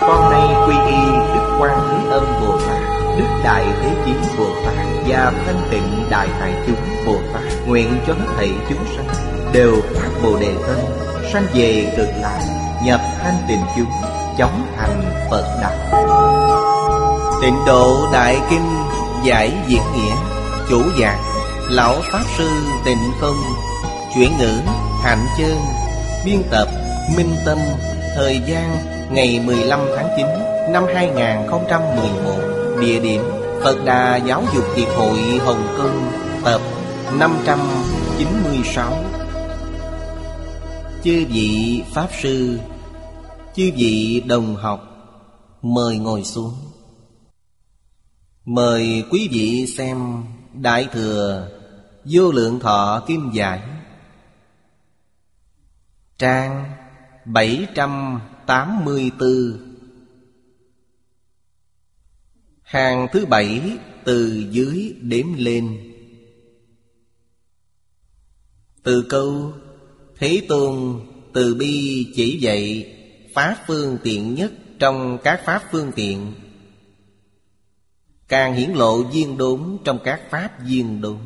[0.00, 1.02] con nay quy y
[1.34, 2.78] Đức Quan Thế Âm Bồ Tát
[3.18, 8.00] Đức Đại Thế Chí Bồ Tát Và Thanh Tịnh Đại Tài Chúng Bồ Tát Nguyện
[8.06, 9.06] cho hết thảy chúng sanh
[9.52, 10.76] Đều phát Bồ Đề Tâm
[11.32, 12.40] Sanh về cực lạc
[12.84, 13.90] Nhập thanh tịnh chúng
[14.38, 16.00] Chóng thành Phật Đạo
[17.42, 18.84] Tịnh độ Đại Kinh
[19.24, 20.14] Giải Diễn Nghĩa
[20.68, 21.20] Chủ giảng
[21.70, 22.48] Lão Pháp Sư
[22.84, 23.42] Tịnh Không
[24.14, 24.52] Chuyển ngữ
[25.04, 25.58] Hạnh Chương,
[26.24, 26.68] Biên tập
[27.16, 27.58] Minh Tâm
[28.16, 30.26] Thời gian ngày 15 tháng 9
[30.72, 33.22] năm 2011 Địa điểm
[33.64, 36.12] Phật Đà Giáo dục Hiệp hội Hồng Kông,
[36.44, 36.60] Tập
[37.18, 39.04] 596
[41.04, 42.58] Chư vị Pháp Sư,
[43.54, 44.86] Chư vị đồng học,
[45.62, 46.52] Mời ngồi xuống.
[48.44, 51.48] Mời quý vị xem Đại Thừa
[52.04, 53.60] Vô Lượng Thọ Kim Giải,
[56.18, 56.64] Trang
[57.24, 58.20] 700
[58.50, 59.58] 784
[62.62, 65.92] Hàng thứ bảy từ dưới đếm lên.
[68.82, 69.52] Từ câu,
[70.16, 71.00] Thế Tôn,
[71.32, 72.96] từ bi chỉ dạy
[73.34, 76.34] Pháp phương tiện nhất trong các pháp phương tiện.
[78.28, 81.18] Càng hiển lộ viên đốn trong các pháp viên đốn.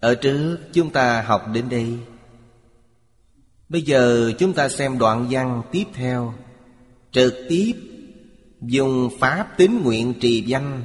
[0.00, 1.98] Ở trước chúng ta học đến đây.
[3.68, 6.34] Bây giờ chúng ta xem đoạn văn tiếp theo.
[7.12, 7.72] Trực tiếp,
[8.60, 10.82] Dùng pháp tín nguyện trì danh.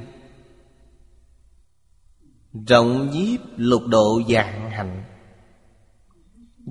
[2.68, 5.04] Rộng nhiếp lục độ dạng hạnh.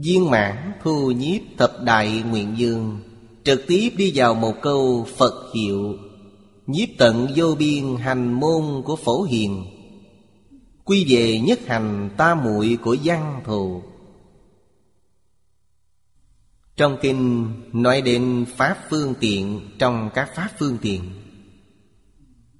[0.04, 3.00] Viên mãn thu nhiếp thập đại nguyện dương.
[3.44, 5.94] Trực tiếp đi vào một câu Phật hiệu.
[6.66, 9.64] Nhiếp tận vô biên hành môn của phổ hiền.
[10.84, 13.82] Quy về nhất hành ta muội của văn thù.
[16.82, 21.10] Trong kinh nói đến Pháp phương tiện trong các Pháp phương tiện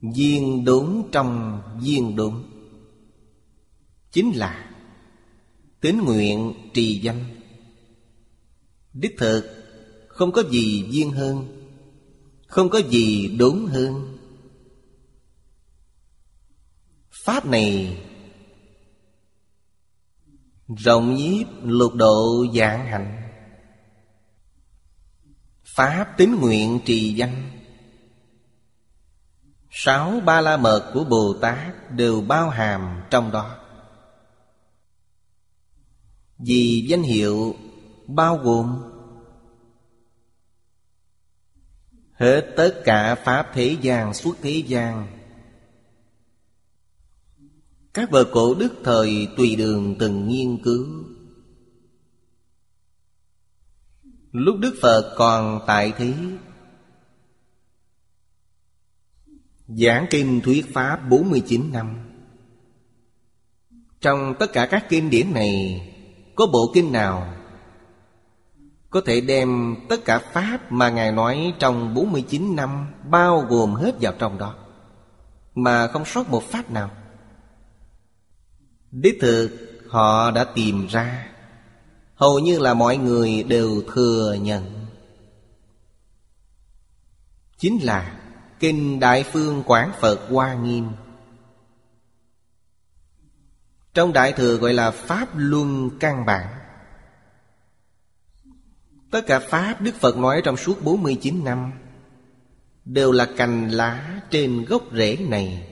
[0.02, 2.44] duyên đốn trong duyên đốn.
[4.12, 4.70] Chính là
[5.80, 7.24] Tín nguyện trì danh.
[8.92, 9.42] Đích thực,
[10.08, 11.66] Không có gì duyên hơn,
[12.46, 14.18] Không có gì đúng hơn.
[17.10, 17.98] Pháp này
[20.76, 23.21] Rộng nhiếp lục độ dạng hạnh
[25.74, 27.50] Pháp tín nguyện trì danh.
[29.70, 33.58] Sáu ba la mật của Bồ Tát đều bao hàm trong đó.
[36.38, 37.54] Vì danh hiệu
[38.06, 38.82] bao gồm
[42.12, 45.18] Hết tất cả Pháp thế gian suốt thế gian.
[47.94, 50.86] Các vợ cổ đức thời tùy đường từng nghiên cứu.
[54.32, 56.14] Lúc Đức Phật còn tại thế
[59.68, 61.96] Giảng kinh thuyết Pháp 49 năm.
[64.00, 65.80] Trong tất cả các kinh điển này,
[66.36, 67.34] Có bộ kinh nào
[68.90, 73.94] Có thể đem tất cả Pháp mà Ngài nói trong 49 năm Bao gồm hết
[74.00, 74.54] vào trong đó,
[75.54, 76.90] Mà không sót một Pháp nào?
[78.90, 79.50] Đích thực,
[79.88, 81.32] họ đã tìm ra.
[82.22, 84.86] Hầu như là mọi người đều thừa nhận.
[87.58, 88.20] Chính là
[88.60, 90.88] Kinh Đại Phương Quảng Phật Hoa Nghiêm.
[93.94, 96.46] Trong Đại Thừa gọi là Pháp Luân Căn Bản.
[99.10, 101.72] Tất cả Pháp Đức Phật nói trong suốt 49 năm
[102.84, 105.71] Đều là cành lá trên gốc rễ này.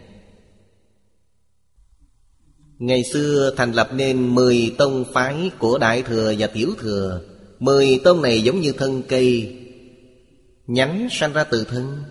[2.81, 7.21] Ngày xưa thành lập nên 10 tông phái của Đại Thừa và Tiểu Thừa.
[7.59, 9.56] Mười tông này giống như thân cây
[10.67, 12.05] Nhánh sanh ra từ thân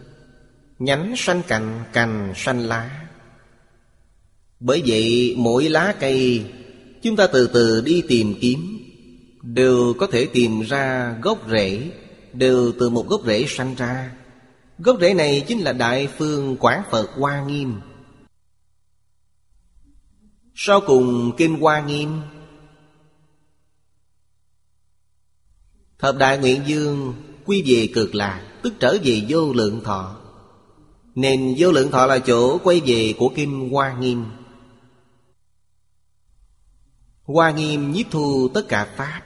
[0.79, 3.07] Nhánh sanh cành, cành sanh lá.
[4.59, 6.45] Bởi vậy mỗi lá cây
[7.01, 8.79] Chúng ta từ từ đi tìm kiếm
[9.43, 11.81] Đều có thể tìm ra gốc rễ
[12.33, 14.11] Đều từ một gốc rễ sanh ra.
[14.79, 17.73] Gốc rễ này chính là Đại Phương Quán Phật Hoa Nghiêm
[20.61, 22.21] sau cùng Kinh Hoa Nghiêm.
[25.99, 27.13] Thập Đại Nguyện Dương
[27.45, 30.15] Quy về cực lạc, Tức trở về vô lượng thọ.
[31.15, 34.25] Nên vô lượng thọ là chỗ quay về của Kinh Hoa Nghiêm.
[37.23, 39.21] Hoa Nghiêm nhiếp thu tất cả Pháp.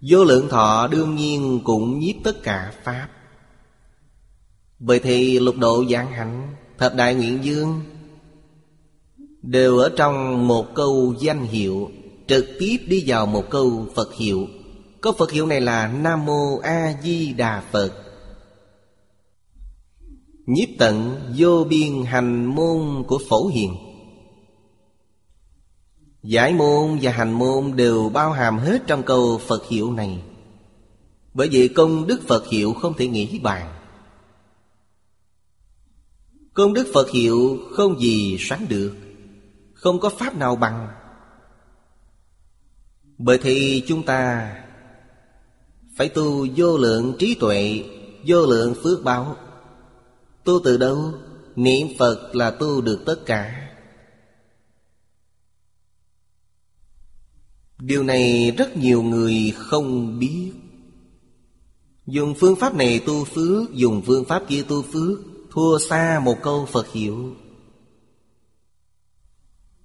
[0.00, 3.08] Vô lượng thọ đương nhiên cũng nhiếp tất cả Pháp.
[4.78, 7.82] Vậy thì lục độ giảng hạnh, Thập đại nguyện dương
[9.42, 11.90] Đều ở trong một câu danh hiệu,
[12.30, 14.46] Trực tiếp đi vào một câu Phật hiệu.
[15.00, 17.92] Câu Phật hiệu này là Nam Mô A Di Đà Phật.
[20.46, 23.76] Nhiếp tận vô biên hành môn của Phổ Hiền.
[26.22, 30.22] Giải môn và hành môn đều bao hàm hết trong câu Phật hiệu này.
[31.34, 33.72] Bởi vì công đức Phật hiệu không thể nghĩ bàn.
[36.54, 38.96] Công đức Phật hiệu không gì sánh được.
[39.80, 40.88] Không có pháp nào bằng.
[43.18, 44.52] Bởi thì chúng ta
[45.96, 47.84] Phải tu vô lượng trí tuệ,
[48.26, 49.36] Vô lượng phước báo.
[50.44, 51.12] Tu từ đâu?
[51.56, 53.70] Niệm Phật là tu được tất cả.
[57.78, 60.52] Điều này rất nhiều người không biết.
[62.06, 65.18] Dùng phương pháp này tu phước, Dùng phương pháp kia tu phước,
[65.50, 67.34] Thua xa một câu Phật hiệu.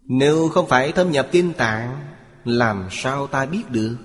[0.07, 2.07] Nếu không phải thâm nhập kinh tạng,
[2.44, 3.98] Làm sao ta biết được?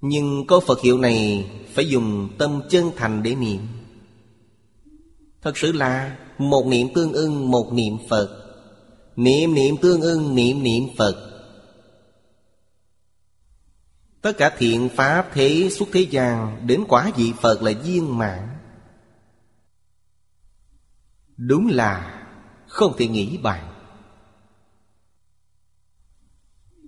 [0.00, 3.60] Nhưng câu Phật hiệu này Phải dùng tâm chân thành để niệm.
[5.42, 8.42] Thật sự là Một niệm tương ưng, một niệm Phật.
[9.16, 11.32] Niệm niệm tương ưng, niệm niệm Phật.
[14.22, 18.48] Tất cả thiện pháp thế xuất thế gian Đến quả vị Phật là viên mãn.
[21.36, 22.15] Đúng là
[22.76, 23.72] không thể nghĩ bàn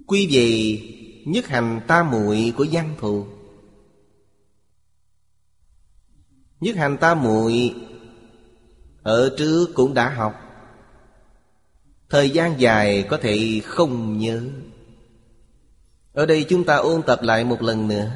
[0.07, 0.81] Quy về
[1.27, 3.27] nhất hành ta muội của văn thù.
[6.61, 7.75] Nhất hành ta muội
[9.03, 10.35] Ở trước cũng đã học.
[12.09, 14.43] Thời gian dài có thể không nhớ.
[16.13, 18.11] Ở đây chúng ta ôn tập lại một lần nữa.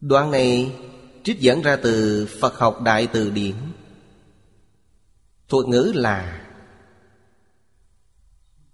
[0.00, 0.72] Đoạn này
[1.24, 3.54] trích dẫn ra từ Phật học Đại Từ Điển.
[5.48, 6.46] Thuật ngữ là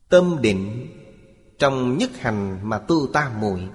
[0.09, 0.87] Tâm định
[1.59, 3.69] Trong nhất hành mà tu ta muội.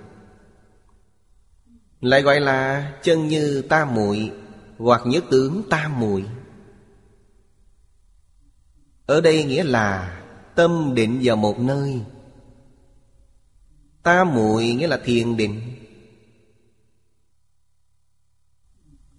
[2.02, 4.32] Lại gọi là chân như ta muội
[4.78, 6.26] Hoặc nhất tướng ta muội.
[9.06, 10.20] Ở đây nghĩa là
[10.56, 12.02] Tâm định vào một nơi.
[14.04, 15.83] Ta muội nghĩa là thiền định.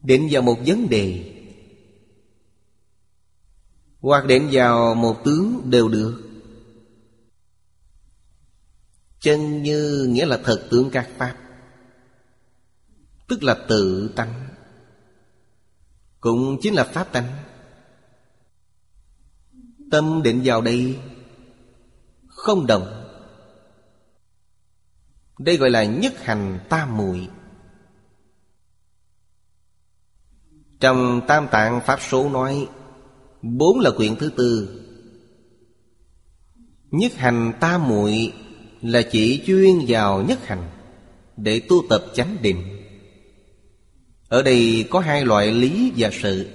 [0.04, 1.30] Định vào một vấn đề.
[4.00, 6.22] Hoặc định vào một tướng đều được.
[9.20, 11.36] Chân như nghĩa là thật tướng các pháp.
[13.28, 14.48] Tức là tự tánh.
[16.20, 17.36] Cũng chính là pháp tánh.
[19.90, 20.98] Tâm định vào đây.
[22.26, 23.04] Không động.
[25.38, 27.28] Đây gọi là nhất hành tam muội.
[30.80, 32.68] Trong Tam Tạng Pháp Số nói,
[33.42, 34.80] Bốn là quyển thứ tư.
[36.90, 38.32] Nhất hành tam muội
[38.82, 40.70] Là chỉ chuyên vào nhất hành
[41.36, 42.84] Để tu tập chánh định.
[44.28, 46.50] Ở đây có hai loại lý và sự.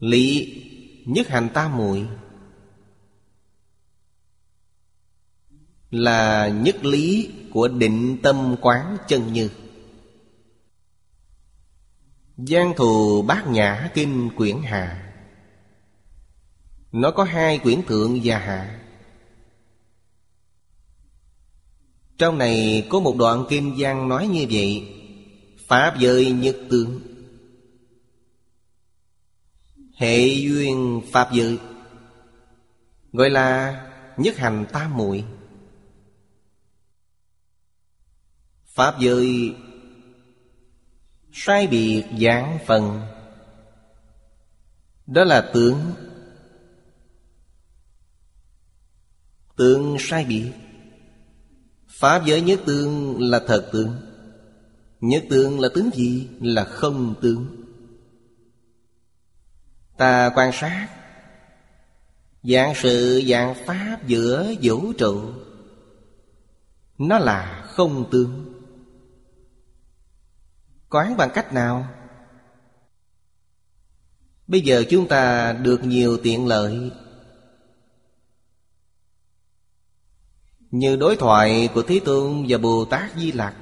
[0.00, 0.54] Lý
[1.06, 2.06] nhất hành tam muội
[5.90, 9.48] Là nhất lý của định tâm quán chân như.
[12.38, 15.12] Giang thù bát nhã kinh quyển hạ
[16.92, 18.80] Nó có hai quyển thượng và hạ
[22.18, 24.94] Trong này có một đoạn kinh văn nói như vậy
[25.66, 27.00] Pháp giới nhất tướng.
[29.96, 31.58] Hệ duyên Pháp giới,
[33.12, 33.76] Gọi là
[34.16, 35.24] nhất hành tam muội.
[38.66, 39.54] Pháp giới
[41.40, 43.00] Sai biệt giảng phần.
[45.06, 45.92] Đó là tướng
[49.56, 50.52] Tướng sai biệt.
[51.88, 53.96] Pháp giới nhất tương là thật tướng
[55.00, 56.28] Nhất tương là tướng gì?
[56.40, 57.46] Là không tướng
[59.96, 60.88] Ta quan sát.
[62.42, 65.32] Dạng sự dạng pháp giữa vũ trụ.
[66.98, 68.57] Nó là không tương.
[70.90, 71.86] Quán bằng cách nào?
[74.46, 76.92] Bây giờ chúng ta được nhiều tiện lợi.
[80.70, 83.54] Như đối thoại của Thế Tôn và Bồ Tát Di Lặc.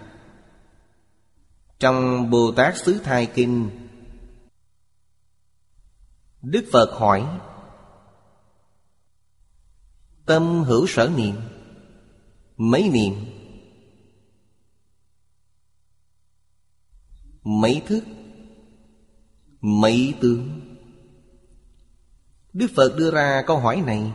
[1.78, 3.71] Trong Bồ Tát Xứ Thai Kinh,
[6.42, 7.26] Đức Phật hỏi,
[10.26, 11.37] Tâm hữu sở niệm,
[12.56, 13.36] Mấy niệm?
[17.47, 18.05] Mấy thức
[19.61, 20.61] Mấy tướng?
[22.53, 24.12] Đức Phật đưa ra câu hỏi này.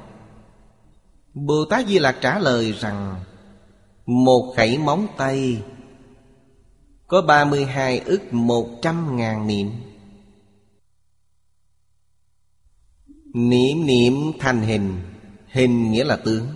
[1.34, 3.24] Bồ Tát Di Lạc trả lời rằng,
[4.06, 5.62] Một khẩy móng tay,
[7.08, 9.72] Có 32 ức một trăm ngàn niệm.
[13.34, 15.00] Niệm niệm thành hình.
[15.48, 16.48] Hình nghĩa là tướng.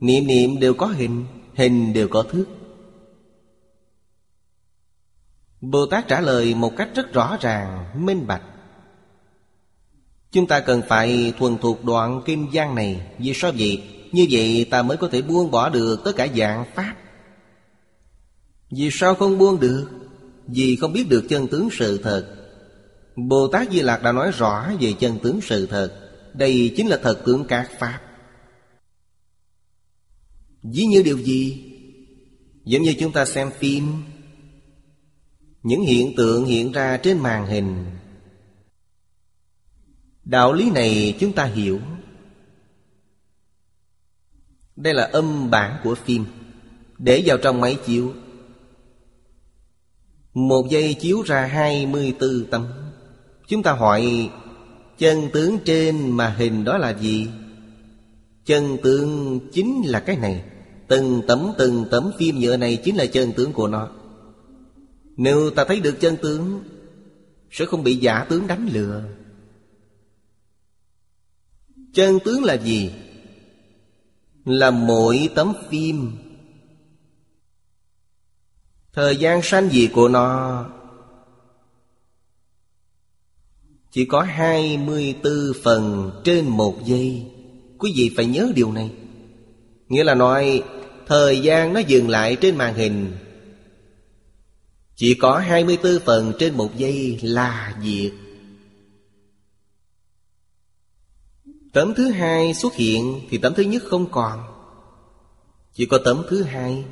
[0.00, 1.24] Niệm niệm đều có hình
[1.54, 2.46] Hình đều có thước.
[5.62, 8.42] Bồ Tát trả lời một cách rất rõ ràng, minh bạch
[10.32, 13.82] Chúng ta cần phải thuần thuộc đoạn kim giang này Vì sao vậy?
[14.12, 16.96] Như vậy ta mới có thể buông bỏ được tất cả dạng Pháp
[18.70, 19.88] Vì sao không buông được?
[20.46, 22.36] Vì không biết được chân tướng sự thật
[23.16, 26.98] Bồ Tát Di Lạc đã nói rõ về chân tướng sự thật Đây chính là
[27.02, 28.00] thật tướng các Pháp
[30.62, 31.68] Ví như điều gì?
[32.64, 34.02] Giống như chúng ta xem phim
[35.62, 37.84] những hiện tượng hiện ra trên màn hình.
[40.24, 41.80] Đạo lý này chúng ta hiểu.
[44.76, 46.24] Đây là âm bản của phim.
[46.98, 48.12] Để vào trong máy chiếu.
[50.34, 52.66] Một giây chiếu ra 24 tấm.
[53.48, 54.30] Chúng ta hỏi,
[54.98, 57.28] Chân tướng trên mà hình đó là gì?
[58.44, 60.44] Chân tướng chính là cái này.
[60.88, 63.88] Từng tấm từng tấm phim nhựa này chính là chân tướng của nó.
[65.22, 66.64] Nếu ta thấy được chân tướng,
[67.50, 69.04] Sẽ không bị giả tướng đánh lừa.
[71.94, 72.92] Chân tướng là gì?
[74.44, 76.12] Là mỗi tấm phim.
[78.92, 80.66] Thời gian sanh diệt của nó?
[83.90, 87.26] Chỉ có 24 phần trên một giây.
[87.78, 88.90] Quý vị phải nhớ điều này.
[89.88, 90.62] Nghĩa là nói,
[91.06, 93.12] Thời gian nó dừng lại trên màn hình.
[94.96, 98.12] Chỉ có 24 phần trên một giây là diệt.
[101.72, 104.40] Tấm thứ hai xuất hiện Thì tấm thứ nhất không còn.
[105.74, 106.84] Chỉ có tấm thứ hai.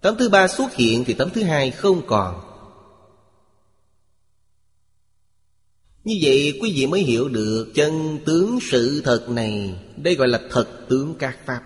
[0.00, 2.40] Tấm thứ ba xuất hiện Thì tấm thứ hai không còn.
[6.04, 9.80] Như vậy quý vị mới hiểu được Chân tướng sự thật này.
[9.96, 11.62] Đây gọi là thật tướng các Pháp.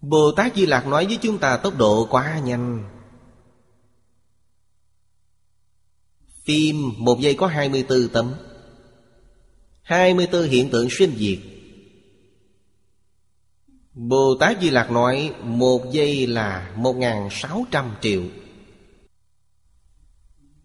[0.00, 2.93] Bồ Tát Di Lạc nói với chúng ta tốc độ quá nhanh.
[6.44, 8.34] Tim một giây có 24 tấm.
[9.82, 11.38] 24 hiện tượng sinh diệt.
[13.94, 18.22] Bồ Tát Di Lạc nói, Một giây là 1.600 triệu.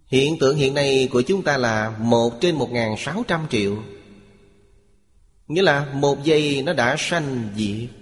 [0.05, 3.77] Hiện tượng hiện nay của chúng ta là một trên 1.600 triệu.
[5.47, 7.98] Nghĩa là một giây nó đã sanh diệt.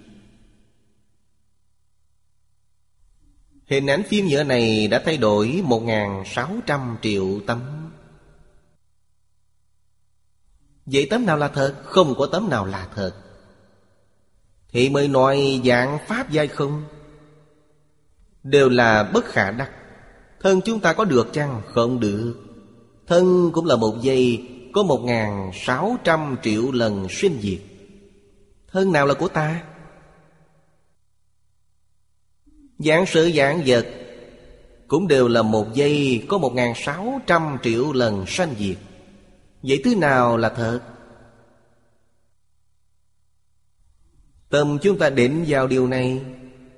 [3.68, 7.90] Hình ảnh phim nhựa này đã thay đổi 1.600 triệu tấm
[10.86, 11.74] Vậy tấm nào là thật?
[11.84, 13.12] Không có tấm nào là thật
[14.72, 16.84] Thì mới nói dạng Pháp giai không
[18.42, 19.70] Đều là bất khả đắc
[20.40, 21.62] Thân chúng ta có được chăng?
[21.66, 22.34] Không được
[23.06, 27.60] Thân cũng là một giây, Có một ngàn sáu trăm triệu lần sinh diệt
[28.72, 29.62] Thân nào là của ta?
[32.78, 33.86] Giảng sự giảng vật.
[34.88, 38.76] Cũng đều là một giây Có một ngàn sáu trăm triệu lần sanh diệt.
[39.62, 40.80] Vậy thứ nào là thật?
[44.48, 46.22] Tâm chúng ta định vào điều này,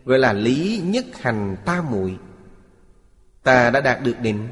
[0.04, 2.18] Gọi là lý nhất hành ta muội.
[3.42, 4.48] Ta đã đạt được định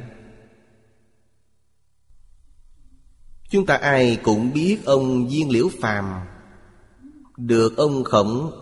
[3.50, 6.14] Chúng ta ai cũng biết ông Viên Liễu Phàm
[7.36, 8.52] Được ông Khổng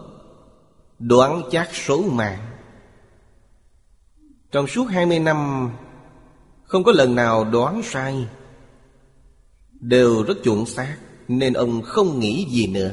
[0.98, 2.55] đoán chắc số mạng.
[4.52, 5.70] Trong suốt 20 năm,
[6.64, 8.28] Không có lần nào đoán sai.
[9.80, 10.96] Đều rất chuẩn xác,
[11.28, 12.90] Nên ông không nghĩ gì nữa.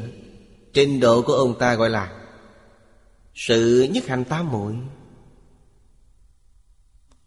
[0.73, 2.23] Trình độ của ông ta gọi là
[3.33, 4.73] Sự nhất hành tám muội.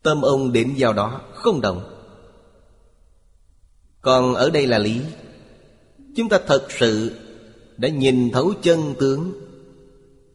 [0.02, 1.92] Tâm ông định vào đó không động.
[4.00, 5.00] Còn ở đây là lý.
[6.16, 7.16] Chúng ta thật sự
[7.76, 9.32] đã nhìn thấu chân tướng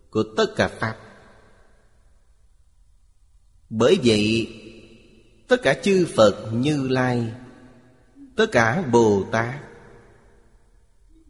[0.10, 0.98] Của tất cả Pháp.
[3.73, 4.47] Bởi vậy,
[5.47, 7.31] Tất cả chư Phật như Lai,
[8.35, 9.55] Tất cả Bồ Tát,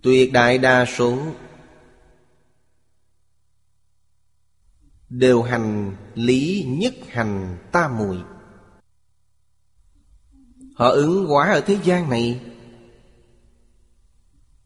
[0.02, 1.18] Tuyệt đại đa số
[5.10, 8.18] Đều hành lý nhất hành tam muội
[10.76, 12.40] Họ ứng hóa ở thế gian này.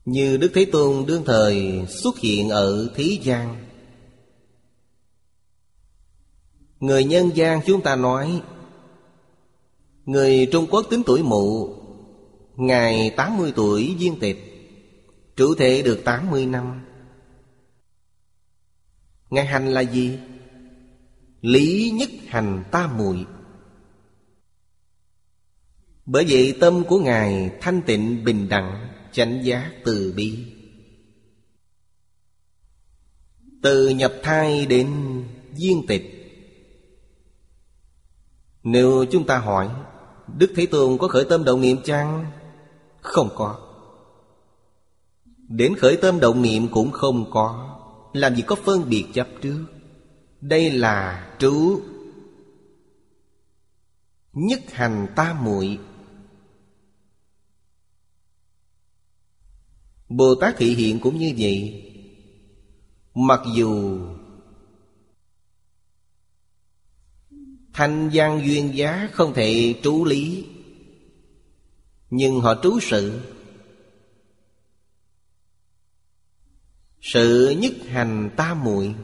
[0.06, 3.65] Như Đức Thế Tôn đương thời xuất hiện ở thế gian.
[6.86, 8.42] Người nhân gian chúng ta nói,
[10.06, 11.76] Người Trung Quốc tính tuổi mụ
[12.56, 14.38] Ngày 80 tuổi viên tịch
[15.36, 16.86] Trụ thể được 80 năm.
[19.30, 20.20] Ngài hành là gì?
[21.42, 23.26] Lý nhất hành tam muội.
[26.06, 30.46] Bởi vậy tâm của Ngài thanh tịnh bình đẳng, Chánh giác từ bi.
[33.62, 34.90] Từ nhập thai đến
[35.52, 36.15] viên tịch
[38.66, 39.70] nếu chúng ta hỏi,
[40.38, 42.32] Đức Thế Tôn có khởi tâm động niệm chăng?
[43.02, 43.60] Không có.
[45.50, 47.78] Đến khởi tâm động niệm cũng không có.
[48.14, 49.66] Làm gì có phân biệt chấp trước?
[50.42, 51.82] Đây là trú
[54.34, 55.80] Nhất hành tam muội.
[60.10, 61.84] Bồ Tát thị hiện cũng như vậy.
[63.14, 64.00] Mặc dù
[67.76, 70.46] Thanh văn duyên giá không thể trú lý.
[72.10, 73.22] Nhưng họ trú sự.
[77.02, 78.96] Sự nhất hành tam muội.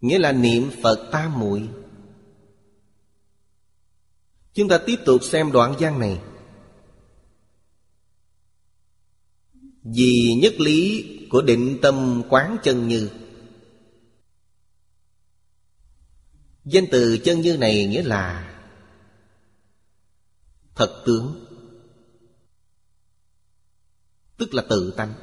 [0.00, 1.68] Nghĩa là niệm Phật tam muội.
[4.54, 6.20] Chúng ta tiếp tục xem đoạn văn này.
[9.82, 13.10] Vì nhất lý của định tâm quán chân như
[16.70, 18.56] Danh từ chân như này nghĩa là
[20.74, 21.46] Thật tướng.
[24.36, 25.14] Tức là tự tánh.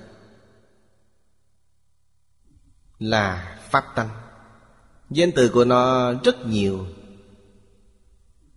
[2.99, 4.09] Là pháp tánh.
[5.09, 6.85] Danh từ của nó rất nhiều.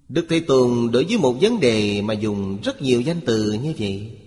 [0.08, 3.74] Đức Thế Tôn đối với một vấn đề mà dùng rất nhiều danh từ như
[3.78, 4.18] vậy.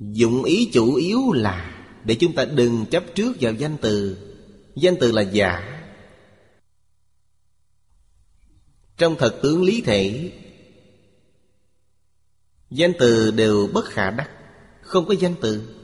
[0.00, 4.16] Dụng ý chủ yếu là, Để chúng ta đừng chấp trước vào danh từ.
[4.76, 5.77] Danh từ là giả.
[8.98, 10.32] Trong thật tướng lý thể,
[12.70, 14.30] Danh từ đều bất khả đắc,
[14.80, 15.74] Không có danh từ.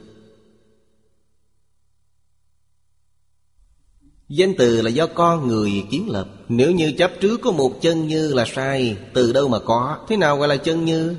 [4.29, 6.29] Danh từ là do con người kiến lập.
[6.49, 10.05] Nếu như chấp trước có một chân như là sai, Từ đâu mà có?
[10.09, 11.15] Thế nào gọi là chân như?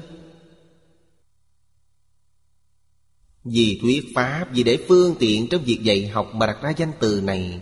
[3.44, 6.92] Vì thuyết pháp, Vì để phương tiện trong việc dạy học Mà đặt ra danh
[7.00, 7.60] từ này.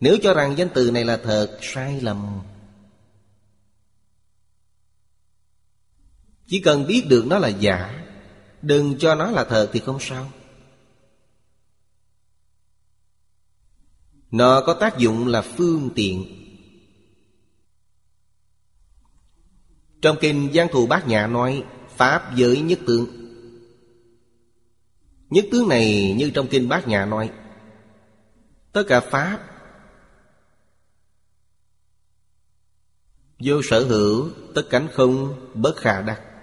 [0.00, 2.40] Nếu cho rằng danh từ này là thật, Sai lầm
[6.46, 8.04] Chỉ cần biết được nó là giả,
[8.66, 10.32] Đừng cho nó là thật thì không sao.
[14.30, 16.26] Nó có tác dụng là phương tiện.
[20.02, 21.64] Trong kinh Giang Thù Bát Nhã nói,
[21.96, 23.06] Pháp giới nhất tướng.
[25.30, 27.32] Nhất tướng này như trong kinh Bát Nhã nói,
[28.72, 29.38] Tất cả Pháp
[33.38, 36.33] Vô sở hữu, Tất cánh không Bất khả đắc.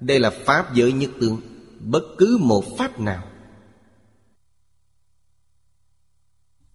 [0.00, 1.40] Đây là Pháp giới nhất tướng.
[1.80, 3.28] Bất cứ một Pháp nào.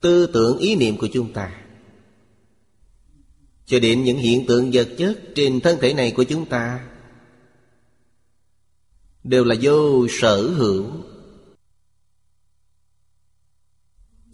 [0.01, 1.63] Tư tưởng ý niệm của chúng ta.
[3.65, 6.87] Cho đến những hiện tượng vật chất trên thân thể này của chúng ta,
[9.23, 10.85] đều là vô sở hữu.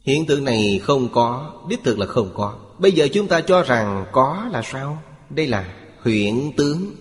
[0.02, 2.60] Hiện tượng này không có, đích thực là không có.
[2.80, 5.04] Bây giờ chúng ta cho rằng có là sao?
[5.30, 6.96] Đây là huyện tướng.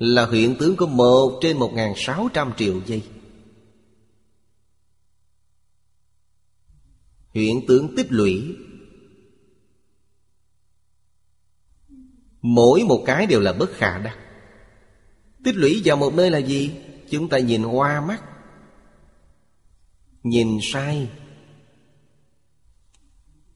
[0.00, 3.02] Là hiện tướng có một trên một ngàn sáu trăm triệu giây.
[7.30, 8.56] Hiện tướng tích lũy.
[12.42, 14.18] Mỗi một cái đều là bất khả đắc.
[15.44, 16.76] Tích lũy vào một nơi là gì?
[17.10, 18.22] Chúng ta nhìn qua mắt.
[20.22, 21.08] Nhìn sai.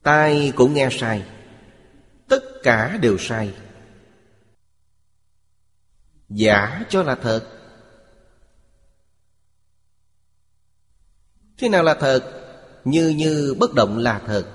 [0.03, 1.25] Tai cũng nghe sai.
[2.27, 3.53] Tất cả đều sai.
[6.29, 7.41] Giả cho là thật.
[11.57, 12.21] Thế nào là thật?
[12.85, 14.45] Như như bất động là thật.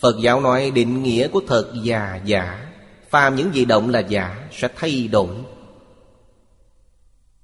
[0.00, 2.72] Phật giáo nói định nghĩa của thật và giả.
[3.10, 5.36] Phàm những gì động là giả Sẽ thay đổi.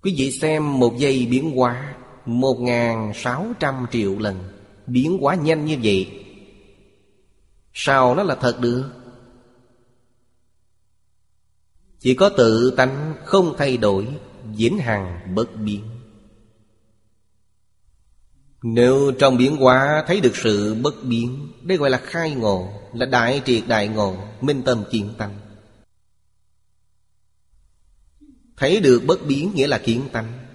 [0.03, 4.37] Quý vị xem một giây biến hóa Một ngàn sáu trăm triệu lần.
[4.87, 6.25] Biến hóa nhanh như vậy.
[7.75, 8.91] Sao nó là thật được?
[12.07, 14.09] Chỉ có tự tánh không thay đổi,
[14.55, 15.85] Diễn hằng bất biến.
[18.63, 23.07] Nếu trong biến hóa thấy được sự bất biến, Đây gọi là khai ngộ, Là
[23.07, 25.39] đại triệt đại ngộ, Minh tâm kiến tánh.
[28.57, 30.47] Thấy được bất biến nghĩa là kiến tánh.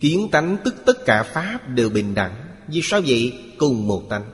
[0.00, 3.38] Kiến tánh tức tất cả Pháp đều bình đẳng, Vì sao vậy?
[3.58, 4.30] Cùng một tánh.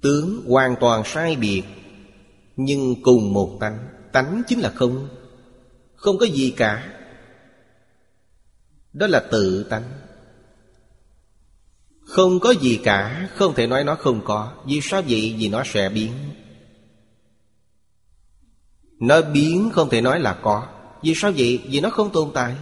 [0.00, 1.62] Tướng hoàn toàn sai biệt
[2.56, 5.08] nhưng cùng một tánh Tánh chính là không
[5.94, 6.92] Không có gì cả.
[8.92, 9.82] Đó là tự tánh.
[12.00, 15.36] Không có gì cả, Không thể nói nó không có, Vì sao vậy?
[15.38, 16.12] Vì nó sẽ biến.
[19.00, 20.66] Nó biến không thể nói là có.
[21.02, 21.62] Vì sao vậy?
[21.68, 22.56] Vì nó không tồn tại.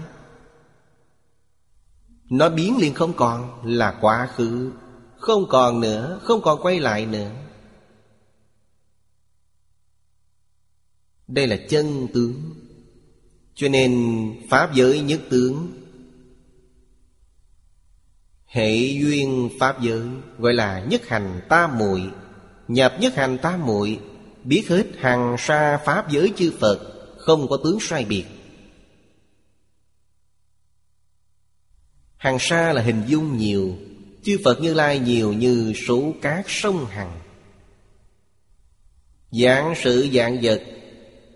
[2.30, 4.72] Nó biến liền không còn Là quá khứ,
[5.18, 7.30] Không còn nữa, Không còn quay lại nữa.
[11.28, 12.54] Đây là chân tướng.
[13.54, 13.92] Cho nên
[14.50, 15.72] Pháp giới nhất tướng.
[18.46, 20.02] Hệ duyên Pháp giới,
[20.38, 22.02] Gọi là nhất hành tam muội.
[22.68, 24.00] Nhập nhất hành tam muội,
[24.44, 26.78] Biết hết hàng xa Pháp giới chư Phật,
[27.18, 28.24] Không có tướng sai biệt.
[32.16, 33.76] Hàng xa là hình dung nhiều,
[34.22, 37.20] Chư Phật Như Lai nhiều như số cát sông Hằng.
[39.30, 40.62] Dạng sự dạng vật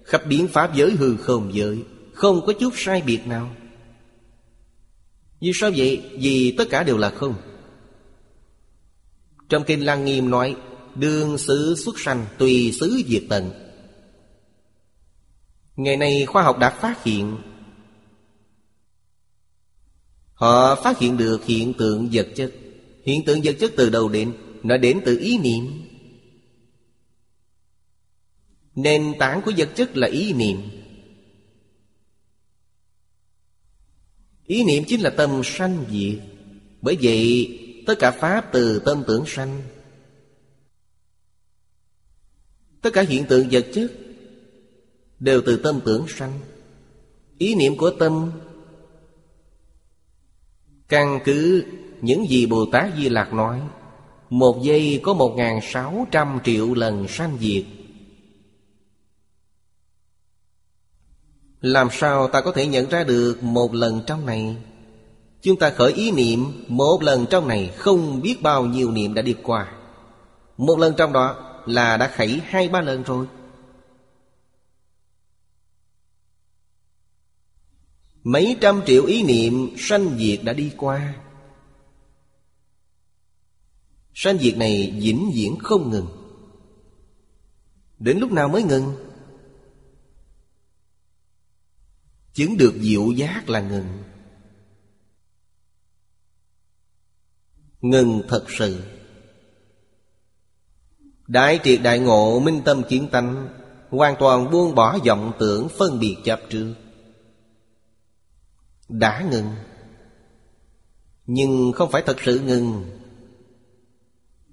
[0.08, 3.54] Khắp biến pháp giới hư không giới, Không có chút sai biệt nào.
[5.40, 6.10] Vì sao vậy?
[6.18, 7.34] Vì tất cả đều là không.
[9.48, 10.56] Trong Kinh Lăng Nghiêm nói,
[10.94, 13.50] Đương xứ xuất sanh Tùy xứ diệt tận.
[15.76, 17.36] Ngày nay khoa học đã phát hiện,
[20.34, 22.52] Họ phát hiện được hiện tượng vật chất.
[23.04, 24.32] Hiện tượng vật chất từ đầu đến?
[24.62, 25.87] Nó đến từ ý niệm.
[28.78, 30.62] Nền tảng của vật chất là ý niệm.
[34.46, 36.18] Ý niệm chính là tâm sanh diệt.
[36.82, 39.62] Bởi vậy, tất cả Pháp từ tâm tưởng sanh,
[42.82, 43.92] Tất cả hiện tượng vật chất
[45.20, 46.40] Đều từ tâm tưởng sanh.
[47.38, 48.32] Ý niệm của tâm
[50.88, 51.64] Căn cứ
[52.00, 53.60] những gì Bồ Tát Di Lạc nói,
[54.30, 57.64] Một giây có một ngàn sáu trăm triệu lần sanh diệt.
[61.60, 64.56] Làm sao ta có thể nhận ra được một lần trong này?
[65.42, 69.22] Chúng ta khởi ý niệm, Một lần trong này không biết bao nhiêu niệm đã
[69.22, 69.72] đi qua.
[70.56, 73.26] Một lần trong đó là đã khẩy hai ba lần rồi.
[78.24, 81.14] Mấy trăm triệu ý niệm sanh diệt đã đi qua.
[84.14, 86.06] Sanh diệt này vĩnh viễn không ngừng.
[87.98, 89.07] Đến lúc nào mới ngừng?
[92.38, 93.86] Chứng được diệu giác là ngừng.
[97.80, 98.82] Ngừng thật sự.
[101.26, 103.48] Đại triệt đại ngộ minh tâm kiến tánh,
[103.90, 106.74] Hoàn toàn buông bỏ vọng tưởng phân biệt chấp trước.
[108.88, 109.50] Đã ngừng.
[111.26, 112.84] Nhưng không phải thật sự ngừng.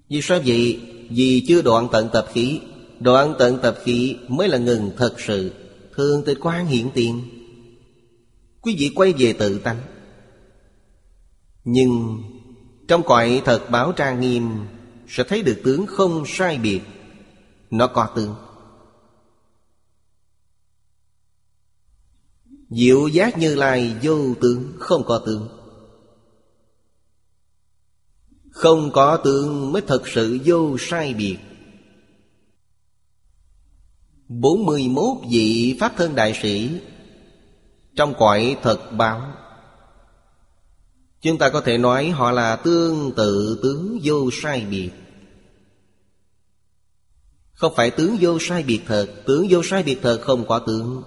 [0.10, 0.82] Vì sao vậy?
[1.10, 2.62] Vì chưa đoạn tận tập khí.
[3.00, 5.54] Đoạn tận tập khí mới là ngừng thật sự.
[5.96, 7.42] Thường tịch quan hiện tiền.
[8.66, 9.82] Quý vị quay về tự tánh.
[11.64, 12.24] Nhưng
[12.88, 14.66] Trong cõi thật báo trang nghiêm,
[15.08, 16.82] Sẽ thấy được tướng không sai biệt.
[17.70, 18.36] Nó có tướng.
[22.70, 25.48] Diệu giác như lai vô tướng, Không có tướng.
[28.52, 31.38] Không có tướng mới thật sự vô sai biệt.
[34.28, 36.80] 41 vị Pháp thân đại sĩ
[37.96, 39.34] trong cõi thật báo.
[41.22, 44.92] Chúng ta có thể nói họ là tương tự tướng vô sai biệt.
[47.54, 51.04] Không phải tướng vô sai biệt thật, Tướng vô sai biệt thật không có tướng.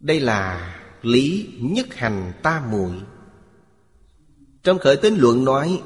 [0.00, 2.92] Đây là lý nhất hành ta muội.
[4.62, 5.82] Trong khởi tín luận nói,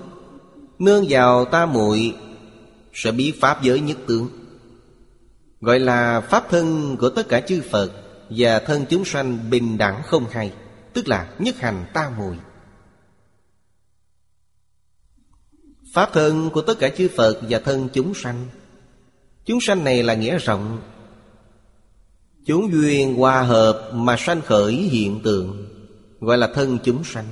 [0.78, 2.16] Nương vào ta muội
[2.92, 4.45] Sẽ biết Pháp giới nhất tướng.
[5.66, 7.92] Gọi là Pháp thân của tất cả chư Phật
[8.30, 10.52] Và thân chúng sanh bình đẳng không hay
[10.92, 12.36] Tức là nhất hành ta mùi.
[15.94, 18.46] Pháp thân của tất cả chư Phật và thân chúng sanh.
[19.44, 20.80] Chúng sanh này là nghĩa rộng.
[22.46, 25.68] Chúng duyên hòa hợp mà sanh khởi hiện tượng
[26.20, 27.26] Gọi là thân chúng sanh.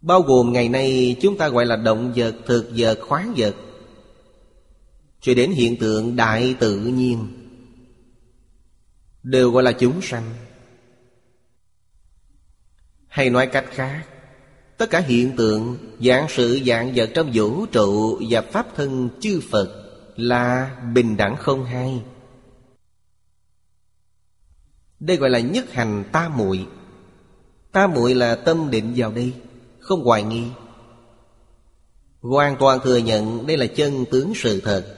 [0.00, 3.54] Bao gồm ngày nay chúng ta gọi là động vật, thực vật, khoáng vật
[5.26, 7.26] cho đến hiện tượng đại tự nhiên.
[9.22, 10.34] Đều gọi là chúng sanh.
[13.08, 14.06] Hay nói cách khác,
[14.76, 19.40] Tất cả hiện tượng Dạng sự dạng vật trong vũ trụ Và Pháp thân chư
[19.50, 22.02] Phật Là bình đẳng không hai.
[25.00, 26.66] Đây gọi là nhất hành ta muội.
[27.72, 29.32] Ta muội là tâm định vào đây,
[29.78, 30.44] Không hoài nghi.
[32.20, 34.95] Hoàn toàn thừa nhận đây là chân tướng sự thật.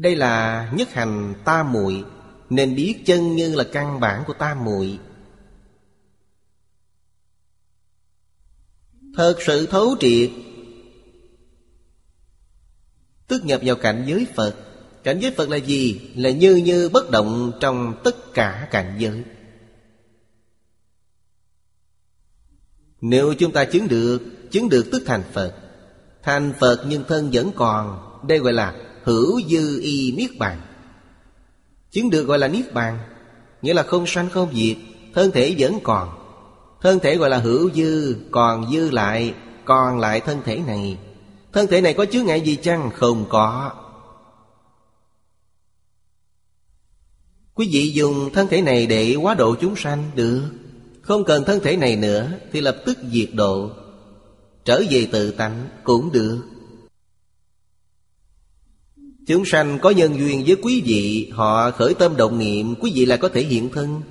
[0.00, 2.04] Đây là nhất hành ta muội,
[2.50, 4.98] Nên biết chân như là căn bản của ta muội.
[9.16, 10.30] Thật sự thấu triệt.
[13.28, 14.54] Tức nhập vào cảnh giới Phật.
[15.04, 16.10] Cảnh giới Phật là gì?
[16.16, 19.22] Là như như bất động trong tất cả cảnh giới.
[23.00, 25.54] Nếu chúng ta chứng được Chứng được tức thành Phật.
[26.22, 30.60] Thành Phật nhưng thân vẫn còn, Đây gọi là hữu dư y niết bàn.
[31.90, 32.98] Chứng được gọi là niết bàn,
[33.62, 34.76] Nghĩa là không sanh không diệt,
[35.14, 36.08] Thân thể vẫn còn.
[36.80, 39.34] Thân thể gọi là hữu dư, Còn dư lại,
[39.64, 40.98] Còn lại thân thể này.
[41.52, 42.90] Thân thể này có chứa ngại gì chăng?
[42.94, 43.70] Không có.
[47.54, 50.42] Quý vị dùng thân thể này để quá độ chúng sanh được.
[51.02, 53.70] Không cần thân thể này nữa Thì lập tức diệt độ.
[54.64, 56.38] Trở về tự tánh cũng được.
[59.26, 63.06] Chúng sanh có nhân duyên với quý vị, Họ khởi tâm động niệm, Quý vị
[63.06, 64.02] lại có thể hiện thân.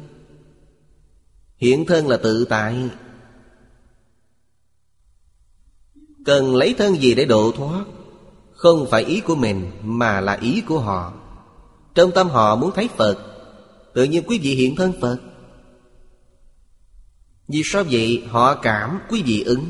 [1.57, 2.89] Hiện thân là tự tại.
[6.25, 7.85] Cần lấy thân gì để độ thoát?
[8.51, 11.13] Không phải ý của mình, Mà là ý của họ.
[11.95, 13.17] Trong tâm họ muốn thấy Phật,
[13.93, 15.17] Tự nhiên quý vị hiện thân Phật.
[17.47, 18.23] Vì sao vậy?
[18.27, 19.65] Họ cảm, quý vị ứng.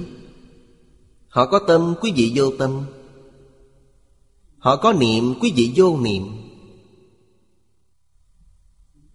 [1.27, 2.85] Họ có tâm, quý vị vô tâm.
[4.59, 6.23] Họ có niệm, quý vị vô niệm.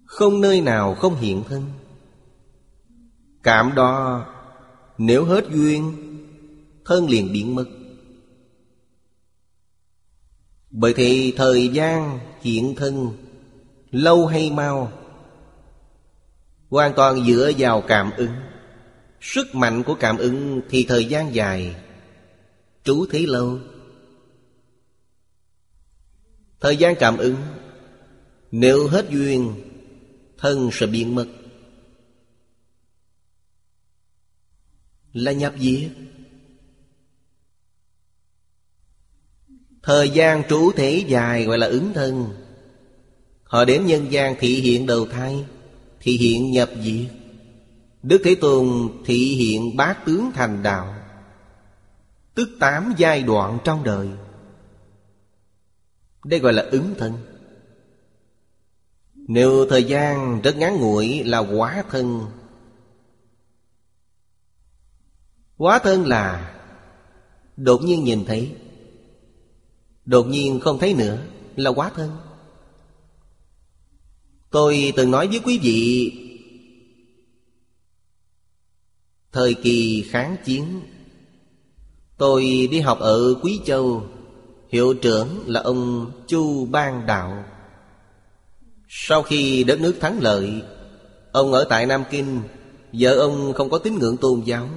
[0.05, 1.63] Không nơi nào không hiện thân.
[3.43, 4.27] Cảm đó,
[4.99, 5.93] Nếu hết duyên,
[6.85, 7.65] Thân liền biến mất.
[10.71, 13.09] Bởi thì thời gian hiện thân,
[13.91, 14.93] Lâu hay mau,
[16.71, 18.35] Hoàn toàn dựa vào cảm ứng.
[19.21, 21.77] Sức mạnh của cảm ứng thì thời gian dài,
[22.85, 23.59] Trú thế lâu.
[26.65, 27.37] Thời gian cảm ứng.
[28.51, 29.55] Nếu hết duyên,
[30.39, 31.27] Thân sẽ biến mất.
[35.13, 35.91] Là nhập diệt
[39.83, 42.29] Thời gian trú thể dài gọi là ứng thân.
[43.43, 45.45] Họ đến nhân gian thị hiện đầu thai,
[46.01, 47.11] Thị hiện nhập diệt
[48.03, 50.95] Đức Thế Tôn thị hiện bát tướng thành đạo.
[52.35, 54.09] Tức tám giai đoạn trong đời
[56.25, 57.13] đây gọi là ứng thân.
[59.15, 62.21] Nếu thời gian rất ngắn ngủi là quá thân.
[65.57, 66.51] Quá thân là
[67.57, 68.57] Đột nhiên nhìn thấy.
[70.05, 71.19] Đột nhiên không thấy nữa
[71.57, 72.17] Là quá thân.
[74.51, 76.13] Tôi từng nói với quý vị,
[79.33, 80.81] Thời kỳ kháng chiến.
[82.17, 84.14] Tôi đi học ở Quý Châu.
[84.75, 87.45] Hiệu trưởng là ông Chu Ban Đạo.
[88.89, 90.63] Sau khi đất nước thắng lợi,
[91.33, 92.41] Ông ở tại Nam Kinh,
[92.93, 94.69] Vợ ông không có tín ngưỡng tôn giáo.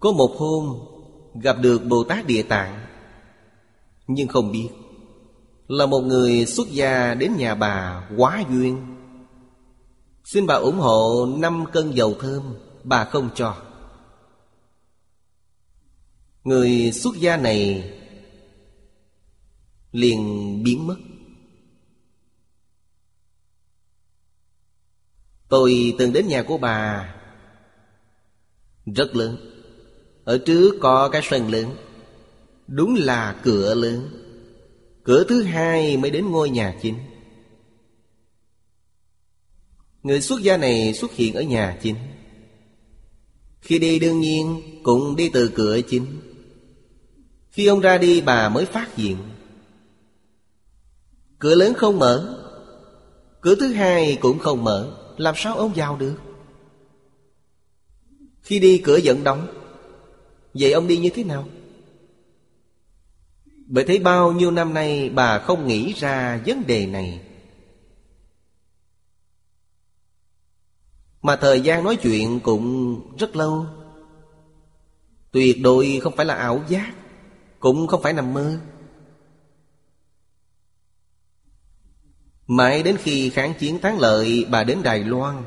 [0.00, 0.78] Có một hôm,
[1.42, 2.80] Gặp được Bồ Tát Địa Tạng,
[4.06, 4.68] Nhưng không biết
[5.68, 8.96] Là một người xuất gia đến nhà bà quá duyên.
[10.24, 12.42] Xin bà ủng hộ 5 cân dầu thơm
[12.84, 13.69] Bà không cho.
[16.44, 17.92] Người xuất gia này
[19.92, 20.20] liền
[20.64, 20.96] biến mất.
[25.48, 27.14] Tôi từng đến nhà của bà
[28.86, 29.36] Rất lớn.
[30.24, 31.76] Ở trước có cái sân lớn.
[32.66, 34.10] Đúng là cửa lớn.
[35.04, 36.98] Cửa thứ hai mới đến ngôi nhà chính.
[40.02, 41.96] Người xuất gia này xuất hiện ở nhà chính.
[43.60, 46.06] Khi đi đương nhiên cũng đi từ cửa chính
[47.50, 49.16] khi ông ra đi, bà mới phát hiện.
[51.38, 52.36] Cửa lớn không mở.
[53.40, 54.96] Cửa thứ hai cũng không mở.
[55.16, 56.16] Làm sao ông vào được?
[58.42, 59.46] Khi đi, cửa vẫn đóng.
[60.54, 61.48] Vậy ông đi như thế nào?
[63.66, 67.20] Bởi thế bao nhiêu năm nay Bà không nghĩ ra vấn đề này.
[71.22, 73.66] Mà thời gian nói chuyện cũng rất lâu.
[75.30, 76.94] Tuyệt đối không phải là ảo giác
[77.60, 78.58] cũng không phải nằm mơ.
[82.46, 85.42] Mãi đến khi kháng chiến thắng lợi, Bà đến Đài Loan.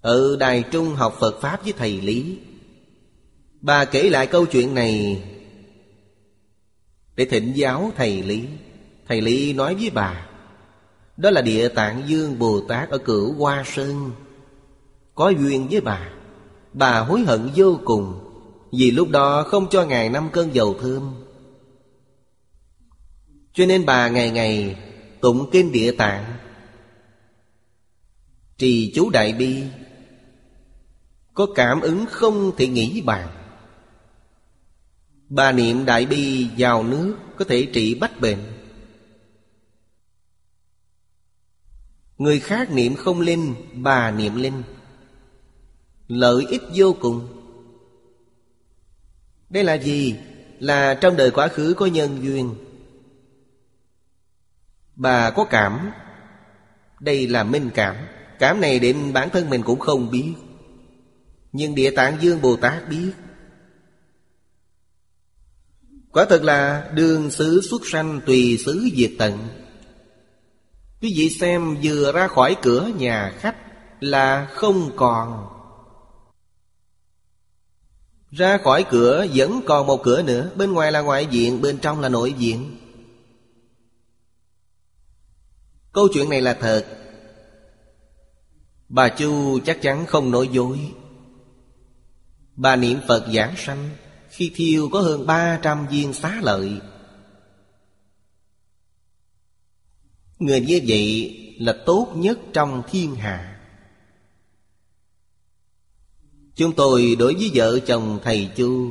[0.00, 2.38] Ở Đài Trung học Phật Pháp với thầy Lý,
[3.60, 5.22] Bà kể lại câu chuyện này
[7.16, 8.48] Để thỉnh giáo thầy Lý.
[9.08, 10.26] Thầy Lý nói với bà,
[11.16, 14.10] Đó là địa tạng Dương Bồ Tát ở cửu Hoa Sơn.
[15.14, 16.19] Có duyên với bà.
[16.72, 18.26] Bà hối hận vô cùng,
[18.72, 21.14] Vì lúc đó không cho Ngài năm cơn dầu thơm.
[23.52, 24.76] Cho nên bà ngày ngày
[25.20, 26.24] tụng kinh địa tạng.
[28.56, 29.62] Trì chú Đại Bi,
[31.34, 33.28] Có cảm ứng không thể nghĩ bàn.
[35.28, 38.38] Bà niệm Đại Bi vào nước Có thể trị bách bệnh.
[42.18, 44.62] Người khác niệm không linh, Bà niệm linh.
[46.10, 47.28] Lợi ích vô cùng.
[49.50, 50.16] Đây là gì?
[50.58, 52.54] Là trong đời quá khứ có nhân duyên.
[54.96, 55.90] Bà có cảm?
[57.00, 57.96] Đây là minh cảm.
[58.38, 60.34] Cảm này đến bản thân mình cũng không biết.
[61.52, 63.12] Nhưng Địa Tạng Dương Bồ Tát biết.
[66.12, 69.48] Quả thật là đường xứ xuất sanh tùy xứ diệt tận.
[71.00, 73.56] Quý vị xem vừa ra khỏi cửa nhà khách
[74.00, 75.59] là không còn.
[78.30, 80.50] Ra khỏi cửa, vẫn còn một cửa nữa.
[80.56, 82.76] Bên ngoài là ngoại diện bên trong là nội diện
[85.92, 86.86] Câu chuyện này là thật.
[88.88, 90.78] Bà Chu chắc chắn không nói dối.
[92.56, 93.90] Bà niệm Phật giảng sanh.
[94.28, 96.80] Khi thiêu có hơn 300 viên xá lợi.
[100.38, 103.49] Người như vậy là tốt nhất trong thiên hạ.
[106.60, 108.90] Chúng tôi đối với vợ chồng thầy Chu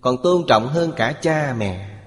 [0.00, 2.00] Còn tôn trọng hơn cả cha mẹ.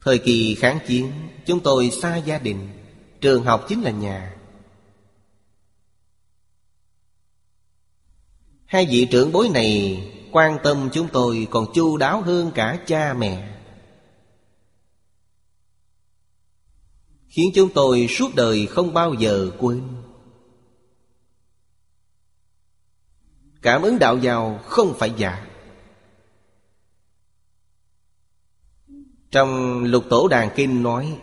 [0.00, 1.12] Thời kỳ kháng chiến,
[1.46, 2.68] Chúng tôi xa gia đình,
[3.20, 4.36] Trường học chính là nhà.
[8.64, 13.14] Hai vị trưởng bối này quan tâm chúng tôi còn chu đáo hơn cả cha
[13.14, 13.58] mẹ.
[17.28, 19.82] Khiến chúng tôi suốt đời không bao giờ quên.
[23.66, 25.46] Cảm ứng đạo giàu không phải giả.
[29.30, 31.18] Trong lục tổ đàn kinh nói,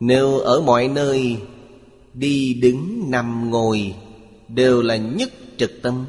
[0.00, 1.42] Nếu ở mọi nơi
[2.14, 3.94] Đi đứng nằm ngồi
[4.48, 6.06] Đều là nhất trực tâm.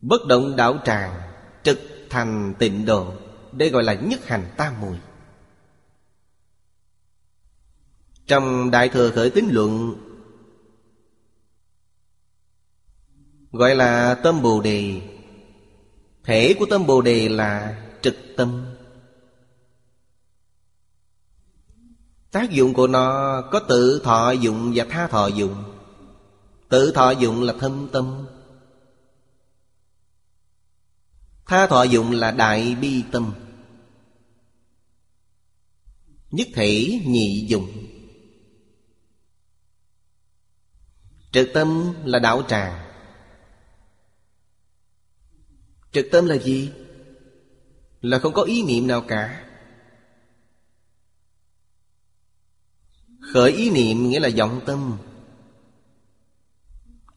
[0.00, 1.20] Bất động đạo tràng
[1.62, 3.12] Trực thành tịnh độ,
[3.52, 4.96] Đây gọi là nhất hành tam mùi.
[8.26, 9.96] Trong Đại Thừa Khởi Tín Luận
[13.52, 15.00] Gọi là tâm Bồ Đề.
[16.24, 18.74] Thể của tâm Bồ Đề là trực tâm.
[22.30, 25.64] Tác dụng của nó có tự thọ dụng và tha thọ dụng.
[26.68, 28.26] Tự thọ dụng là thâm tâm.
[31.46, 33.34] Tha thọ dụng là đại bi tâm.
[36.30, 37.72] Nhất thể nhị dụng.
[41.32, 42.91] Trực tâm là đạo tràng.
[45.92, 46.72] Trực tâm là gì?
[48.00, 49.48] Là không có ý niệm nào cả.
[53.20, 54.98] Khởi ý niệm nghĩa là vọng tâm.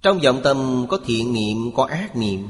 [0.01, 2.49] Trong vọng tâm có thiện niệm, có ác niệm.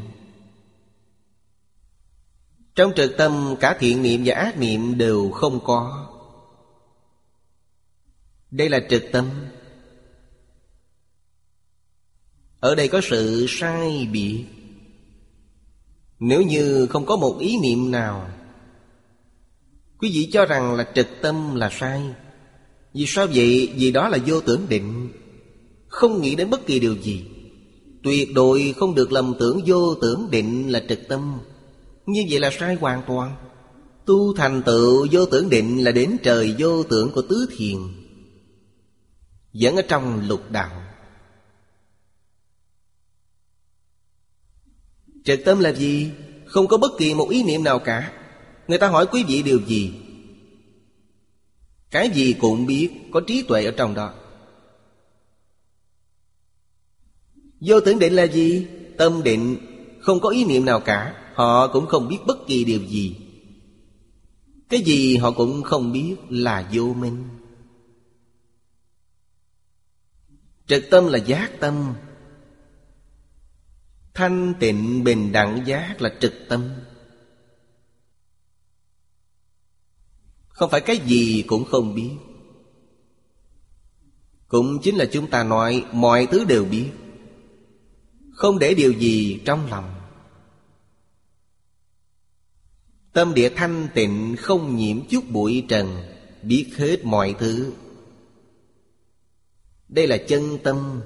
[2.76, 6.12] Trong trực tâm cả thiện niệm và ác niệm đều không có.
[8.52, 9.30] Đây là trực tâm.
[12.60, 14.55] Ở đây có sự sai biệt.
[16.20, 18.28] Nếu như không có một ý niệm nào,
[20.00, 22.02] Quý vị cho rằng là trực tâm là sai.
[22.94, 23.74] Vì sao vậy?
[23.76, 25.10] Vì đó là vô tưởng định,
[25.88, 27.26] Không nghĩ đến bất kỳ điều gì.
[28.04, 31.40] Tuyệt đối không được lầm tưởng vô tưởng định là trực tâm.
[32.06, 33.36] Như vậy là sai hoàn toàn.
[34.06, 37.78] Tu thành tựu vô tưởng định là đến trời vô tưởng của tứ thiền,
[39.54, 40.85] Vẫn ở trong lục đạo.
[45.26, 46.12] Trật tâm là gì?
[46.46, 48.12] Không có bất kỳ một ý niệm nào cả
[48.68, 49.94] Người ta hỏi quý vị điều gì?
[51.92, 54.14] Cái gì cũng biết, Có trí tuệ ở trong đó
[57.62, 58.68] Vô tưởng định là gì?
[58.98, 59.58] Tâm định,
[60.02, 63.16] Không có ý niệm nào cả Họ cũng không biết bất kỳ điều gì
[64.70, 67.24] Cái gì họ cũng không biết là vô minh
[70.68, 71.94] trật tâm là giác tâm
[74.16, 76.70] Thanh tịnh bình đẳng giác là trực tâm.
[80.48, 82.12] Không phải cái gì cũng không biết.
[84.48, 86.90] Cũng chính là chúng ta nói Mọi thứ đều biết.
[88.32, 89.96] Không để điều gì trong lòng.
[93.14, 96.04] Tâm địa thanh tịnh không nhiễm chút bụi trần,
[96.42, 97.74] Biết hết mọi thứ.
[99.88, 101.02] Đây là chân tâm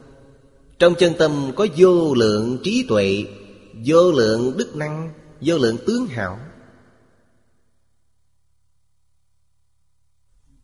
[0.80, 3.26] trong chân tâm có vô lượng trí tuệ,
[3.86, 6.40] Vô lượng đức năng, Vô lượng tướng hảo.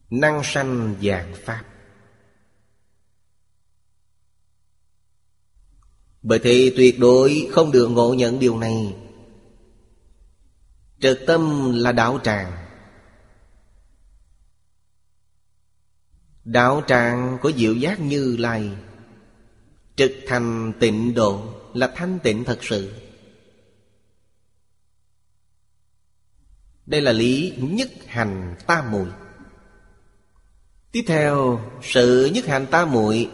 [0.10, 1.64] Năng sanh dạng Pháp.
[6.22, 8.96] Bởi thế tuyệt đối không được ngộ nhận điều này.
[11.00, 12.52] Trực tâm là đạo tràng.
[16.44, 18.72] Đạo tràng của diệu giác như lai.
[19.96, 21.42] Trực thành tịnh độ
[21.74, 22.94] Là thanh tịnh thật sự.
[26.86, 29.08] Đây là lý nhất hành tam muội.
[30.92, 33.30] Tiếp theo, sự nhất hành tam muội,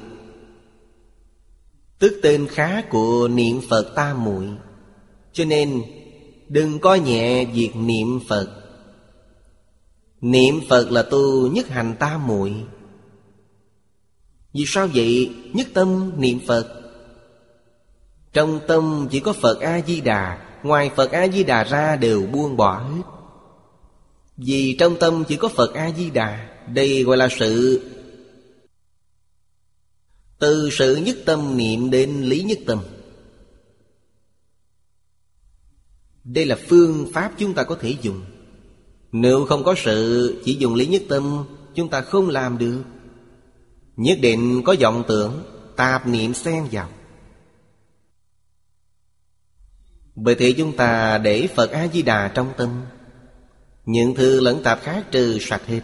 [1.99, 4.47] Tức tên khá của niệm Phật tam muội.
[5.33, 5.81] Cho nên,
[6.51, 8.47] Đừng coi nhẹ việc niệm Phật.
[10.21, 12.53] Niệm Phật là tu nhất hành tam muội.
[14.53, 15.35] Vì sao vậy?
[15.53, 16.81] Nhất tâm niệm Phật.
[18.33, 23.01] Trong tâm chỉ có Phật A-di-đà, Ngoài Phật A-di-đà ra đều buông bỏ hết.
[24.37, 27.81] Vì trong tâm chỉ có Phật A-di-đà, Đây gọi là sự.
[30.39, 32.79] Từ sự nhất tâm niệm đến lý nhất tâm.
[36.23, 38.21] Đây là phương pháp chúng ta có thể dùng.
[39.11, 41.45] Nếu không có sự, chỉ dùng lý nhất tâm,
[41.75, 42.83] Chúng ta không làm được.
[44.01, 45.43] Nhất định có vọng tưởng,
[45.75, 46.89] Tạp niệm xen vào.
[50.15, 52.81] Bởi thế chúng ta để Phật A-di-đà trong tâm.
[53.85, 55.81] Những thứ lẫn tạp khác trừ sạch hết.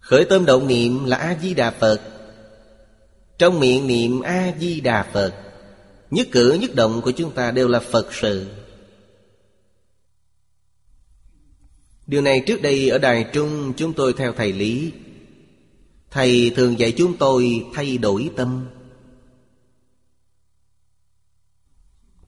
[0.00, 2.00] Khởi tâm động niệm là A-di-đà Phật.
[3.38, 5.34] Trong miệng niệm A-di-đà Phật,
[6.10, 8.46] Nhất cử nhất động của chúng ta đều là Phật sự.
[12.08, 14.92] Điều này trước đây ở Đài Trung chúng tôi theo thầy Lý.
[16.10, 18.68] Thầy thường dạy chúng tôi thay đổi tâm.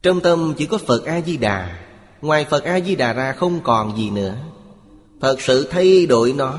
[0.02, 1.86] Trong tâm chỉ có Phật A-di-đà,
[2.20, 4.36] Ngoài Phật A-di-đà ra không còn gì nữa.
[5.20, 6.58] Thật sự thay đổi nó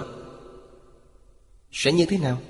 [1.72, 2.42] Sẽ như thế nào?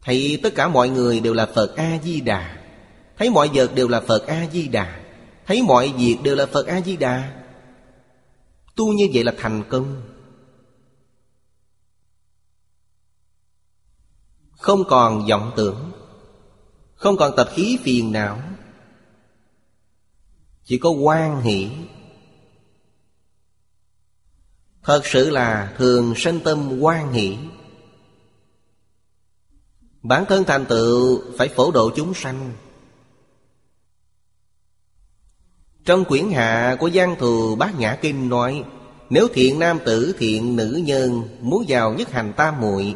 [0.00, 2.58] Thấy tất cả mọi người đều là Phật A-di-đà.
[3.18, 5.01] Thấy mọi vật đều là Phật A-di-đà.
[5.52, 7.42] Thấy mọi việc đều là Phật A-di-đà.
[8.76, 10.02] Tu như vậy là thành công.
[14.50, 15.92] Không còn vọng tưởng,
[16.94, 18.42] Không còn tập khí phiền não.
[20.64, 21.70] Chỉ có quan hỷ.
[24.82, 27.38] Thật sự là thường sanh tâm quan hỷ.
[30.02, 32.52] Bản thân thành tựu phải phổ độ chúng sanh.
[35.84, 38.64] Trong quyển hạ của Giang Thù Bát Nhã Kinh nói,
[39.10, 42.94] Nếu thiện nam tử, thiện nữ nhân Muốn vào nhất hành tam muội,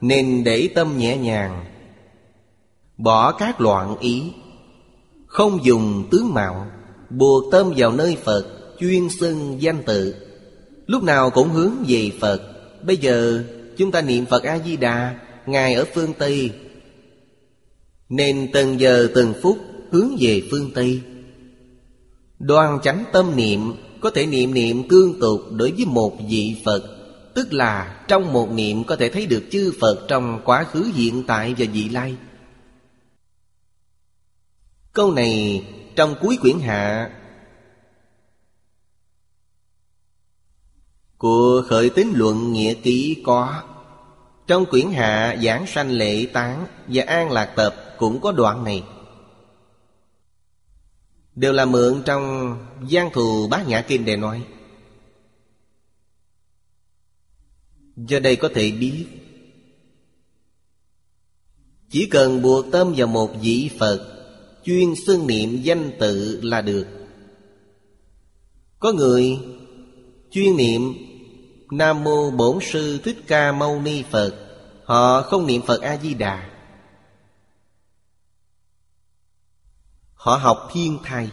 [0.00, 1.64] Nên để tâm nhẹ nhàng,
[2.96, 4.22] Bỏ các loạn ý,
[5.26, 6.66] Không dùng tướng mạo,
[7.10, 8.46] Buộc tâm vào nơi Phật
[8.80, 10.14] Chuyên xưng danh tự.
[10.86, 12.40] Lúc nào cũng hướng về Phật.
[12.82, 13.44] Bây giờ,
[13.76, 16.50] chúng ta niệm Phật A-di-đà, Ngài ở phương Tây,
[18.08, 19.58] Nên từng giờ từng phút
[19.90, 21.00] hướng về phương Tây.
[22.38, 26.82] Đoan chánh tâm niệm Có thể niệm niệm tương tục đối với một vị Phật,
[27.34, 31.24] Tức là trong một niệm có thể thấy được chư Phật Trong quá khứ, hiện
[31.26, 32.16] tại và vị lai.
[34.92, 35.64] Câu này
[35.96, 37.10] trong cuối quyển hạ.
[41.18, 43.62] Của khởi tín luận nghĩa ký có.
[44.46, 48.82] Trong quyển hạ, giảng sanh lệ tán Và an lạc tập cũng có đoạn này.
[51.38, 52.56] Đều là mượn trong
[52.90, 54.44] Giang thù bát nhã kinh để nói.
[57.96, 59.06] Do đây có thể biết,
[61.90, 64.24] Chỉ cần buộc tâm vào một vị Phật,
[64.64, 66.86] Chuyên xưng niệm danh tự là được.
[68.78, 69.38] Có người
[70.30, 70.94] chuyên niệm
[71.70, 74.34] Nam mô Bổn sư Thích Ca Mâu Ni Phật,
[74.84, 76.57] Họ không niệm Phật A Di Đà.
[80.28, 81.30] Họ học thiên thai.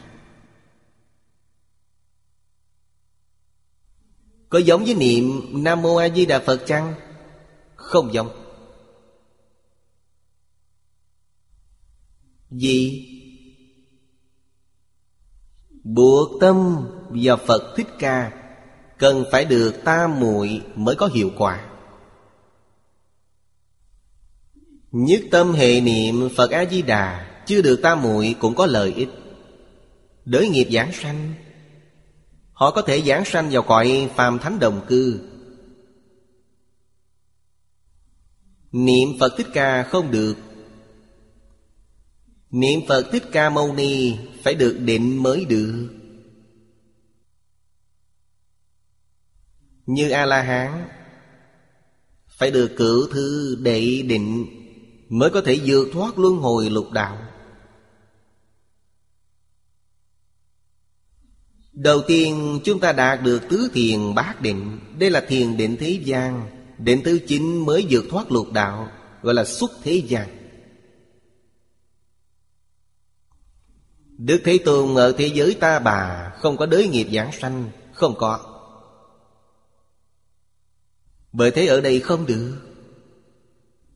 [4.49, 6.93] Có giống với niệm Nam Mô A Di Đà Phật chăng?
[7.75, 8.29] Không giống.
[12.49, 13.07] Vì
[15.83, 18.31] Buộc tâm vào Phật Thích Ca
[18.97, 21.69] Cần phải được ta muội mới có hiệu quả.
[24.91, 29.09] Nhất tâm hệ niệm Phật A-di-đà chưa được tam muội cũng có lợi ích.
[30.25, 31.33] Đới nghiệp giảng sanh,
[32.55, 35.19] Họ có thể giảng sanh vào cõi phàm thánh đồng cư.
[38.71, 40.35] Niệm Phật Thích Ca không được.
[42.51, 45.89] Niệm Phật Thích Ca Mâu Ni Phải được định mới được.
[49.85, 50.87] Như A-la-hán
[52.27, 54.45] Phải được cử thư đệ định
[55.09, 57.34] Mới có thể vượt thoát luân hồi lục đạo.
[61.75, 64.79] Đầu tiên, chúng ta đạt được tứ thiền bát định.
[64.99, 66.47] Đây là thiền định thế gian,
[66.77, 70.27] Định thứ chín mới vượt thoát lục đạo, Gọi là xuất thế gian.
[74.17, 78.15] Đức Thế Tôn, ở thế giới ta bà, Không có đới nghiệp giảng sanh, Không
[78.17, 78.39] có.
[81.31, 82.57] Bởi thế ở đây không được.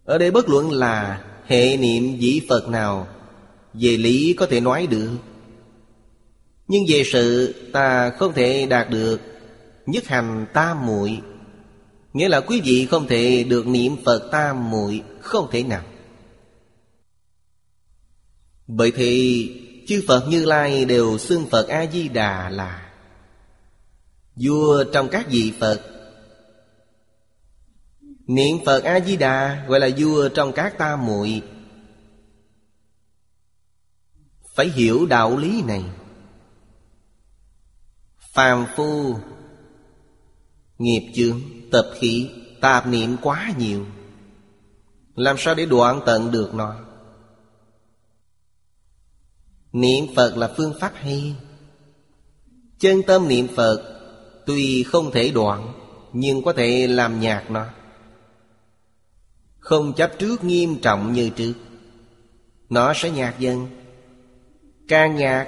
[0.05, 3.07] Ở đây bất luận là Hệ niệm dĩ Phật nào,
[3.73, 5.09] Về lý có thể nói được.
[6.69, 9.21] Nhưng về sự ta không thể đạt được,
[9.85, 11.21] Nhất hành tam muội.
[12.13, 15.83] Nghĩa là quý vị không thể được niệm Phật tam muội, Không thể nào.
[18.67, 22.91] Bởi thì Chư Phật Như Lai đều xưng Phật A-di-đà là
[24.35, 25.81] Vua trong các vị Phật.
[28.27, 31.41] Niệm Phật A-di-đà gọi là vua trong các tam muội.
[34.55, 35.83] Phải hiểu đạo lý này.
[38.33, 39.15] Phàm phu
[40.77, 42.29] Nghiệp chướng, tập khí,
[42.61, 43.85] tạp niệm quá nhiều.
[45.15, 46.75] Làm sao để đoạn tận được nó?
[49.71, 51.35] Niệm Phật là phương pháp hay?
[52.79, 53.99] Chân tâm niệm Phật
[54.45, 55.73] Tuy không thể đoạn
[56.13, 57.65] Nhưng có thể làm nhạt nó.
[59.59, 61.53] Không chấp trước nghiêm trọng như trước
[62.69, 63.67] Nó sẽ nhạt dần.
[64.87, 65.47] Càng nhạt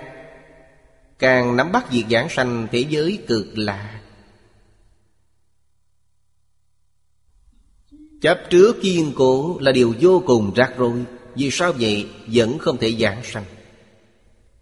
[1.21, 4.01] Càng nắm bắt việc giảng sanh thế giới cực lạ.
[8.21, 11.03] Chấp trước kiên cố là điều vô cùng rắc rối,
[11.35, 13.43] Vì sao vậy vẫn không thể giảng sanh.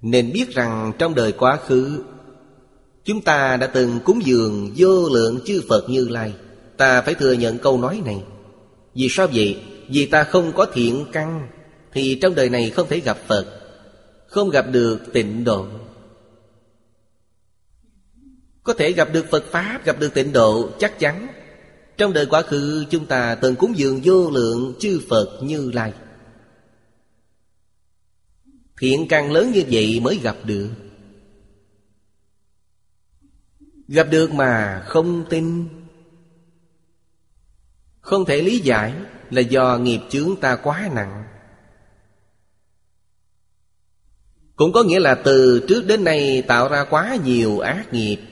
[0.01, 2.03] Nên biết rằng trong đời quá khứ,
[3.03, 6.33] Chúng ta đã từng cúng dường vô lượng chư Phật Như Lai.
[6.77, 8.23] Ta phải thừa nhận câu nói này.
[8.95, 9.61] Vì sao vậy?
[9.87, 11.47] Vì ta không có thiện căn,
[11.93, 13.45] Thì trong đời này không thể gặp Phật,
[14.27, 15.67] Không gặp được tịnh độ.
[18.69, 21.27] Có thể gặp được Phật Pháp, Gặp được tịnh độ, chắc chắn.
[21.97, 25.93] Trong đời quá khứ, chúng ta từng cúng dường vô lượng chư Phật Như Lai.
[28.79, 30.69] Thiện căn lớn như vậy mới gặp được.
[33.87, 35.67] Gặp được mà không tin.
[38.01, 38.93] Không thể lý giải
[39.29, 41.23] Là do nghiệp chướng ta quá nặng.
[44.55, 48.28] Cũng có nghĩa là từ trước đến nay tạo ra quá nhiều ác nghiệp.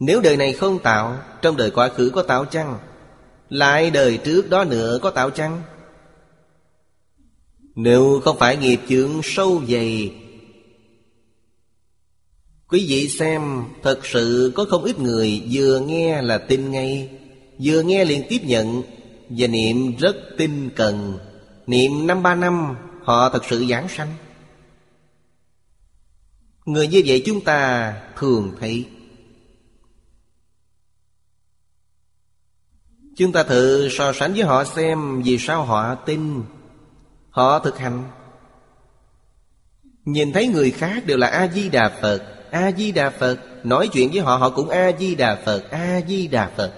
[0.00, 2.78] Nếu đời này không tạo, Trong đời quá khứ có tạo chăng?
[3.48, 5.62] Lại đời trước đó nữa có tạo chăng?
[7.74, 10.14] Nếu không phải nghiệp chướng sâu dày,
[12.68, 17.10] Quý vị xem, Thật sự có không ít người Vừa nghe là tin ngay,
[17.62, 18.82] Vừa nghe liền tiếp nhận
[19.28, 21.18] Và niệm rất tinh cần.
[21.66, 24.14] Niệm năm ba năm, Họ thật sự giảng sanh.
[26.64, 28.86] Người như vậy chúng ta thường thấy.
[33.20, 36.42] Chúng ta thử so sánh với họ xem Vì sao họ tin,
[37.30, 38.10] Họ thực hành.
[40.04, 44.50] Nhìn thấy người khác đều là A-di-đà Phật A-di-đà Phật, Nói chuyện với họ họ
[44.50, 46.72] cũng A-di-đà Phật A-di-đà Phật.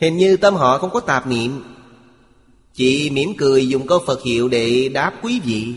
[0.00, 1.64] Hình như tâm họ không có tạp niệm
[2.74, 5.74] Chị mỉm cười dùng câu Phật hiệu để đáp quý vị.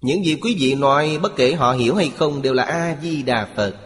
[0.00, 3.85] Những gì quý vị nói, bất kể họ hiểu hay không, đều là A-di-đà Phật.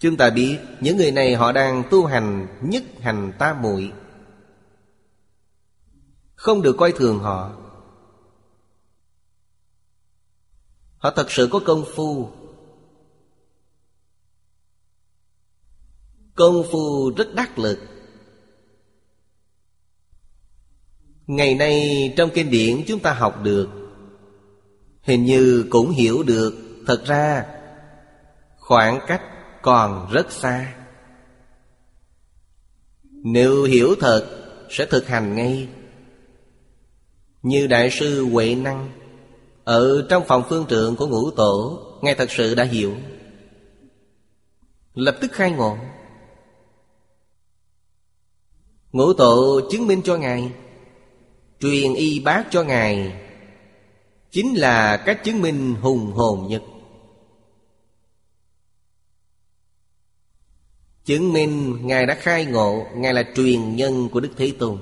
[0.00, 3.92] Chúng ta biết những người này họ đang tu hành nhất hành tam muội.
[6.34, 7.56] Không được coi thường họ.
[10.98, 12.28] Họ thật sự có công phu.
[16.34, 17.78] Công phu rất đắc lực.
[21.26, 23.68] Ngày nay trong kinh điển chúng ta học được,
[25.02, 26.54] Hình như cũng hiểu được,
[26.86, 27.46] Thật ra
[28.56, 29.22] khoảng cách
[29.62, 30.74] còn rất xa.
[33.24, 34.26] Nếu hiểu thật,
[34.70, 35.68] sẽ thực hành ngay.
[37.42, 38.90] Như Đại sư Huệ Năng,
[39.64, 42.94] Ở trong phòng phương trượng của ngũ tổ, Ngài thật sự đã hiểu.
[44.94, 45.76] Lập tức khai ngộ.
[48.92, 50.52] Ngũ tổ chứng minh cho Ngài,
[51.60, 53.22] Truyền y bác cho Ngài,
[54.30, 56.62] Chính là cách chứng minh hùng hồn nhất.
[61.10, 64.78] Chứng minh Ngài đã khai ngộ, Ngài là truyền nhân của Đức Thế Tôn.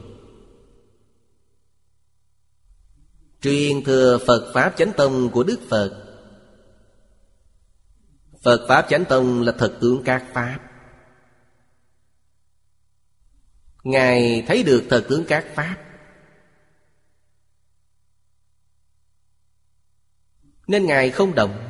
[3.40, 6.04] Truyền thừa Phật Pháp Chánh Tông của Đức Phật.
[8.42, 10.58] Phật Pháp Chánh Tông là thật tướng các Pháp.
[13.84, 15.76] Ngài thấy được thật tướng các Pháp.
[20.66, 21.67] Nên Ngài không động.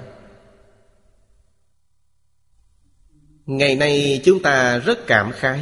[3.49, 5.61] Ngày nay chúng ta rất cảm khái.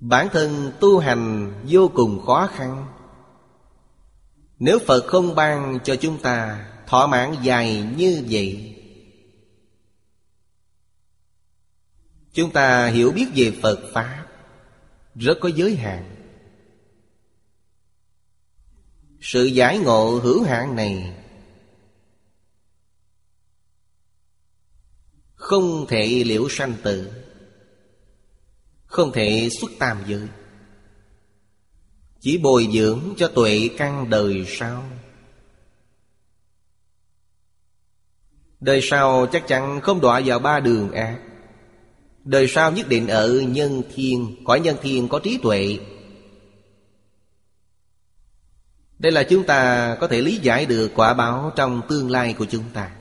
[0.00, 2.86] Bản thân tu hành vô cùng khó khăn.
[4.58, 8.74] Nếu Phật không ban cho chúng ta thọ mạng dài như vậy,
[12.32, 14.26] Chúng ta hiểu biết về Phật Pháp
[15.14, 16.16] Rất có giới hạn.
[19.20, 21.14] Sự giải ngộ hữu hạn này
[25.48, 27.10] Không thể liễu sanh tử,
[28.86, 30.28] Không thể xuất tam giới.
[32.20, 34.84] Chỉ bồi dưỡng cho tuệ căn đời sau.
[38.60, 41.18] Đời sau chắc chắn không đọa vào ba đường ác.
[42.24, 45.78] Đời sau nhất định ở nhân thiên, Cõi nhân thiên có trí tuệ.
[48.98, 52.46] Đây là chúng ta có thể lý giải được quả báo trong tương lai của
[52.50, 52.97] chúng ta.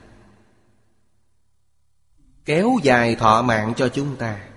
[2.48, 4.48] Kéo dài thọ mạng cho chúng ta,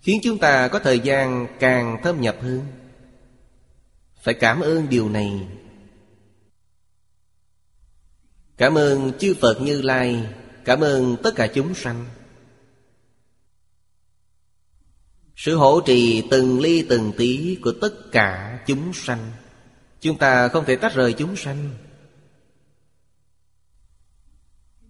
[0.00, 2.66] Khiến chúng ta có thời gian càng thâm nhập hơn.
[4.22, 5.48] Phải cảm ơn điều này.
[8.56, 10.34] Cảm ơn chư Phật Như Lai,
[10.64, 12.06] Cảm ơn tất cả chúng sanh.
[15.36, 19.32] Sự hỗ trì từng ly từng tí của tất cả chúng sanh.
[20.00, 21.70] Chúng ta không thể tách rời chúng sanh.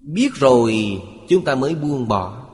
[0.00, 1.00] Biết rồi
[1.32, 2.46] chúng ta mới buông bỏ.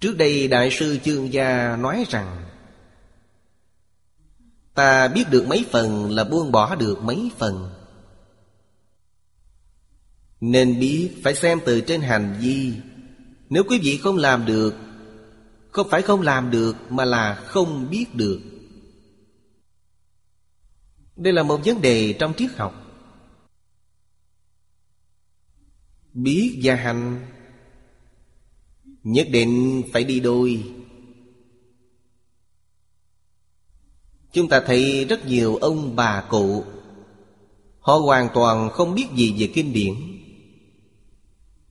[0.00, 2.42] Trước đây Đại sư Chương Gia nói rằng,
[4.74, 7.70] Ta biết được mấy phần là buông bỏ được mấy phần.
[10.40, 12.74] Nên biết phải xem từ trên hành vi.
[13.50, 14.74] Nếu quý vị không làm được,
[15.70, 18.40] Không phải không làm được Mà là không biết được.
[21.16, 22.85] Đây là một vấn đề trong triết học.
[26.16, 27.26] Biết và hành.
[29.02, 30.62] Nhất định phải đi đôi.
[34.32, 36.64] Chúng ta thấy rất nhiều ông bà cụ.
[37.80, 39.94] Họ hoàn toàn không biết gì về kinh điển.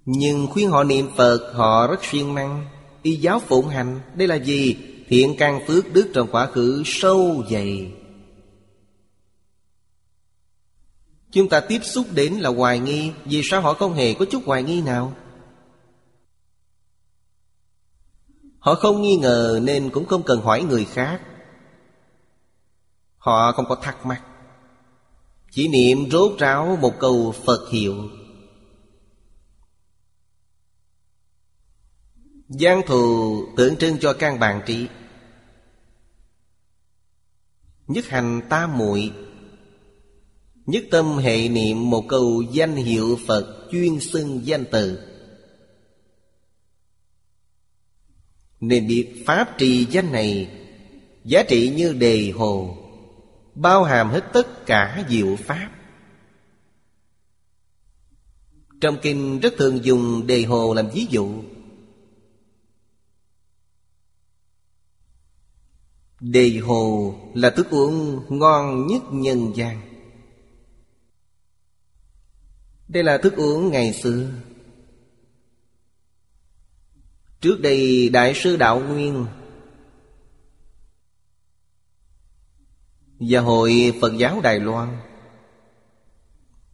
[0.05, 2.65] Nhưng khuyên họ niệm Phật, họ rất siêng năng.
[3.01, 4.77] Y giáo phụng hành, Đây là gì?
[5.07, 7.91] Thiện căn phước đức trong quá khứ sâu dày.
[11.35, 13.11] Chúng ta tiếp xúc đến là hoài nghi.
[13.25, 15.13] Vì sao họ không hề có chút hoài nghi nào?
[18.59, 21.21] Họ không nghi ngờ nên cũng không cần hỏi người khác.
[23.17, 24.23] Họ không có thắc mắc.
[25.51, 28.09] Chỉ niệm rốt ráo một câu Phật hiệu.
[32.49, 34.87] Giang thù tượng trưng cho căn bản trị
[37.87, 39.24] Nhất hành tam muội.
[40.65, 44.99] Nhất tâm hệ niệm một câu danh hiệu Phật chuyên xưng danh từ.
[48.59, 50.49] Nên biết Pháp trì danh này,
[51.23, 52.77] Giá trị như đề hồ,
[53.55, 55.71] Bao hàm hết tất cả diệu Pháp.
[58.81, 61.43] Trong kinh rất thường dùng đề hồ làm ví dụ.
[66.19, 69.94] Đề hồ là thức uống ngon nhất nhân gian
[72.95, 74.27] đây là thức uống ngày xưa.
[77.41, 79.25] Trước đây Đại sư Đạo Nguyên
[83.19, 84.97] Và Hội Phật giáo Đài Loan,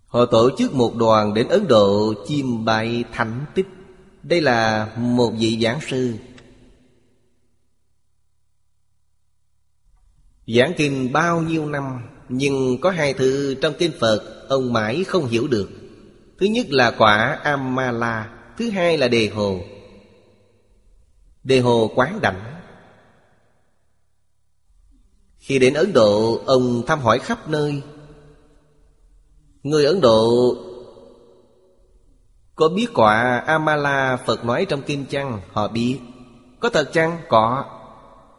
[0.06, 3.68] Họ tổ chức một đoàn đến Ấn Độ chiêm bài thánh tích.
[4.24, 6.14] Đây là một vị giảng sư.
[10.48, 15.26] Giảng kinh bao nhiêu năm, Nhưng có hai thứ trong kinh Phật Ông mãi không
[15.26, 15.81] hiểu được.
[16.42, 19.60] Thứ nhất là quả Amala, Thứ hai là đề hồ.
[21.44, 22.62] Đề hồ quán đảnh.
[25.38, 27.82] Khi đến Ấn Độ, Ông thăm hỏi khắp nơi.
[29.64, 30.56] Người Ấn Độ
[32.56, 35.42] Có biết quả Amala Phật nói trong Kinh chăng?
[35.52, 36.00] Họ biết.
[36.60, 37.18] Có thật chăng?
[37.30, 37.66] Có.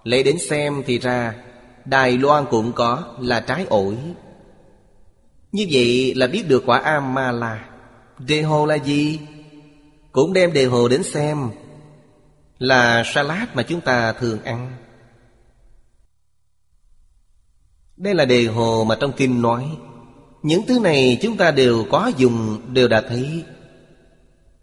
[0.04, 1.34] Lấy đến xem thì ra,
[1.84, 3.98] Đài Loan cũng có, là trái ổi.
[5.52, 7.71] Như vậy là biết được quả Amala.
[8.26, 9.20] Đề hồ là gì?
[10.12, 11.50] Cũng đem đề hồ đến xem
[12.58, 14.72] Là salad mà chúng ta thường ăn
[17.96, 19.64] Đây là đề hồ mà trong kinh nói,
[20.42, 23.44] Những thứ này chúng ta đều có dùng, Đều đã thấy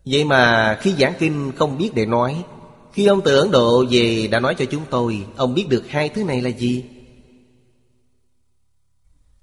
[0.05, 2.43] Vậy mà khi giảng kinh không biết để nói,
[2.93, 6.09] Khi ông từ Ấn Độ về đã nói cho chúng tôi, Ông biết được hai
[6.09, 6.85] thứ này là gì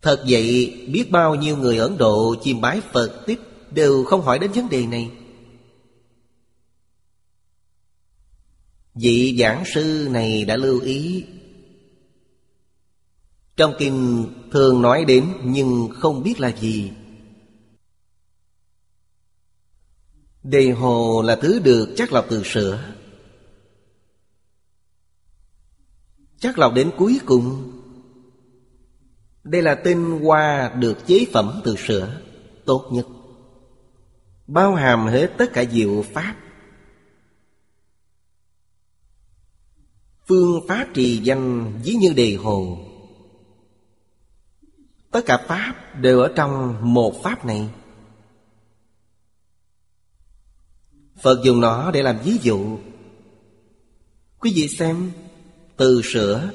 [0.03, 3.41] Thật vậy, biết bao nhiêu người Ấn Độ chiêm bái Phật, tích
[3.77, 5.11] Đều không hỏi đến vấn đề này.
[8.95, 11.25] Vị giảng sư này đã lưu ý.
[13.57, 16.93] Trong kinh thường nói đến, nhưng không biết là gì.
[20.43, 22.95] Đề hồ là thứ được chắc lọc từ sữa.
[26.39, 27.73] Chắc lọc đến cuối cùng.
[29.45, 32.21] Đây là tinh hoa được chế phẩm từ sữa,
[32.65, 33.07] Tốt nhất.
[34.47, 36.37] Bao hàm hết tất cả diệu pháp.
[40.27, 42.79] Phương pháp trì danh ví như đề hồ.
[45.11, 47.69] Tất cả pháp đều ở trong một pháp này.
[51.23, 52.79] Phật dùng nó để làm ví dụ.
[54.39, 55.13] Quý vị xem,
[55.77, 56.51] Từ sữa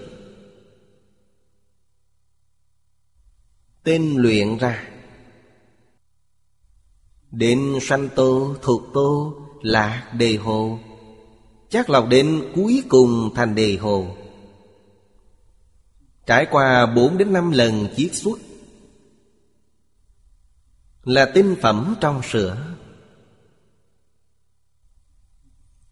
[3.83, 5.00] Tên luyện ra.
[7.31, 10.79] Đến sanh tô, thuộc tô, là đề hồ.
[11.69, 14.15] Chắc lọc đến cuối cùng thành đề hồ.
[16.25, 18.39] Trải qua bốn đến năm lần chiết xuất
[21.03, 22.57] Là tinh phẩm trong sữa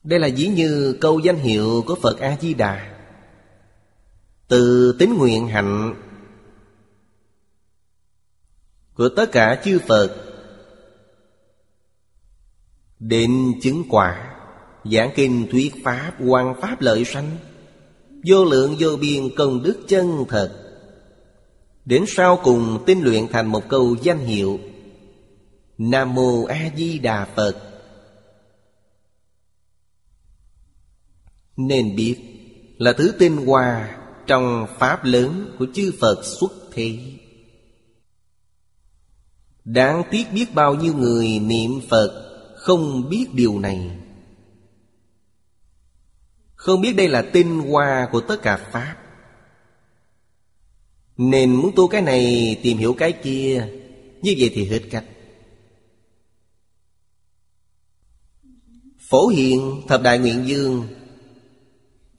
[0.04, 2.96] Đây là dĩ như câu danh hiệu của Phật A-di-đà.
[4.48, 5.96] Từ tín nguyện hạnh
[8.94, 10.29] Của tất cả chư Phật
[13.00, 14.36] Đến chứng quả,
[14.86, 17.38] Giảng kinh thuyết pháp quan pháp lợi sanh.
[18.26, 20.66] Vô lượng, vô biên, công đức chân thật.
[21.86, 24.60] Đến sau cùng tinh luyện thành một câu danh hiệu,
[25.78, 27.56] Nam Mô A Di Đà Phật.
[31.58, 32.18] Nên biết
[32.78, 33.98] là thứ tinh hoa
[34.28, 37.00] Trong pháp lớn của chư Phật xuất thế.
[39.66, 42.29] Đáng tiếc biết bao nhiêu người niệm Phật
[42.60, 43.98] không biết điều này.
[46.56, 48.96] Không biết đây là tinh hoa của tất cả Pháp.
[51.18, 53.68] Nên muốn tu cái này, tìm hiểu cái kia,
[54.22, 55.06] Như vậy thì hết cách.
[59.00, 60.88] Phổ hiện thập đại nguyện dương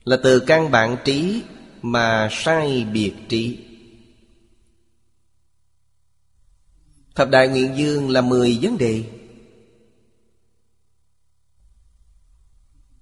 [0.05, 1.43] Là từ căn bản trí
[1.82, 3.59] mà sai biệt trí.
[7.14, 9.19] Thập đại nguyện dương là mười vấn đề.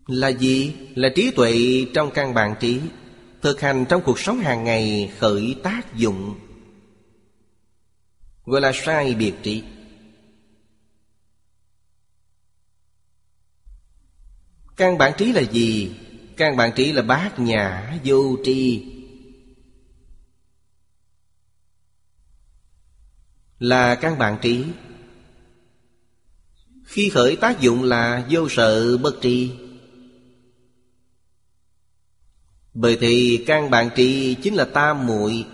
[0.08, 0.74] Là gì?
[0.94, 2.80] Là trí tuệ trong căn bản trí,
[3.42, 6.34] Thực hành trong cuộc sống hàng ngày khởi tác dụng.
[8.44, 9.62] Gọi là sai biệt trí.
[14.76, 15.96] Căn bản trí là gì?
[16.36, 18.84] Căn bản trí là bát nhã vô tri.
[23.58, 24.64] Là căn bản trí.
[26.84, 29.50] Khi khởi tác dụng là vô sợ bất tri.
[32.80, 35.46] Bởi thì căn bản trị chính là tam muội.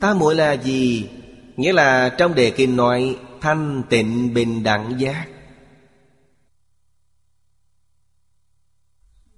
[0.00, 1.08] Tam muội là gì?
[1.56, 5.28] Nghĩa là trong đề kinh nói, Thanh tịnh bình đẳng giác.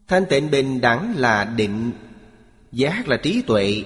[0.07, 1.93] Thanh tịnh bình đẳng là định,
[2.72, 3.84] Giác là trí tuệ.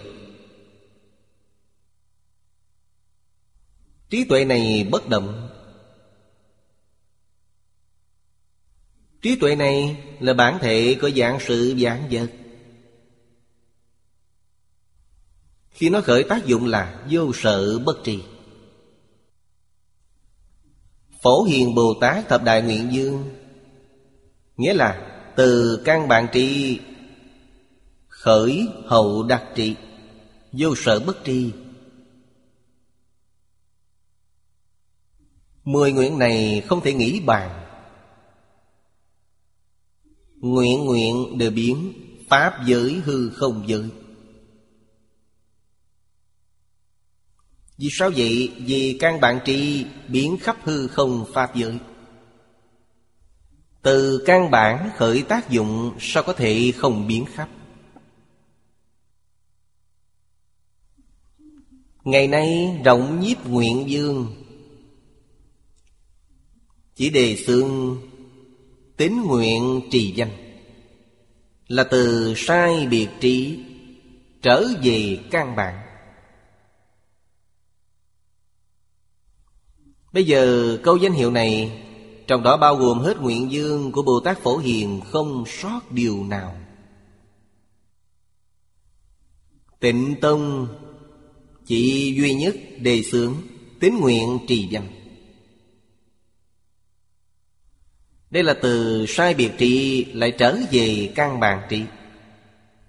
[4.11, 5.50] Trí tuệ này bất động.
[9.23, 12.27] Trí tuệ này là bản thể của dạng sự dạng vật.
[15.71, 18.23] Khi nó khởi tác dụng là vô sợ bất trì
[21.23, 23.31] Phổ Hiền Bồ Tát Thập Đại Nguyện Dương
[24.57, 26.81] Nghĩa là từ căn bản trị
[28.09, 29.77] Khởi hậu đặc trị
[30.53, 31.51] Vô sợ bất tri.
[35.65, 37.60] Mười nguyện này không thể nghĩ bàn.
[40.41, 41.93] Nguyện nguyện đều biến,
[42.29, 43.91] Pháp giới hư không giới.
[47.79, 48.53] Vì sao vậy?
[48.59, 51.79] Vì căn bản tri biến khắp hư không Pháp giới.
[53.83, 57.49] Từ căn bản khởi tác dụng, Sao có thể không biến khắp?
[62.05, 64.27] Ngày nay, rộng nhiếp nguyện dương.
[66.95, 68.01] Chỉ đề xương
[69.01, 70.31] Tín nguyện trì danh.
[71.69, 73.59] Là từ sai biệt trí
[74.43, 75.81] Trở về căn bản.
[80.13, 81.83] Bây giờ câu danh hiệu này,
[82.27, 86.25] Trong đó bao gồm hết nguyện dương của Bồ Tát Phổ Hiền Không sót điều
[86.25, 86.57] nào.
[89.81, 90.69] Tịnh Tông,
[91.67, 93.35] chỉ duy nhất đề xướng
[93.81, 95.00] Tín nguyện trì danh.
[98.31, 101.85] Đây là từ sai biệt trị lại trở về căn bản trị.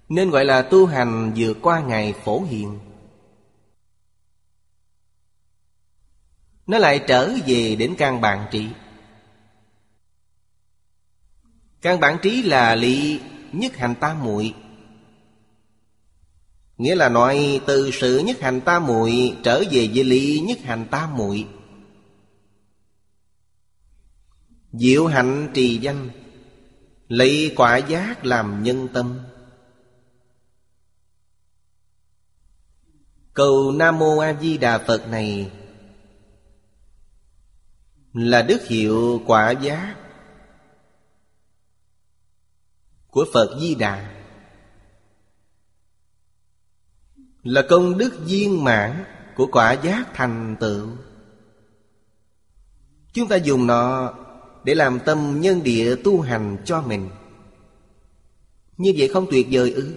[0.08, 2.78] Nên gọi là tu hành vượt qua ngày phổ hiện
[6.66, 8.66] Nó lại trở về đến căn bản trị.
[11.82, 13.20] Căn bản trí là lý
[13.52, 14.54] nhất hành tam muội.
[16.78, 20.86] Nghĩa là nói từ sự nhất hành tam muội trở về với lý nhất hành
[20.90, 21.46] tam muội.
[24.72, 26.10] Diệu hạnh trì danh,
[27.08, 29.20] Lấy quả giác làm nhân tâm.
[33.34, 35.52] Cầu Nam Mô A Di Đà Phật này
[38.12, 39.96] Là đức hiệu quả giác
[43.08, 44.24] Của Phật Di Đà.
[47.42, 49.04] Là công đức viên mãn
[49.36, 50.88] Của quả giác thành tựu.
[53.12, 54.14] Chúng ta dùng nó
[54.64, 57.08] để làm tâm nhân địa tu hành cho mình.
[58.76, 59.94] Như vậy không tuyệt vời ư?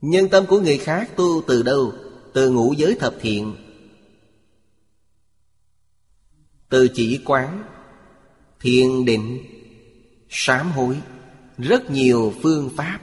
[0.00, 1.92] Nhân tâm của người khác tu từ đâu?
[2.32, 3.56] Từ ngũ giới thập thiện.
[6.68, 7.64] Từ chỉ quán,
[8.60, 9.38] Thiền định,
[10.28, 11.00] Sám hối.
[11.58, 13.00] Rất nhiều phương pháp.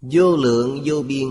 [0.00, 1.28] Vô lượng vô biên.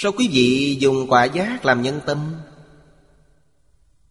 [0.00, 2.34] Sao quý vị dùng quả giác làm nhân tâm?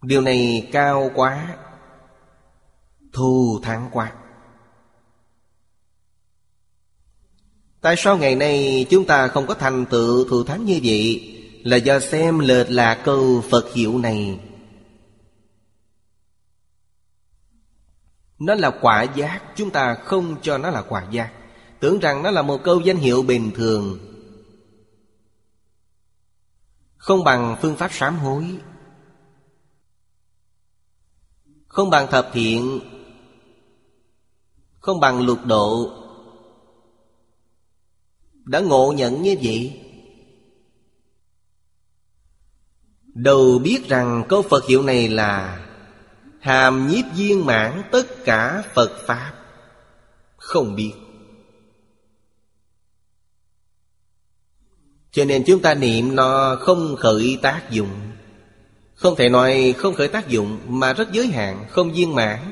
[0.01, 1.57] Điều này cao quá,
[3.13, 4.11] Thù thắng quá.
[7.81, 11.35] Tại sao ngày nay chúng ta không có thành tựu thù thắng như vậy?
[11.63, 14.39] Là do xem lệch là câu Phật hiệu này.
[18.39, 21.31] Nó là quả giác, Chúng ta không cho nó là quả giác.
[21.79, 23.99] Tưởng rằng nó là một câu danh hiệu bình thường.
[27.07, 28.57] Không bằng phương pháp sám hối.
[31.67, 32.79] Không bằng thập thiện.
[34.79, 35.91] Không bằng lục độ.
[38.33, 39.83] Đã ngộ nhận như vậy,
[43.07, 45.65] Đầu biết rằng câu Phật hiệu này là
[46.39, 49.33] Hàm nhiếp viên mãn tất cả Phật Pháp.
[50.37, 50.93] Không biết.
[55.11, 57.89] Cho nên chúng ta niệm nó không khởi tác dụng.
[58.93, 62.51] Không thể nói không khởi tác dụng Mà rất giới hạn, không viên mãn.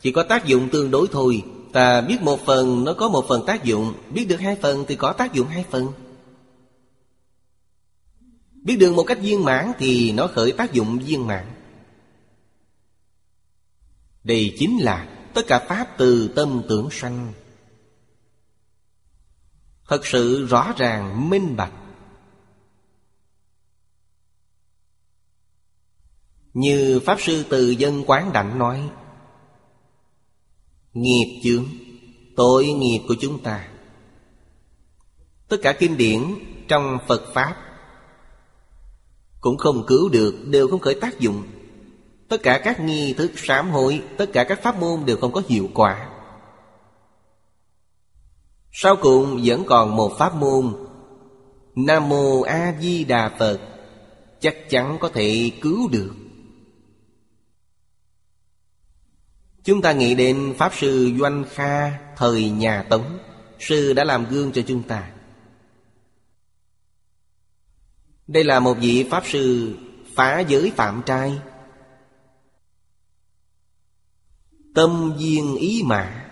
[0.00, 1.42] Chỉ có tác dụng tương đối thôi.
[1.72, 3.94] Ta biết một phần nó có một phần tác dụng.
[4.10, 5.92] Biết được hai phần thì có tác dụng hai phần.
[8.64, 11.46] Biết được một cách viên mãn Thì nó khởi tác dụng viên mãn.
[14.24, 15.06] Đây chính là
[15.38, 17.32] Tất cả Pháp từ tâm tưởng sanh.
[19.88, 21.72] Thật sự rõ ràng minh bạch.
[26.54, 28.90] Như Pháp Sư Từ Dân Quán Đảnh nói,
[30.92, 31.64] Nghiệp chướng,
[32.36, 33.68] Tội nghiệp của chúng ta.
[35.48, 36.20] Tất cả kinh điển
[36.68, 37.56] trong Phật Pháp
[39.40, 41.42] Cũng không cứu được, Đều không khởi tác dụng.
[42.28, 45.42] Tất cả các nghi thức sám hối, Tất cả các pháp môn đều không có
[45.48, 46.10] hiệu quả.
[48.72, 50.74] Sau cùng vẫn còn một pháp môn,
[51.74, 53.60] Nam Mô A Di Đà Phật,
[54.40, 56.14] Chắc chắn có thể cứu được.
[59.68, 63.18] Chúng ta nghĩ đến Pháp Sư Doanh Kha, Thời nhà Tống.
[63.58, 65.10] Sư đã làm gương cho chúng ta.
[68.26, 69.76] Đây là một vị Pháp Sư
[70.14, 71.38] Phá giới phạm trai.
[74.74, 76.30] Tâm duyên ý mã.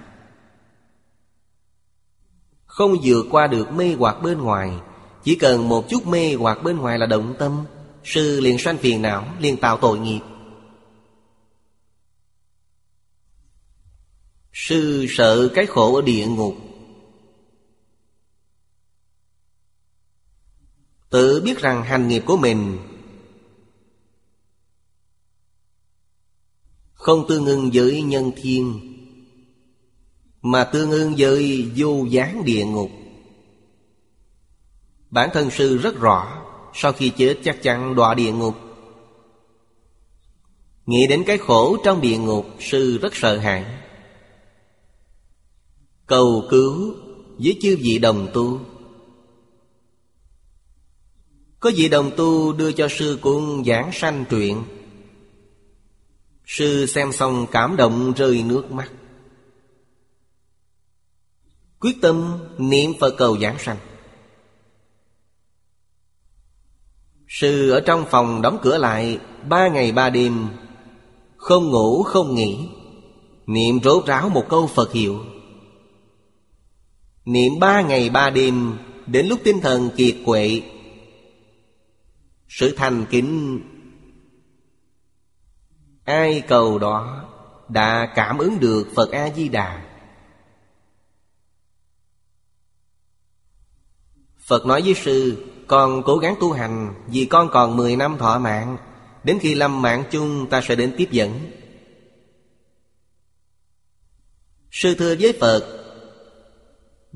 [2.66, 4.72] Không vượt qua được mê hoặc bên ngoài.
[5.24, 7.64] Chỉ cần một chút mê hoặc bên ngoài là động tâm.
[8.04, 10.20] Sư liền sanh phiền não, liền tạo tội nghiệp.
[14.58, 16.56] Sư sợ cái khổ ở địa ngục.
[21.10, 22.78] Tự biết rằng hành nghiệp của mình
[26.92, 28.80] Không tương ưng với nhân thiên,
[30.42, 32.90] Mà tương ưng với vô gián địa ngục.
[35.10, 36.42] Bản thân sư rất rõ,
[36.74, 38.54] Sau khi chết chắc chắn đọa địa ngục.
[40.86, 43.85] Nghĩ đến cái khổ trong địa ngục, Sư rất sợ hãi.
[46.06, 46.94] Cầu cứu
[47.38, 48.60] với chư vị đồng tu.
[51.60, 54.62] Có vị đồng tu đưa cho sư cuốn giảng sanh truyện.
[56.46, 58.92] Sư xem xong cảm động rơi nước mắt.
[61.80, 63.78] Quyết tâm niệm Phật cầu giảng sanh.
[67.28, 70.48] Sư ở trong phòng đóng cửa lại, Ba ngày ba đêm,
[71.36, 72.68] Không ngủ không nghỉ.
[73.46, 75.24] Niệm rốt ráo một câu Phật hiệu.
[77.26, 80.62] Niệm ba ngày ba đêm, Đến lúc tinh thần kiệt quệ.
[82.48, 83.60] Sự thành kính.
[86.04, 87.24] Ai cầu đó
[87.68, 89.84] Đã cảm ứng được Phật A-di-đà.
[94.38, 98.38] Phật nói với sư, Con cố gắng tu hành, Vì con còn 10 năm thọ
[98.38, 98.76] mạng.
[99.24, 101.50] Đến khi lâm mạng chung, ta sẽ đến tiếp dẫn.
[104.70, 105.85] Sư thưa với Phật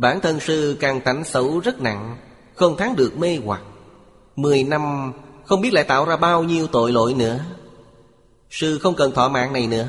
[0.01, 2.17] Bản thân sư càng tánh xấu rất nặng,
[2.55, 3.63] Không thắng được mê hoặc.
[4.37, 5.13] Mười năm,
[5.45, 7.41] không biết lại tạo ra bao nhiêu tội lỗi nữa.
[8.51, 9.89] Sư không cần thọ mạng này nữa.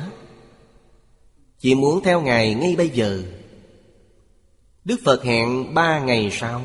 [1.58, 3.22] Chỉ muốn theo Ngài ngay bây giờ.
[4.84, 6.62] Đức Phật hẹn ba ngày sau.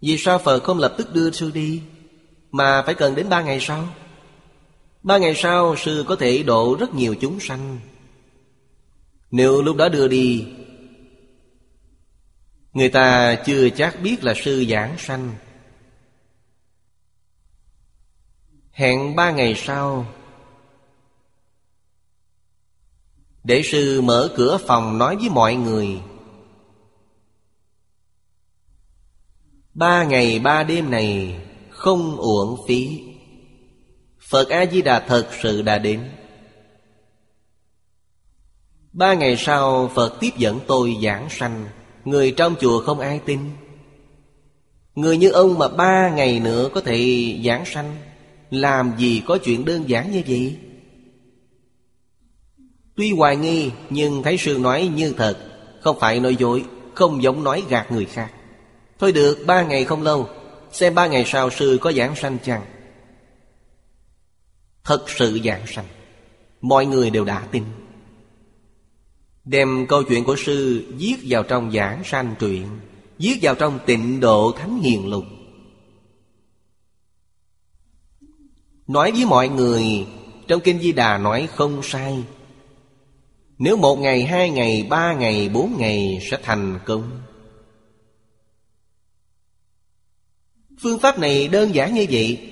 [0.00, 1.82] Vì sao Phật không lập tức đưa sư đi,
[2.50, 3.88] Mà phải cần đến ba ngày sau?
[5.02, 7.78] Ba ngày sau, sư có thể độ rất nhiều chúng sanh.
[9.30, 10.46] Nếu lúc đó đưa đi
[12.72, 15.34] Người ta chưa chắc biết là sư giảng sanh.
[18.72, 20.06] Hẹn ba ngày sau,
[23.44, 26.00] Để sư mở cửa phòng nói với mọi người.
[29.74, 31.40] Ba ngày ba đêm này
[31.70, 33.02] không uổng phí.
[34.30, 36.10] Phật A-di-đà thật sự đã đến.
[38.92, 41.68] Ba ngày sau, Phật tiếp dẫn tôi giảng sanh.
[42.10, 43.40] Người trong chùa không ai tin.
[44.94, 47.00] Người như ông mà ba ngày nữa có thể
[47.44, 47.96] giảng sanh,
[48.50, 50.56] Làm gì có chuyện đơn giản như vậy?
[52.96, 55.36] Tuy hoài nghi, nhưng thấy sư nói như thật,
[55.80, 58.30] Không phải nói dối, Không giống nói gạt người khác.
[58.98, 60.28] Thôi được, ba ngày không lâu,
[60.72, 62.62] Xem ba ngày sau sư có giảng sanh chăng?
[64.84, 65.86] Thật sự giảng sanh,
[66.60, 67.64] Mọi người đều đã tin.
[69.44, 72.66] Đem câu chuyện của sư viết vào trong giảng sanh truyện
[73.18, 75.24] Viết vào trong tịnh độ thánh hiền lục.
[78.86, 80.06] Nói với mọi người
[80.48, 82.24] Trong Kinh Di Đà nói không sai.
[83.58, 87.20] Nếu một ngày, hai ngày, ba ngày, bốn ngày sẽ thành công.
[90.82, 92.49] Phương pháp này đơn giản như vậy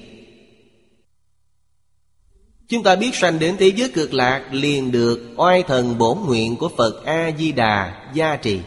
[2.68, 6.56] Chúng ta biết sanh đến thế giới cực lạc liền được oai thần bổn nguyện
[6.56, 8.60] của Phật A-di-đà gia trì,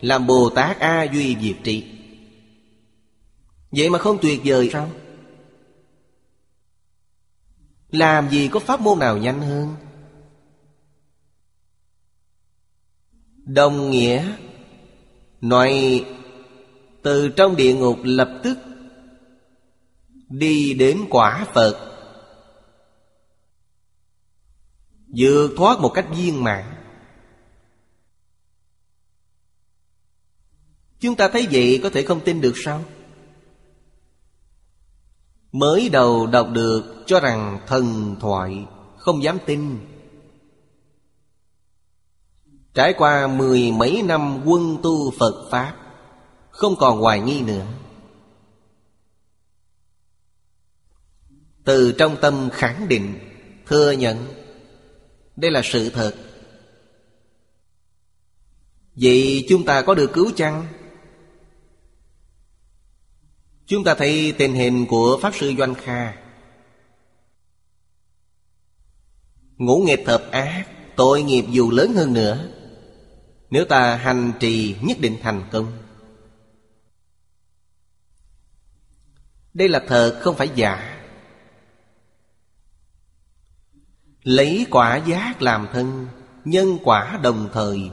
[0.00, 1.84] Làm Bồ Tát A Duy Diệt Trị
[3.70, 4.90] Vậy mà không tuyệt vời sao?
[7.90, 9.74] Làm gì có pháp môn nào nhanh hơn?
[13.36, 14.32] Đồng nghĩa,
[15.40, 16.04] Nói
[17.02, 18.58] từ trong địa ngục lập tức
[20.28, 21.97] Đi đến quả Phật
[25.16, 26.64] vượt thoát một cách viên mãn.
[31.00, 32.84] Chúng ta thấy vậy có thể không tin được sao?
[35.52, 39.78] Mới đầu đọc được cho rằng thần thoại không dám tin.
[42.74, 45.76] Trải qua mười mấy năm quân tu phật pháp,
[46.50, 47.66] không còn hoài nghi nữa.
[51.64, 53.18] Từ trong tâm khẳng định,
[53.66, 54.37] thừa nhận
[55.40, 56.14] đây là sự thật.
[58.94, 60.66] Vậy chúng ta có được cứu chăng?
[63.66, 66.16] Chúng ta thấy tình hình của Pháp Sư Doanh Kha.
[69.56, 70.66] Ngũ nghiệp thập ác,
[70.96, 72.48] Tội nghiệp dù lớn hơn nữa.
[73.50, 75.72] Nếu ta hành trì nhất định thành công.
[79.54, 80.97] Đây là thật, không phải giả.
[84.28, 86.06] Lấy quả giác làm thân,
[86.44, 87.90] Nhân quả đồng thời,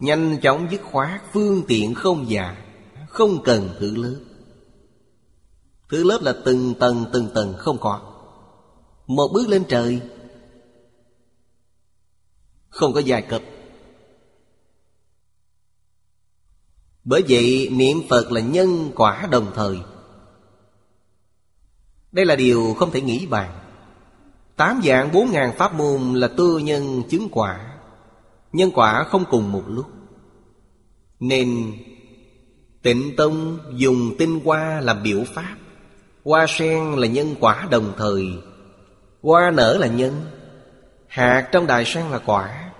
[0.00, 2.56] Nhanh chóng dứt khoát Phương tiện không già,
[3.08, 4.20] Không cần thử lớp.
[5.88, 8.00] Thứ lớp là từng tầng từng tầng không có.
[9.06, 10.00] Một bước lên trời,
[12.68, 13.42] Không có giai cấp
[17.04, 19.78] Bởi vậy, niệm Phật là nhân quả đồng thời.
[22.12, 23.61] Đây là điều không thể nghĩ bàn.
[24.62, 27.60] Tám dạng bốn ngàn pháp môn là tư nhân chứng quả.
[28.52, 29.86] Nhân quả không cùng một lúc.
[31.20, 31.72] Nên
[32.82, 35.56] Tịnh Tông dùng tinh hoa làm biểu pháp.
[36.24, 38.24] Hoa sen là nhân quả đồng thời.
[39.22, 40.12] Hoa nở là nhân.
[41.06, 42.70] Hạt trong đài sen là quả.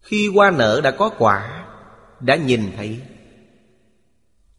[0.00, 1.66] Khi hoa nở đã có quả,
[2.20, 3.00] Đã nhìn thấy.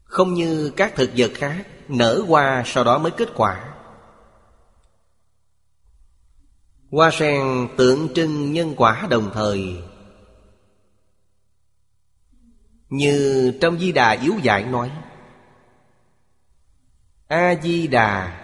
[0.04, 3.70] Không như các thực vật khác, Nở hoa sau đó mới kết quả.
[6.90, 9.76] Hoa sen tượng trưng nhân quả đồng thời.
[12.88, 14.90] Như trong Di Đà Yếu Giải nói
[17.28, 18.40] A-di-đà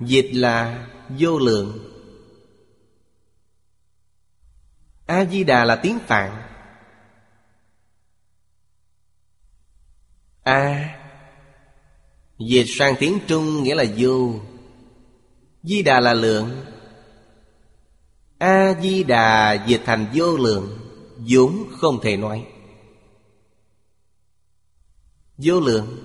[0.00, 1.92] Dịch là vô lượng.
[5.06, 6.42] A-di-đà là tiếng Phạn.
[10.42, 10.94] A,
[12.38, 14.40] Dịch sang tiếng Trung nghĩa là vô.
[15.62, 16.75] Di đà là lượng.
[18.38, 20.78] A-di-đà dịch thành vô lượng,
[21.16, 22.46] vốn không thể nói.
[25.38, 26.04] Vô lượng.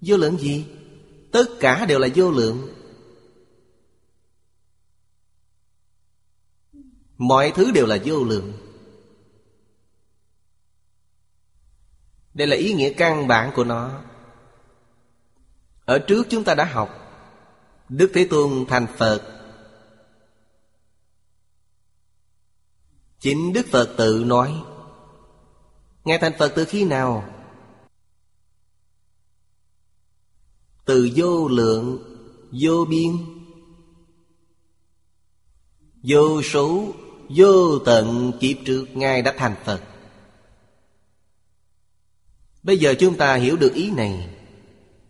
[0.00, 0.66] Vô lượng gì?
[1.32, 2.68] Tất cả đều là vô lượng.
[7.18, 8.52] Mọi thứ đều là vô lượng.
[12.34, 14.02] Đây là ý nghĩa căn bản của nó.
[15.84, 16.90] Ở trước chúng ta đã học,
[17.88, 19.35] Đức Thế Tôn thành Phật
[23.26, 24.62] Chính Đức Phật tự nói
[26.04, 27.28] Ngài thành Phật từ khi nào?
[30.84, 31.98] Từ vô lượng,
[32.60, 33.12] vô biên
[36.02, 36.94] Vô số,
[37.28, 39.82] vô tận kiếp trước Ngài đã thành Phật
[42.62, 44.36] Bây giờ chúng ta hiểu được ý này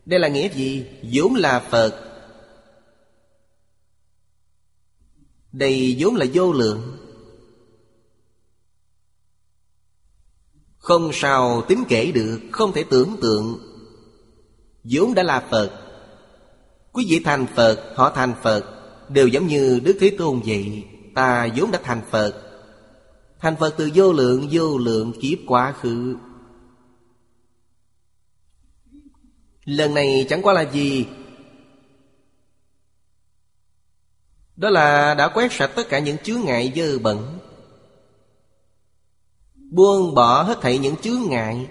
[0.07, 0.87] Đây là nghĩa gì?
[1.13, 2.21] vốn là Phật
[5.53, 6.96] Đây vốn là vô lượng
[10.87, 13.59] Không sao tính kể được, Không thể tưởng tượng.
[14.85, 15.71] Vốn đã là Phật.
[16.93, 18.65] Quý vị thành Phật, Họ thành Phật,
[19.09, 20.85] Đều giống như Đức Thế Tôn vậy.
[21.15, 22.43] Ta vốn đã thành Phật.
[23.41, 26.17] Thành Phật từ vô lượng vô lượng kiếp quá khứ.
[29.65, 31.07] Lần này chẳng qua là gì?
[34.57, 37.39] Đó là đã quét sạch tất cả những chướng ngại dơ bẩn.
[39.71, 41.69] Buông bỏ hết thảy những chướng ngại.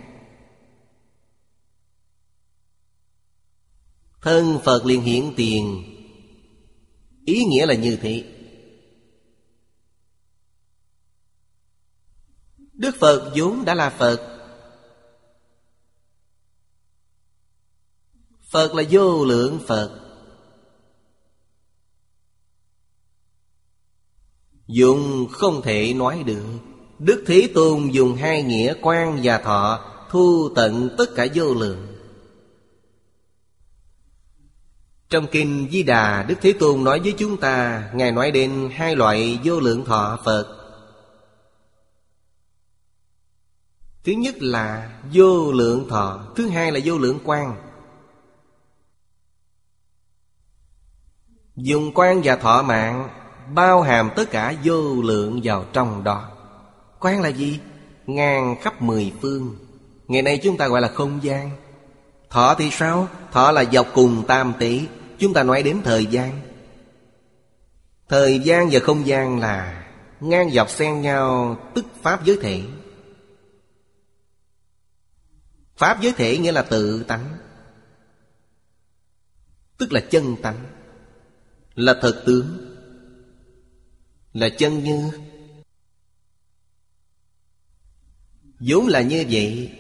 [4.22, 5.84] Thân Phật liền hiện tiền.
[7.26, 8.32] Ý nghĩa là như thế.
[12.74, 14.32] Đức Phật vốn đã là Phật.
[18.50, 20.02] Phật là vô lượng Phật.
[24.68, 26.60] Dùng không thể nói được.
[27.00, 31.88] Đức Thế Tôn dùng hai nghĩa quan và thọ Thu tận tất cả vô lượng.
[35.10, 38.96] Trong Kinh Di Đà, Đức Thế Tôn nói với chúng ta, Ngài nói đến hai
[38.96, 40.56] loại vô lượng thọ Phật.
[44.04, 47.56] Thứ nhất là vô lượng thọ, Thứ hai là vô lượng quan.
[51.56, 53.10] Dùng quan và thọ mạng
[53.54, 56.35] Bao hàm tất cả vô lượng vào trong đó.
[57.06, 57.60] Quan là gì?
[58.06, 59.56] Ngang khắp mười phương.
[60.08, 61.50] Ngày nay chúng ta gọi là không gian.
[62.30, 63.08] Thọ thì sao?
[63.32, 64.82] Thọ là dọc cùng tam tỷ.
[65.20, 66.42] Chúng ta nói đến thời gian.
[68.10, 69.86] Thời gian và không gian là
[70.20, 72.62] Ngang dọc xen nhau Tức Pháp giới thể.
[75.78, 77.38] Pháp giới thể nghĩa là tự tánh,
[79.78, 80.66] Tức là chân tánh,
[81.76, 82.76] Là thật tướng,
[84.34, 85.12] Là chân như
[88.68, 89.72] vốn là như vậy.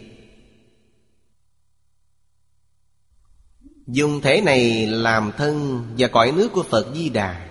[3.87, 7.49] Dùng thể này làm thân và cõi nước của Phật Di Đà.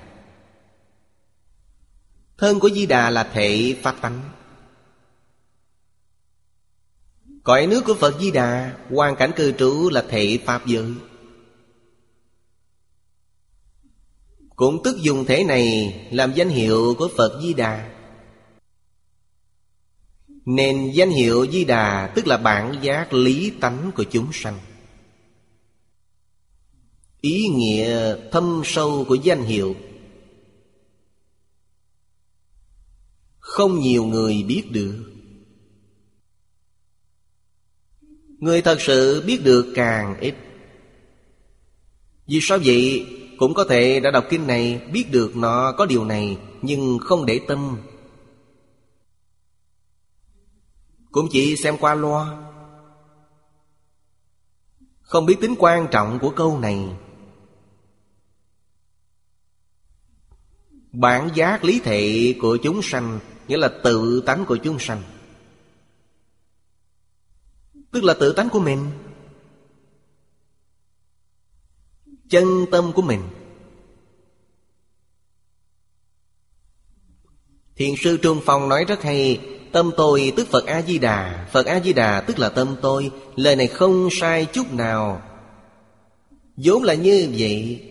[2.38, 4.30] Thân của Di Đà là thể pháp tánh.
[7.42, 10.94] Cõi nước của Phật Di Đà, Hoàn cảnh cư trú là thể Pháp giới.
[14.56, 17.93] Cũng tức dùng thể này Làm danh hiệu của Phật Di Đà.
[20.46, 24.58] Nên danh hiệu Di Đà tức là bản giác lý tánh của chúng sanh.
[27.20, 29.76] Ý nghĩa thâm sâu của danh hiệu.
[33.38, 35.04] Không nhiều người biết được.
[38.38, 40.34] Người thật sự biết được càng ít.
[42.26, 43.06] Vì sao vậy?
[43.38, 47.26] Cũng có thể đã đọc kinh này Biết được nó có điều này, Nhưng không
[47.26, 47.78] để tâm.
[51.14, 52.50] Cũng chỉ xem qua loa.
[55.00, 56.96] Không biết tính quan trọng của câu này.
[60.92, 63.18] Bản giác lý thị của chúng sanh,
[63.48, 65.02] Nghĩa là tự tánh của chúng sanh.
[67.90, 68.90] Tức là tự tánh của mình.
[72.28, 73.22] Chân tâm của mình.
[77.76, 81.48] Thiền sư Trung Phong nói rất hay Tâm tôi tức Phật A-di-đà.
[81.52, 83.10] Phật A-di-đà tức là tâm tôi.
[83.36, 85.22] Lời này không sai chút nào.
[86.56, 87.82] Vốn là như vậy.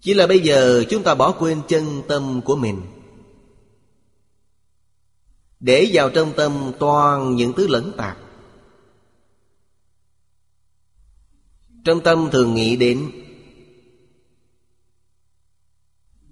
[0.00, 2.82] Chỉ là bây giờ chúng ta bỏ quên chân tâm của mình.
[5.60, 8.18] Để vào trong tâm toàn những thứ lẫn tạp
[11.84, 13.10] Trong tâm thường nghĩ đến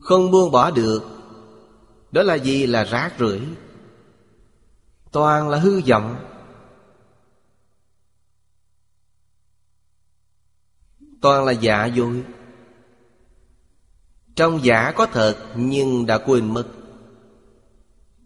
[0.06, 1.02] Không buông bỏ được.
[2.12, 2.66] Đó là gì?
[2.66, 3.40] Là rác rưởi.
[5.12, 6.16] Toàn là hư vọng.
[11.20, 12.22] Toàn là giả dối.
[14.36, 16.66] Trong giả có thật, nhưng đã quên mất.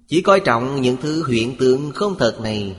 [0.07, 2.77] Chỉ coi trọng những thứ hiện tượng không thật này.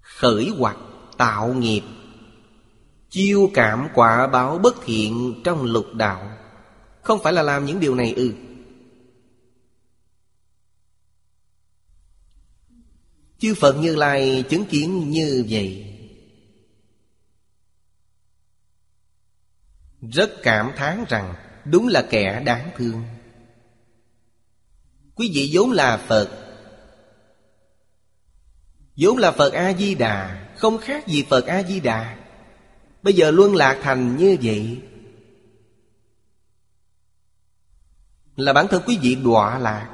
[0.00, 0.76] Khởi hoặc
[1.16, 1.82] tạo nghiệp.
[3.14, 6.38] Chiêu cảm quả báo bất thiện trong lục đạo.
[7.02, 8.34] Không phải là làm những điều này ư?
[13.38, 15.96] Chư Phật Như Lai chứng kiến như vậy.
[20.12, 21.34] Rất cảm thán rằng
[21.64, 23.04] Đúng là kẻ đáng thương.
[25.14, 26.28] Quý vị vốn là Phật.
[28.96, 32.23] Vốn là Phật A-di-đà Không khác gì Phật A-di-đà
[33.04, 34.82] Bây giờ luân lạc thành như vậy.
[38.36, 39.90] Là bản thân quý vị đọa lạc.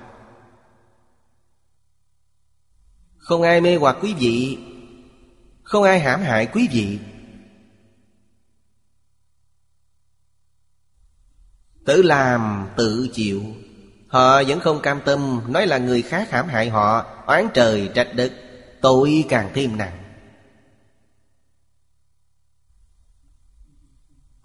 [3.19, 4.59] Không ai mê hoặc quý vị.
[5.63, 6.99] Không ai hãm hại quý vị.
[11.85, 13.43] Tự làm tự chịu.
[14.09, 17.07] Họ vẫn không cam tâm Nói là người khác hãm hại họ.
[17.27, 18.33] Oán trời trách đất,
[18.81, 20.00] Tội càng thêm nặng.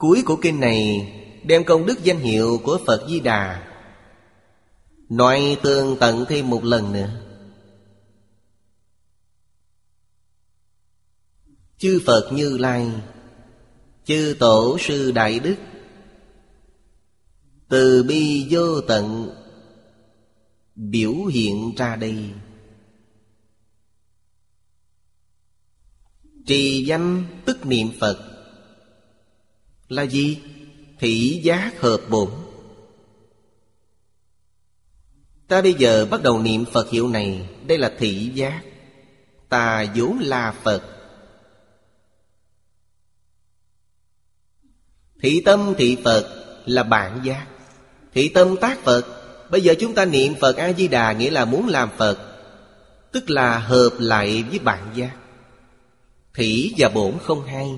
[0.06, 1.12] Cuối của kinh này
[1.44, 3.68] Đem công đức danh hiệu của Phật Di Đà.
[5.10, 7.10] Nói tương tận thêm một lần nữa.
[11.78, 12.92] Chư Phật Như Lai,
[14.06, 15.56] Chư Tổ Sư Đại Đức,
[17.70, 19.36] Từ bi vô tận,
[20.76, 22.30] Biểu hiện ra đây.
[26.46, 28.35] Trì danh tức niệm Phật.
[29.90, 30.42] Là gì?
[31.00, 32.30] Thị giác hợp bổn.
[35.48, 37.50] Ta bây giờ bắt đầu niệm Phật hiệu này.
[37.68, 38.62] Đây là thị giác.
[39.50, 40.84] Ta vốn là Phật.
[45.22, 47.48] Thị tâm thị Phật là bản giác.
[48.14, 49.06] Thị tâm tác Phật.
[49.50, 52.18] Bây giờ chúng ta niệm Phật A-di-đà Nghĩa là muốn làm Phật,
[53.12, 55.16] Tức là hợp lại với bản giác.
[56.34, 57.72] Thị và bổn không hay.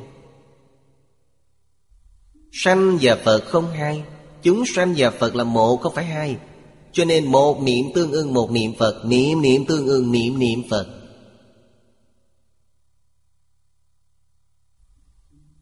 [2.59, 4.03] Sanh và Phật không hai.
[4.41, 6.37] Chúng sanh và Phật là một, không phải hai.
[6.91, 9.05] Cho nên một niệm tương ưng, một niệm Phật.
[9.05, 10.87] Niệm niệm tương ưng, niệm niệm Phật.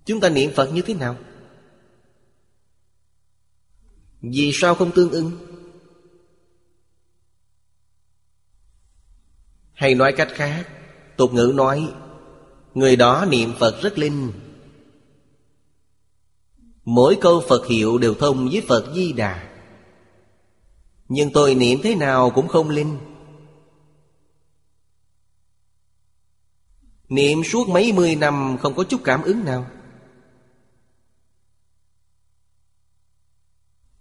[0.05, 1.17] Chúng ta niệm Phật như thế nào?
[4.22, 5.31] Vì sao không tương ưng?
[9.73, 10.69] Hay nói cách khác,
[11.17, 11.93] Tục ngữ nói,
[12.73, 14.31] Người đó niệm Phật rất linh.
[16.86, 19.52] Mỗi câu Phật hiệu đều thông với Phật Di Đà.
[21.07, 22.98] Nhưng tôi niệm thế nào cũng không linh.
[27.10, 29.68] Niệm suốt mấy mươi năm không có chút cảm ứng nào.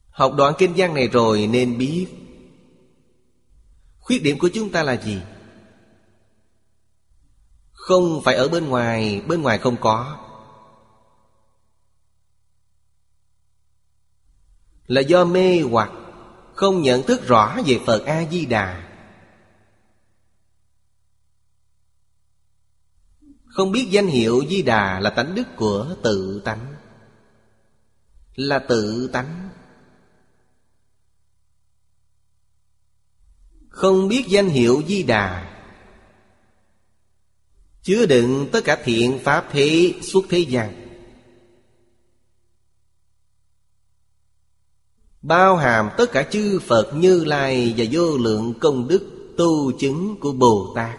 [0.08, 2.06] Học đoạn kinh văn này rồi nên biết.
[3.98, 5.20] Khuyết điểm của chúng ta là gì?
[7.72, 10.23] Không phải ở bên ngoài Bên ngoài không có.
[14.86, 15.90] Là do mê hoặc,
[16.54, 18.90] Không nhận thức rõ về Phật A-di-đà.
[23.54, 26.74] Không biết danh hiệu Di Đà là tánh đức của tự tánh.
[28.34, 29.48] Là tự tánh.
[33.68, 35.54] Không biết danh hiệu Di Đà
[37.82, 40.83] Chứa đựng tất cả thiện pháp thế, suốt thế gian.
[45.24, 50.16] Bao hàm tất cả chư Phật như Lai Và vô lượng công đức tu chứng
[50.20, 50.98] của Bồ Tát.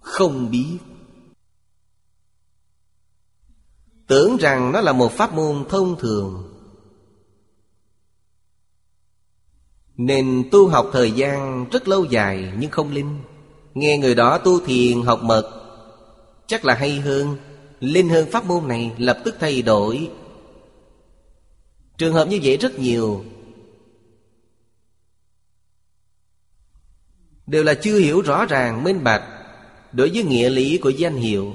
[0.00, 0.78] Không biết.
[4.06, 6.52] Tưởng rằng nó là một pháp môn thông thường,
[9.96, 13.18] Nên tu học thời gian rất lâu dài nhưng không linh.
[13.74, 15.50] Nghe người đó tu thiền, học mật,
[16.46, 17.36] Chắc là hay hơn.
[17.80, 20.10] Linh hơn pháp môn này lập tức thay đổi
[21.98, 23.24] Trường hợp như vậy rất nhiều.
[27.46, 29.22] Đều là chưa hiểu rõ ràng, minh bạch,
[29.92, 31.54] Đối với nghĩa lý của danh hiệu.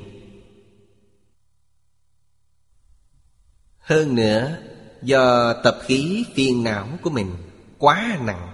[3.79, 4.57] Hơn nữa,
[5.01, 7.35] Do tập khí phiền não của mình
[7.77, 8.53] Quá nặng,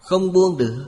[0.00, 0.84] Không buông được.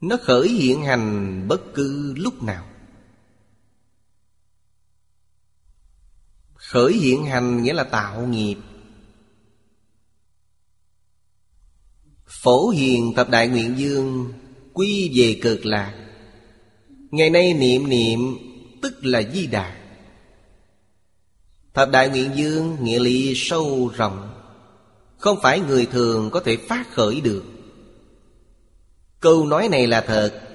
[0.00, 2.66] Nó khởi hiện hành bất cứ lúc nào.
[6.72, 8.56] Khởi hiện hành nghĩa là tạo nghiệp.
[12.26, 14.32] Phổ hiền tập đại nguyện dương,
[14.72, 15.94] Quy về cực lạc.
[17.10, 18.20] Ngày nay niệm niệm,
[18.82, 19.76] Tức là di đà.
[21.74, 24.44] Thập đại nguyện dương, Nghĩa lý sâu rộng.
[25.18, 27.44] Không phải người thường có thể phát khởi được.
[29.20, 30.51] Câu nói này là thật.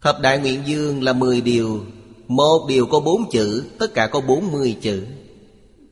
[0.00, 1.84] Thập Đại Nguyện Dương là 10 điều.
[2.28, 5.06] Một điều có bốn chữ, Tất cả có 40 chữ.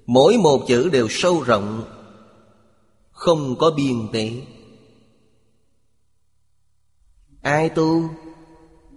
[0.06, 1.84] Mỗi một chữ đều sâu rộng,
[3.10, 4.30] Không có biên tế.
[7.42, 8.10] Ai tu?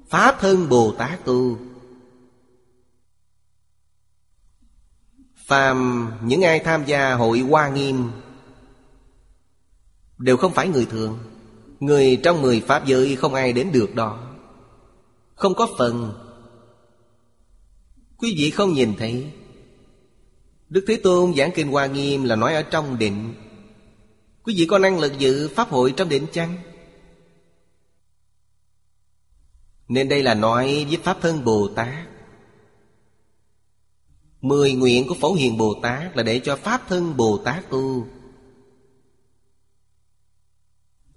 [0.09, 1.57] Pháp thân Bồ Tát tu.
[5.45, 8.11] Phàm những ai tham gia hội Hoa Nghiêm
[10.17, 11.19] Đều không phải người thường.
[11.79, 14.26] Người trong mười Pháp giới không ai đến được đó.
[15.37, 16.13] Không có phần.
[18.17, 19.31] Quý vị không nhìn thấy.
[20.69, 23.33] Đức Thế Tôn giảng kinh Hoa Nghiêm là nói ở trong định.
[24.43, 26.57] Quý vị có năng lực dự Pháp hội trong định chăng?
[29.87, 32.07] Nên đây là nói với Pháp Thân Bồ Tát.
[34.41, 38.07] Mười nguyện của Phổ Hiền Bồ Tát là để cho Pháp Thân Bồ Tát tu.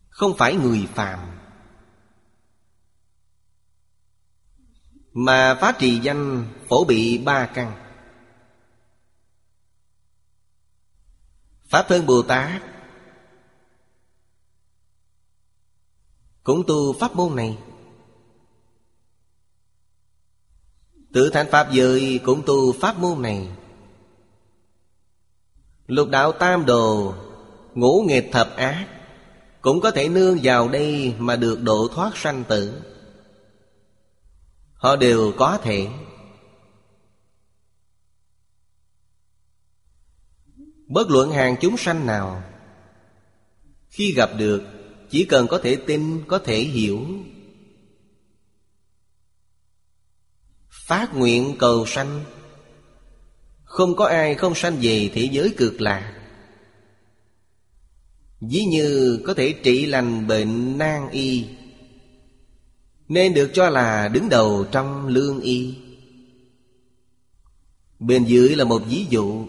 [0.08, 1.39] Không phải người phàm.
[5.12, 7.72] Mà phá trì danh phổ bị ba căn.
[11.68, 12.62] Pháp thân Bồ Tát,
[16.42, 17.58] Cũng tu pháp môn này.
[21.12, 23.48] Tự thành Pháp giới cũng tu pháp môn này.
[25.86, 27.14] Lục đạo tam đồ,
[27.74, 28.86] Ngũ nghịch thập ác,
[29.60, 32.82] cũng có thể nương vào đây mà được độ thoát sanh tử.
[34.80, 35.88] Họ đều có thể
[40.86, 42.42] Bất luận hàng chúng sanh nào
[43.90, 44.62] Khi gặp được
[45.10, 47.06] Chỉ cần có thể tin, có thể hiểu.
[50.70, 52.24] Phát nguyện cầu sanh.
[53.64, 56.16] Không có ai không sanh về thế giới cực lạc.
[58.40, 61.46] Ví như có thể trị lành bệnh nan y.
[63.10, 65.74] Nên được cho là đứng đầu trong lương y.
[67.98, 69.46] Bên dưới là một ví dụ.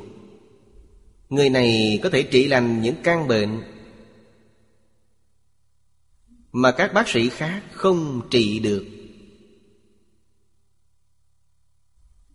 [1.29, 3.63] Người này có thể trị lành những căn bệnh
[6.51, 8.85] Mà các bác sĩ khác không trị được.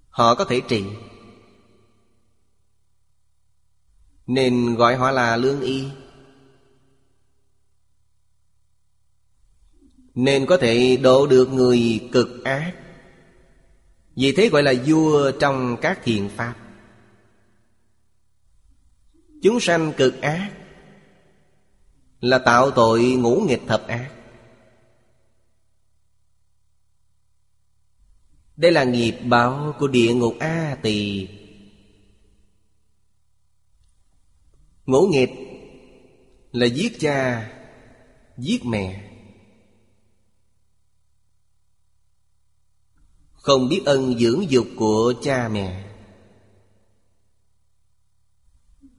[0.08, 0.84] Họ có thể trị.
[4.26, 5.84] Nên gọi họ là lương y.
[10.16, 12.74] Nên có thể độ được người cực ác.
[14.16, 16.54] Vì thế gọi là vua trong các thiền pháp.
[19.42, 20.52] Chúng sanh cực ác
[22.20, 24.10] Là tạo tội ngũ nghịch thập ác.
[28.56, 31.28] Đây là nghiệp báo của địa ngục A Tỳ
[34.86, 35.30] Ngũ nghịch
[36.52, 37.50] là giết cha,
[38.38, 39.05] Giết mẹ.
[43.46, 45.84] Không biết ân dưỡng dục của cha mẹ.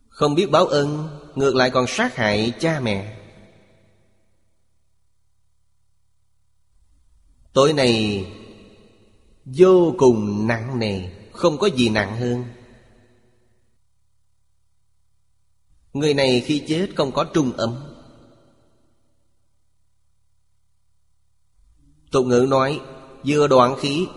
[0.10, 3.20] Không biết báo ân, Ngược lại còn sát hại cha mẹ.
[7.54, 8.26] Tội này
[9.46, 12.44] vô cùng nặng nề, Không có gì nặng hơn.
[15.94, 17.76] Người này khi chết không có trung ấm.
[22.12, 22.82] Tục ngữ nói,
[23.26, 24.08] Vừa đoạn khí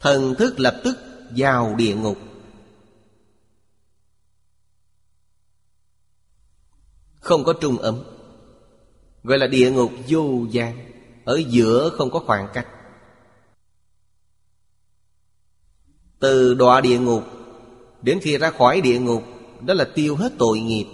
[0.00, 0.98] Thần thức lập tức
[1.36, 2.18] vào địa ngục.
[7.20, 8.04] Không có trung ấm.
[9.22, 10.92] Gọi là địa ngục vô gian.
[11.24, 12.66] Ở giữa không có khoảng cách.
[16.18, 17.24] Từ đọa địa ngục
[18.02, 19.24] Đến khi ra khỏi địa ngục,
[19.66, 20.86] Đó là tiêu hết tội nghiệp.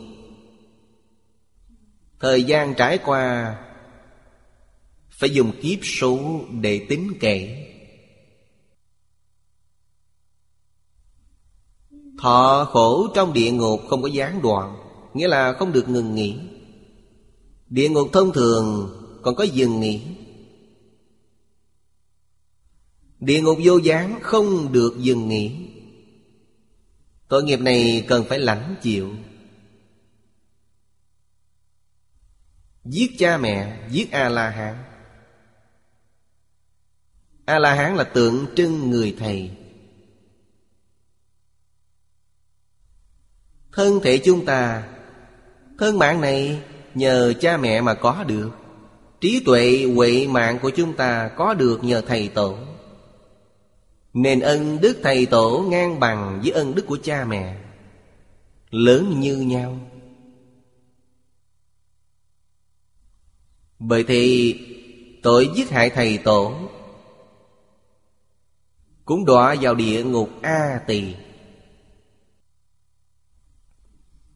[2.21, 3.57] Thời gian trải qua,
[5.11, 7.71] Phải dùng kiếp số để tính kể.
[12.25, 14.77] Họ khổ trong địa ngục không có gián đoạn
[15.15, 16.37] Nghĩa là không được ngừng nghỉ.
[17.69, 20.03] Địa ngục thông thường còn có dừng nghỉ.
[23.21, 25.69] Địa ngục vô gián không được dừng nghỉ.
[27.29, 29.11] Tội nghiệp này cần phải lãnh chịu.
[32.85, 34.85] Giết cha mẹ, giết A-la-hán.
[37.45, 39.51] A-la-hán là tượng trưng người thầy.
[43.75, 44.83] Thân thể chúng ta.
[45.79, 46.63] Thân mạng này
[46.95, 48.51] nhờ cha mẹ mà có được.
[49.21, 52.59] Trí tuệ, huệ mạng của chúng ta có được nhờ thầy tổ.
[54.13, 57.57] Nên ân đức thầy tổ ngang bằng với ân đức của cha mẹ.
[58.71, 59.79] Lớn như nhau.
[63.79, 64.55] Bởi thì
[65.23, 66.55] tội giết hại thầy tổ
[69.05, 71.15] Cũng đọa vào địa ngục A Tỳ.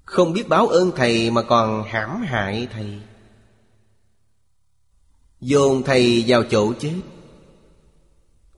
[0.08, 2.86] Không biết báo ơn thầy mà còn hãm hại thầy.
[5.40, 7.00] Dồn thầy vào chỗ chết.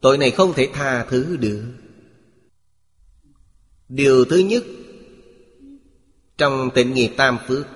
[0.00, 1.64] Tội này không thể tha thứ được.
[3.88, 4.64] Điều thứ nhất,
[6.38, 7.66] Trong tịnh nghiệp tam phước.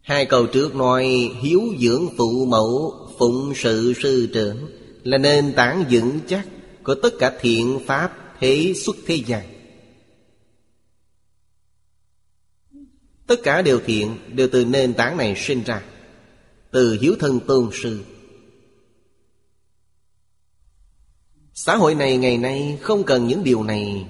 [0.00, 1.06] Hai câu trước nói,
[1.40, 4.70] Hiếu dưỡng phụ mẫu, Phụng sự sư trưởng,
[5.04, 6.48] Là nền tảng vững chắc
[6.82, 9.53] Của tất cả thiện pháp Thế xuất thế gian.
[13.26, 15.82] Tất cả điều thiện Đều từ nền tảng này sinh ra,
[16.70, 18.04] Từ hiếu thân tôn sư.
[21.54, 24.06] Xã hội này ngày nay không cần những điều này.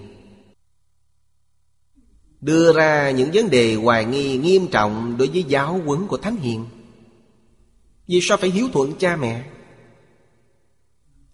[2.41, 6.37] Đưa ra những vấn đề hoài nghi nghiêm trọng Đối với giáo huấn của Thánh
[6.37, 6.67] Hiền.
[8.07, 9.45] Vì sao phải hiếu thuận cha mẹ?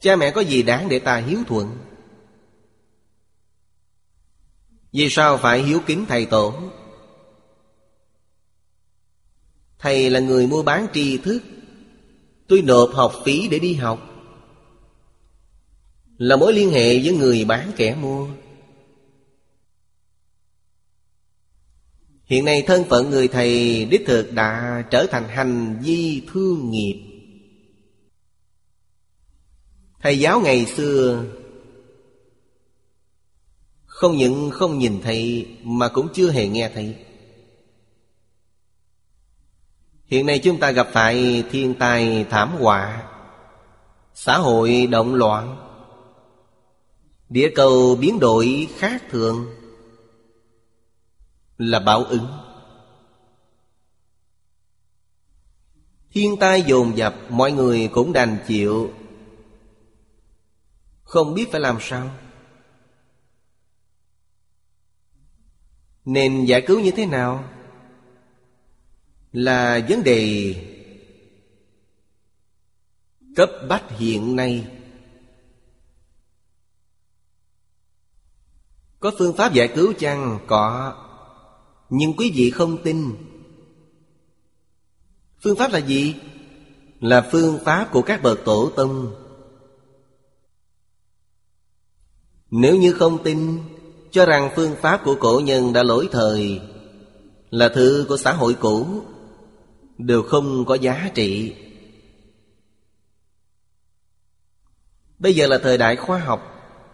[0.01, 1.79] Cha mẹ có gì đáng để ta hiếu thuận?
[4.93, 6.55] Vì sao phải hiếu kính thầy tổ?
[9.81, 11.43] Thầy là người mua bán tri thức.
[12.49, 14.07] Tôi nộp học phí để đi học.
[16.19, 18.29] Là mối liên hệ với người bán kẻ mua.
[22.25, 27.03] Hiện nay thân phận người thầy đích thực đã trở thành hành vi thương nghiệp.
[30.01, 31.25] Thầy giáo ngày xưa
[33.85, 36.97] Không những không nhìn thấy Mà cũng chưa hề nghe thấy
[40.11, 43.07] Hiện nay chúng ta gặp phải thiên tai thảm họa,
[44.15, 45.67] Xã hội động loạn,
[47.29, 49.47] Địa cầu biến đổi khác thường
[51.59, 52.27] Là báo ứng.
[56.11, 58.91] Thiên tai dồn dập, Mọi người cũng đành chịu,
[61.03, 62.11] Không biết phải làm sao.
[66.05, 67.45] Nên giải cứu như thế nào?
[69.33, 70.55] Là vấn đề
[73.37, 74.67] cấp bách hiện nay.
[79.01, 80.39] Có phương pháp giải cứu chăng?
[80.47, 80.95] Có.
[81.91, 83.15] Nhưng quý vị không tin.
[85.43, 86.15] Phương pháp là gì?
[87.01, 89.15] Là phương pháp của các bậc tổ tông.
[92.51, 93.59] Nếu như không tin,
[94.11, 96.61] cho rằng phương pháp của cổ nhân đã lỗi thời,
[97.51, 99.03] là thứ của xã hội cũ
[100.07, 101.55] đều không có giá trị.
[105.19, 106.43] Bây giờ là thời đại khoa học,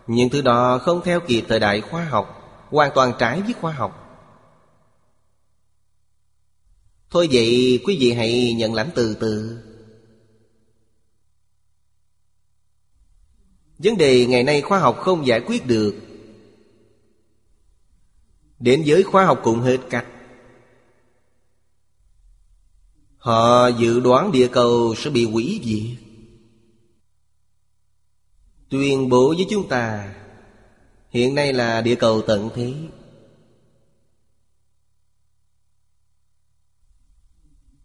[0.06, 3.72] những thứ đó không theo kịp thời đại khoa học, hoàn toàn trái với khoa
[3.72, 4.02] học.
[7.10, 9.62] Thôi vậy quý vị hãy nhận lãnh từ từ.
[13.78, 15.94] Vấn đề ngày nay khoa học không giải quyết được.
[18.58, 20.06] Đến giới khoa học cũng hết cách.
[23.26, 25.98] Họ dự đoán địa cầu sẽ bị hủy diệt.
[28.68, 30.14] Tuyên bố với chúng ta,
[31.10, 32.74] Hiện nay là địa cầu tận thế.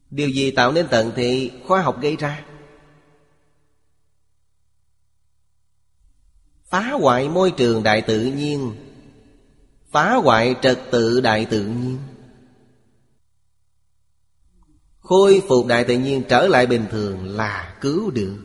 [0.10, 1.50] Điều gì tạo nên tận thế?
[1.68, 2.46] Khoa học gây ra.
[6.66, 8.76] Phá hoại môi trường đại tự nhiên,
[9.92, 11.98] Phá hoại trật tự đại tự nhiên.
[15.12, 18.38] Khôi phục đại tự nhiên trở lại bình thường là cứu được.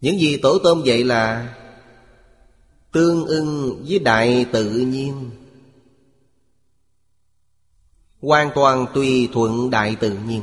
[0.00, 1.54] Những gì tổ tôm dạy là
[2.92, 5.30] Tương ưng với đại tự nhiên,
[8.20, 10.42] Hoàn toàn tùy thuận đại tự nhiên.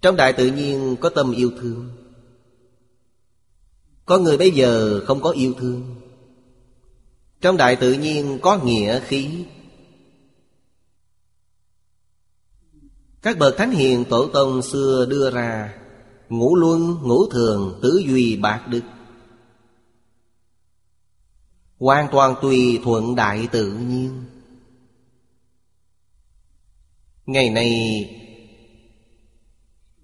[0.00, 1.90] Trong đại tự nhiên có tâm yêu thương,
[4.06, 5.94] Có người bây giờ không có yêu thương.
[7.40, 9.44] Trong đại tự nhiên có nghĩa khí
[13.24, 15.74] Các bậc thánh hiền tổ tông xưa đưa ra
[16.28, 18.80] Ngũ luân, ngũ thường, tứ duy bạc đức.
[21.78, 24.24] Hoàn toàn tùy thuận đại tự nhiên.
[27.26, 27.70] Ngày nay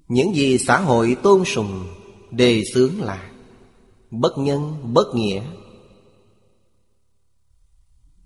[0.09, 1.87] Những gì xã hội tôn sùng
[2.31, 3.31] Đề xướng là
[4.11, 5.43] Bất nhân, bất nghĩa.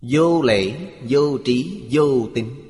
[0.03, 0.75] Vô lễ,
[1.09, 2.64] vô trí, vô tính.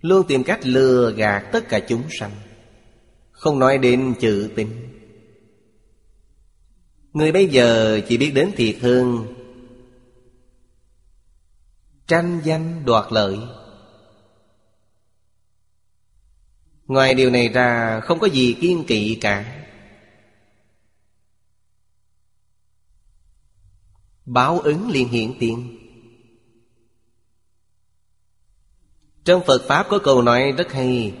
[0.00, 2.30] Luôn tìm cách lừa gạt tất cả chúng sanh,
[3.30, 4.68] Không nói đến chữ tín.
[7.12, 9.34] Người bây giờ chỉ biết đến thiệt hơn.
[12.06, 13.38] Tranh danh đoạt lợi.
[16.86, 19.66] Ngoài điều này ra, không có gì kiên kỵ cả.
[24.26, 25.79] Báo ứng liền hiện tiền
[29.30, 31.14] Trong Phật Pháp có câu nói rất hay,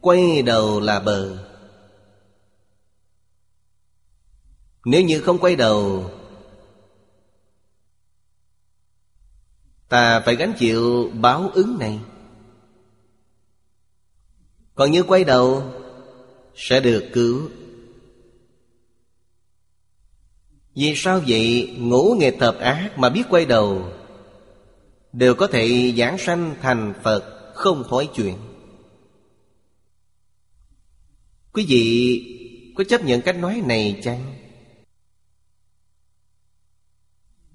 [0.00, 1.38] Quay đầu là bờ.
[4.84, 6.10] Nếu như không quay đầu,
[9.88, 12.00] Ta phải gánh chịu báo ứng này.
[14.74, 15.72] Còn như quay đầu,
[16.54, 17.50] Sẽ được cứu.
[20.74, 21.76] Vì sao vậy?
[21.78, 23.92] Ngủ nghề thập ác mà biết quay đầu.
[25.16, 28.36] Đều có thể giảng sanh thành Phật Không thối chuyện
[31.52, 34.34] Quý vị có chấp nhận cách nói này chăng?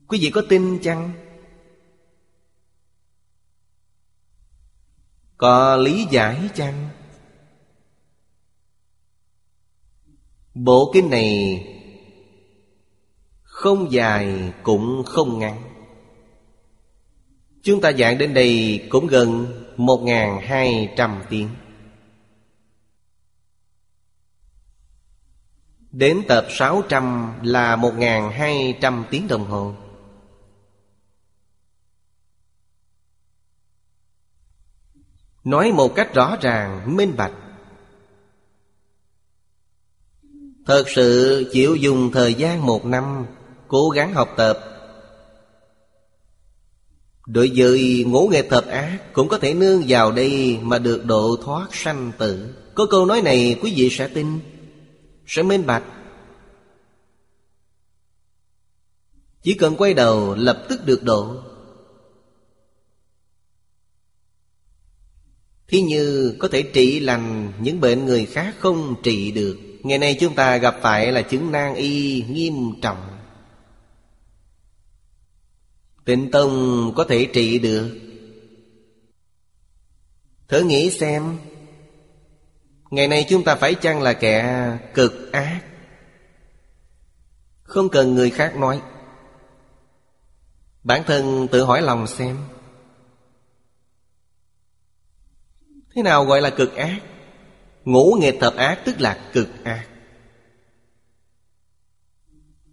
[0.07, 1.11] Quý vị có tin chăng?
[5.37, 6.89] Có lý giải chăng?
[10.53, 11.63] Bộ kinh này
[13.43, 15.70] Không dài cũng không ngắn
[17.63, 19.45] Chúng ta giảng đến đây cũng gần
[19.77, 21.49] 1.200 tiếng.
[25.91, 29.75] Đến tập 600 là 1.200 tiếng đồng hồ.
[35.43, 37.33] Nói một cách rõ ràng, minh bạch.
[40.65, 43.25] Thật sự chịu dùng thời gian một năm
[43.71, 44.70] Cố gắng học tập
[47.27, 51.35] Đối với ngũ nghệ thập ác Cũng có thể nương vào đây Mà được độ
[51.43, 52.55] thoát sanh tử.
[52.75, 54.39] Có câu nói này quý vị sẽ tin.
[55.27, 55.83] Sẽ minh bạch.
[59.43, 61.35] Chỉ cần quay đầu lập tức được độ.
[65.67, 69.57] Thí như có thể trị lành những bệnh người khác không trị được.
[69.83, 73.10] Ngày nay chúng ta gặp phải là chứng nan y nghiêm trọng.
[76.05, 77.99] Tịnh Tông có thể trị được?
[80.47, 81.37] Thử nghĩ xem.
[82.91, 85.61] Ngày nay chúng ta phải chăng là kẻ cực ác?
[87.63, 88.81] Không cần người khác nói.
[90.83, 92.37] Bản thân tự hỏi lòng xem.
[95.95, 96.99] Thế nào gọi là cực ác?
[97.85, 99.87] Ngũ nghịch thập ác tức là cực ác.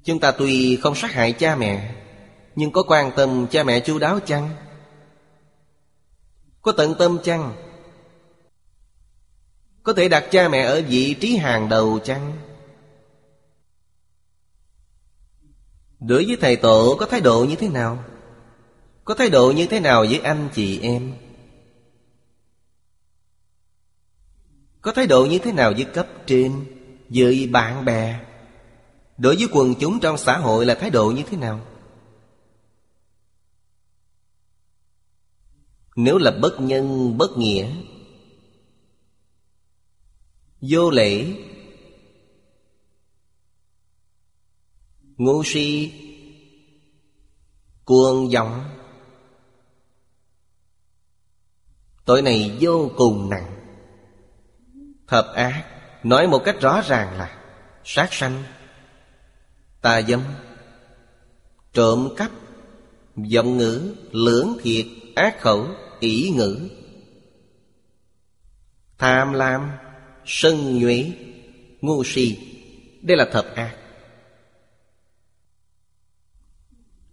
[0.04, 1.94] Chúng ta tuy không sát hại cha mẹ
[2.58, 4.50] nhưng có quan tâm cha mẹ chu đáo chăng?
[6.62, 7.54] Có tận tâm chăng?
[9.82, 12.32] Có thể đặt cha mẹ ở vị trí hàng đầu chăng?
[16.00, 18.04] Đối với thầy tổ có thái độ như thế nào?
[19.04, 21.12] Có thái độ như thế nào với anh chị em?
[24.80, 26.64] Có thái độ như thế nào với cấp trên,
[27.08, 28.20] Với bạn bè
[29.18, 31.60] Đối với quần chúng trong xã hội là thái độ như thế nào
[36.00, 37.70] Nếu là bất nhân, bất nghĩa.
[40.60, 41.34] Vô lễ.
[45.16, 45.92] Ngu si.
[47.84, 48.64] Cuồng vọng.
[52.04, 53.56] Tội này vô cùng nặng.
[55.06, 55.64] Thập ác.
[56.02, 57.42] Nói một cách rõ ràng là
[57.84, 58.42] Sát sanh.
[59.80, 60.22] Tà dâm.
[61.72, 62.30] Trộm cắp.
[63.34, 63.94] Vọng ngữ.
[64.12, 64.86] Lưỡng thiệt.
[65.14, 65.66] Ác khẩu
[66.00, 66.68] ỷ ngữ.
[68.98, 69.70] Tham lam,
[70.26, 71.12] Sân nhuế,
[71.80, 72.38] Ngu si.
[73.02, 73.76] Đây là thập ác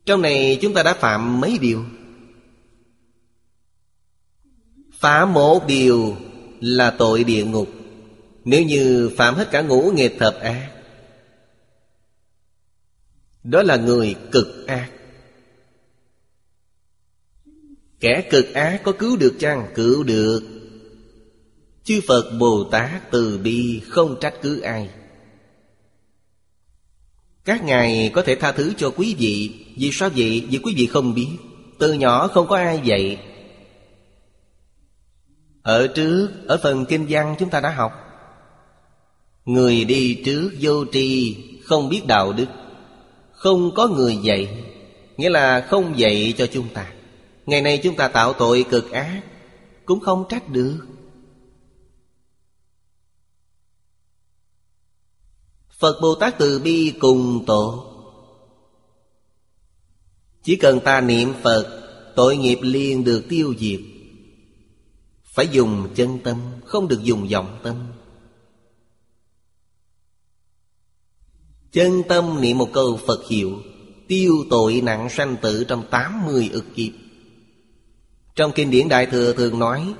[0.05, 1.85] Trong này chúng ta đã phạm mấy điều?
[4.93, 6.17] Phạm một điều
[6.61, 7.69] là tội địa ngục.
[8.43, 10.71] Nếu như phạm hết cả ngũ nghiệp thập ác
[13.43, 14.89] Đó là người cực ác
[17.99, 19.67] Kẻ cực ác có cứu được chăng?
[19.75, 20.41] Cứu được.
[21.83, 24.89] Chư Phật Bồ Tát từ bi không trách cứ ai.
[27.45, 29.65] Các ngài có thể tha thứ cho quý vị.
[29.77, 30.47] Vì sao vậy?
[30.49, 31.27] Vì quý vị không biết.
[31.79, 33.17] Từ nhỏ không có ai dạy.
[35.61, 37.91] Ở trước, ở phần kinh văn chúng ta đã học.
[39.45, 42.47] Người đi trước vô tri Không biết đạo đức.
[43.31, 44.63] Không có người dạy
[45.17, 46.91] Nghĩa là không dạy cho chúng ta.
[47.45, 49.23] Ngày nay chúng ta tạo tội cực ác,
[49.85, 50.87] Cũng không trách được.
[55.79, 57.91] Phật Bồ Tát từ bi cùng tổ
[60.43, 61.81] Chỉ cần ta niệm Phật,
[62.15, 63.79] Tội nghiệp liền được tiêu diệt.
[65.23, 67.87] Phải dùng chân tâm, Không được dùng vọng tâm.
[71.71, 73.61] Chân tâm niệm một câu Phật hiệu,
[74.07, 77.04] Tiêu tội nặng sanh tử trong tám mươi ức kiếp.
[78.35, 79.93] Trong kinh điển Đại Thừa thường nói,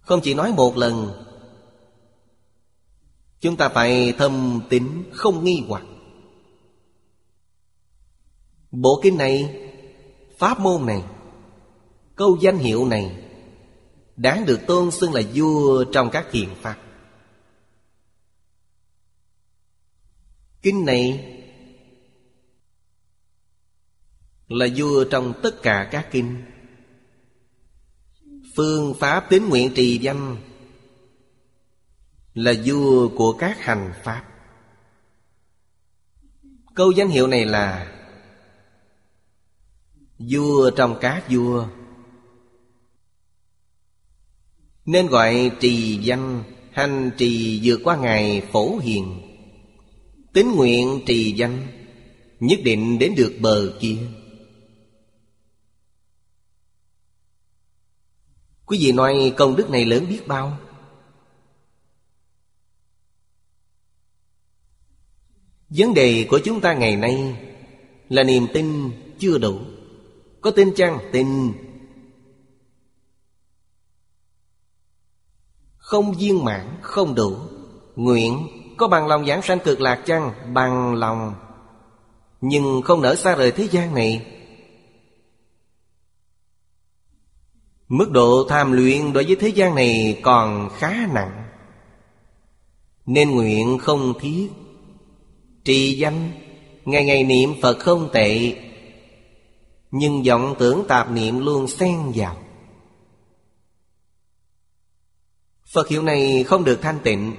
[0.00, 1.22] Không chỉ nói một lần,
[3.40, 5.82] Chúng ta phải thâm tín không nghi hoặc.
[8.70, 9.62] Bộ kinh này,
[10.38, 11.02] Pháp môn này,
[12.14, 13.22] Câu danh hiệu này
[14.16, 16.78] Đáng được tôn xưng là vua trong các thiền pháp.
[20.62, 21.32] Kinh này
[24.48, 26.55] Là vua trong tất cả các kinh.
[28.56, 30.36] Phương pháp tín nguyện trì danh
[32.34, 34.24] là vua của các hành pháp.
[36.74, 37.92] Câu danh hiệu này là
[40.18, 41.66] vua trong các vua.
[44.84, 46.42] Nên gọi trì danh
[46.72, 49.20] hành trì vượt qua ngày phổ hiền.
[50.32, 51.66] Tín nguyện trì danh
[52.40, 53.98] nhất định đến được bờ kia.
[58.66, 60.58] Quý vị nói công đức này lớn biết bao?
[65.68, 67.36] Vấn đề của chúng ta ngày nay
[68.08, 69.58] Là niềm tin chưa đủ.
[70.40, 70.98] Có tin chăng?
[71.12, 71.52] Tin.
[75.76, 77.36] Không viên mãn, không đủ.
[77.96, 80.32] Nguyện có bằng lòng giảng sanh cực lạc chăng?
[80.54, 81.34] Bằng lòng.
[82.40, 84.35] Nhưng không nở xa rời thế gian này
[87.88, 91.48] Mức độ tham luyện đối với thế gian này còn khá nặng.
[93.06, 94.48] Nên nguyện không thiết.
[95.64, 96.30] Trì danh,
[96.86, 98.56] Ngày ngày niệm Phật không tệ.
[99.90, 102.36] Nhưng vọng tưởng tạp niệm luôn xen vào.
[105.72, 107.36] Phật hiệu này không được thanh tịnh.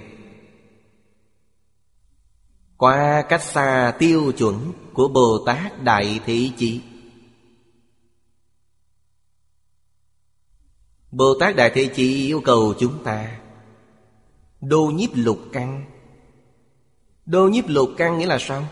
[2.77, 6.81] Qua cách xa tiêu chuẩn của Bồ Tát Đại Thị Chỉ
[11.17, 13.39] Bồ Tát Đại Thế Chỉ yêu cầu chúng ta
[14.61, 15.85] Đô nhiếp lục căn.
[17.25, 18.65] Đô nhiếp lục căn nghĩa là sao?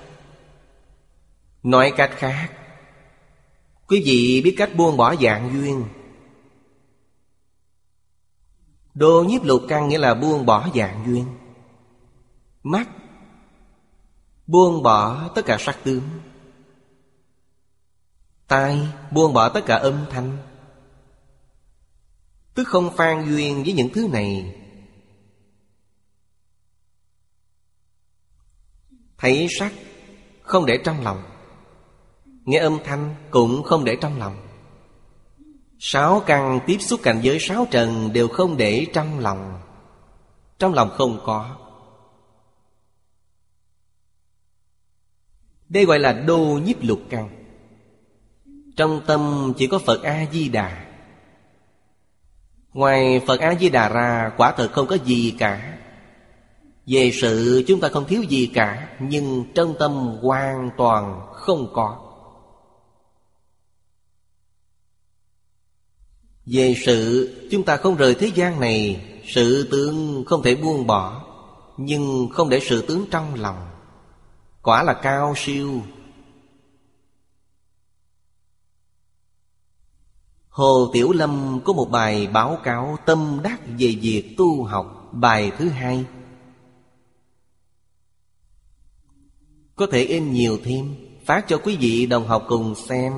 [1.64, 2.50] Nói cách khác,
[3.88, 5.86] Quý vị biết cách buông bỏ dạng duyên.
[8.94, 11.26] Đô nhiếp lục căn nghĩa là buông bỏ dạng duyên.
[12.64, 12.90] Mắt
[14.48, 16.04] Buông bỏ tất cả sắc tướng.
[18.48, 20.38] Tai buông bỏ tất cả âm thanh.
[22.56, 24.56] Tức không phan duyên với những thứ này.
[29.18, 29.74] Thấy sắc,
[30.42, 31.24] không để trong lòng.
[32.46, 34.48] Nghe âm thanh, cũng không để trong lòng.
[35.80, 39.62] Sáu căn tiếp xúc cảnh giới sáu trần đều không để trong lòng.
[40.60, 41.58] Trong lòng không có.
[45.70, 47.46] Đây gọi là đô nhiếp lục căn.
[48.76, 50.85] Trong tâm chỉ có Phật A-di-đà
[52.76, 55.78] Ngoài Phật A-di-đà ra, Quả thật không có gì cả.
[56.88, 59.92] Về sự chúng ta không thiếu gì cả, Nhưng trong tâm
[60.22, 62.00] hoàn toàn không có.
[66.46, 71.24] Về sự chúng ta không rời thế gian này, Sự tướng không thể buông bỏ,
[71.78, 73.68] Nhưng không để sự tướng trong lòng.
[74.62, 75.82] Quả là cao siêu
[80.56, 85.10] Hồ Tiểu Lâm có một bài báo cáo tâm đắc về việc tu học.
[85.12, 86.06] Bài thứ hai.
[89.76, 90.96] Có thể in nhiều thêm,
[91.26, 93.14] Phát cho quý vị đồng học cùng xem.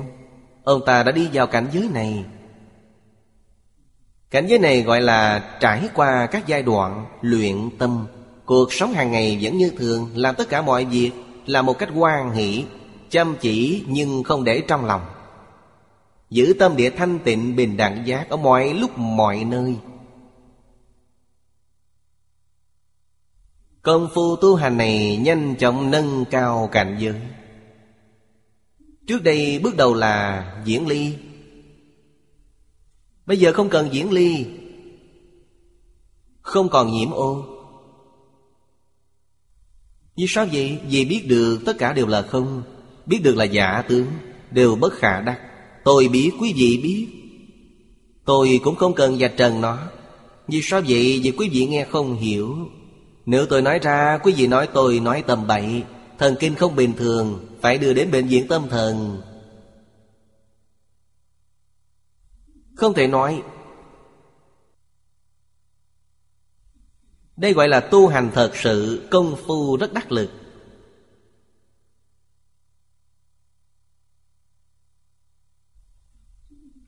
[0.64, 2.24] Ông ta đã đi vào cảnh giới này.
[4.30, 8.06] Cảnh giới này gọi là trải qua các giai đoạn luyện tâm.
[8.44, 11.12] Cuộc sống hàng ngày vẫn như thường, Làm tất cả mọi việc
[11.46, 12.64] là một cách quan hỷ,
[13.10, 15.00] Chăm chỉ nhưng không để trong lòng.
[16.30, 19.76] Giữ tâm địa thanh tịnh, bình đẳng giác Ở mọi lúc, mọi nơi.
[23.82, 27.20] Công phu tu hành này nhanh chóng nâng cao cảnh giới.
[29.06, 31.14] Trước đây bước đầu là diễn ly.
[33.26, 34.46] Bây giờ không cần diễn ly.
[36.40, 37.44] Không còn nhiễm ô.
[40.16, 40.80] Vì sao vậy?
[40.88, 42.62] Vì biết được tất cả đều là không,
[43.06, 44.06] Biết được là giả tướng,
[44.50, 45.47] Đều bất khả đắc.
[45.84, 47.08] Tôi biết, quý vị biết.
[48.24, 49.78] Tôi cũng không cần vạch trần nó.
[50.48, 51.20] Vì sao vậy?
[51.22, 52.56] Vì quý vị nghe không hiểu.
[53.26, 55.82] Nếu tôi nói ra, Quý vị nói tôi nói tầm bậy.
[56.18, 59.20] Thần kinh không bình thường, Phải đưa đến bệnh viện tâm thần.
[62.76, 63.42] Không thể nói.
[67.36, 70.30] Đây gọi là tu hành thật sự, Công phu rất đắc lực.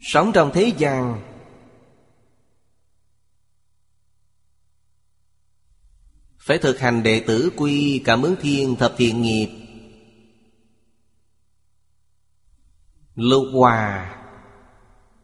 [0.01, 1.23] Sống trong thế gian.
[6.39, 9.49] Phải thực hành đệ tử quy cảm ứng thiên thập thiện nghiệp.
[13.15, 14.17] Lục hòa,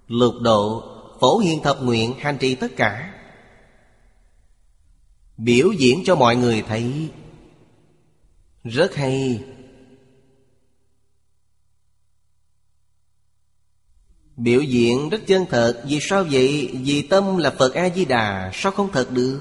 [0.06, 3.14] Lục độ, Phổ hiền thập nguyện hành trì tất cả.
[5.36, 7.10] Biểu diễn cho mọi người thấy.
[8.64, 9.44] Rất hay.
[14.36, 16.70] Biểu diễn rất chân thật, Vì sao vậy?
[16.84, 19.40] Vì tâm là Phật A-di-đà, Sao không thật được?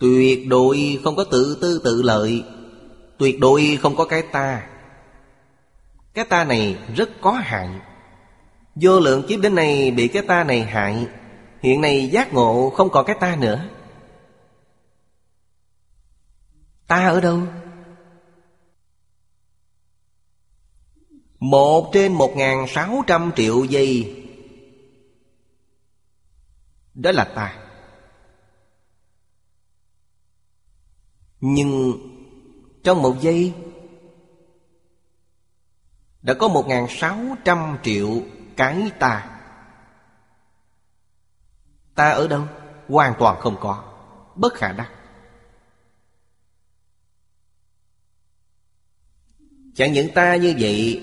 [0.00, 2.44] Tuyệt đối không có tự tư tự lợi,
[3.18, 4.68] Tuyệt đối không có cái ta
[6.18, 7.68] cái ta này rất có hại
[8.74, 11.06] Vô lượng kiếp đến nay bị cái ta này hại,
[11.62, 13.64] Hiện nay giác ngộ không còn cái ta nữa
[16.86, 17.40] Ta ở đâu?
[21.38, 24.14] Một trên một ngàn sáu trăm triệu giây.
[26.94, 27.64] Đó là ta
[31.40, 31.92] Nhưng
[32.84, 33.54] trong một giây
[36.22, 38.22] đã có một ngàn sáu trăm triệu
[38.56, 39.38] cái ta
[41.98, 42.44] Ta ở đâu?
[42.88, 43.84] Hoàn toàn không có.
[44.34, 44.92] Bất khả đắc.
[49.74, 51.02] Chẳng những ta như vậy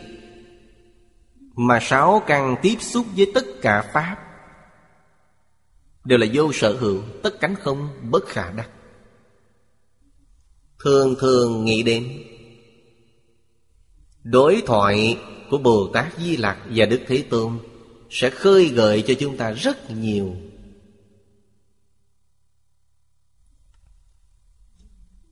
[1.56, 4.18] mà sáu căn tiếp xúc với tất cả Pháp.
[6.06, 8.69] Đều là vô sở hữu, Tất cánh không bất khả đắc.
[10.84, 12.23] Thường thường nghĩ đến
[14.23, 15.19] Đối thoại
[15.49, 17.60] của Bồ Tát Di Lặc và Đức Thế Tôn
[18.10, 20.36] Sẽ khơi gợi cho chúng ta rất nhiều.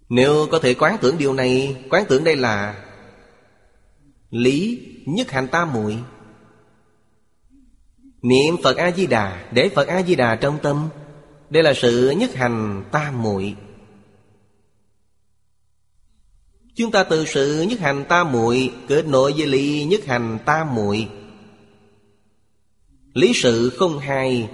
[0.10, 2.86] Nếu có thể quán tưởng điều này, Quán tưởng đây là
[4.30, 5.98] Lý nhất hành tam muội
[8.24, 10.90] Niệm Phật A-di-đà, Để Phật A-di-đà trong tâm.
[11.50, 13.56] Đây là sự nhất hành tam muội.
[16.76, 20.76] Chúng ta từ sự nhất hành tam muội kết nội với lý nhất hành tam
[20.76, 21.10] muội.
[23.14, 24.50] Lý sự không hai.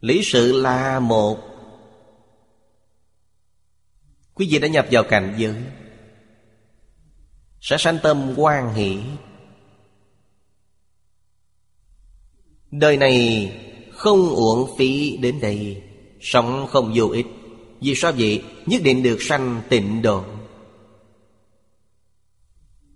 [0.00, 1.38] Lý sự là một.
[4.34, 5.54] Quý vị đã nhập vào cảnh giới.
[7.60, 9.00] Sẽ sanh tâm quan hỷ.
[12.80, 13.52] Đời này
[13.92, 15.82] không uổng phí đến đây,
[16.20, 17.26] Sống không vô ích,
[17.80, 18.44] Vì sao vậy?
[18.66, 20.24] Nhất định được sanh tịnh độ.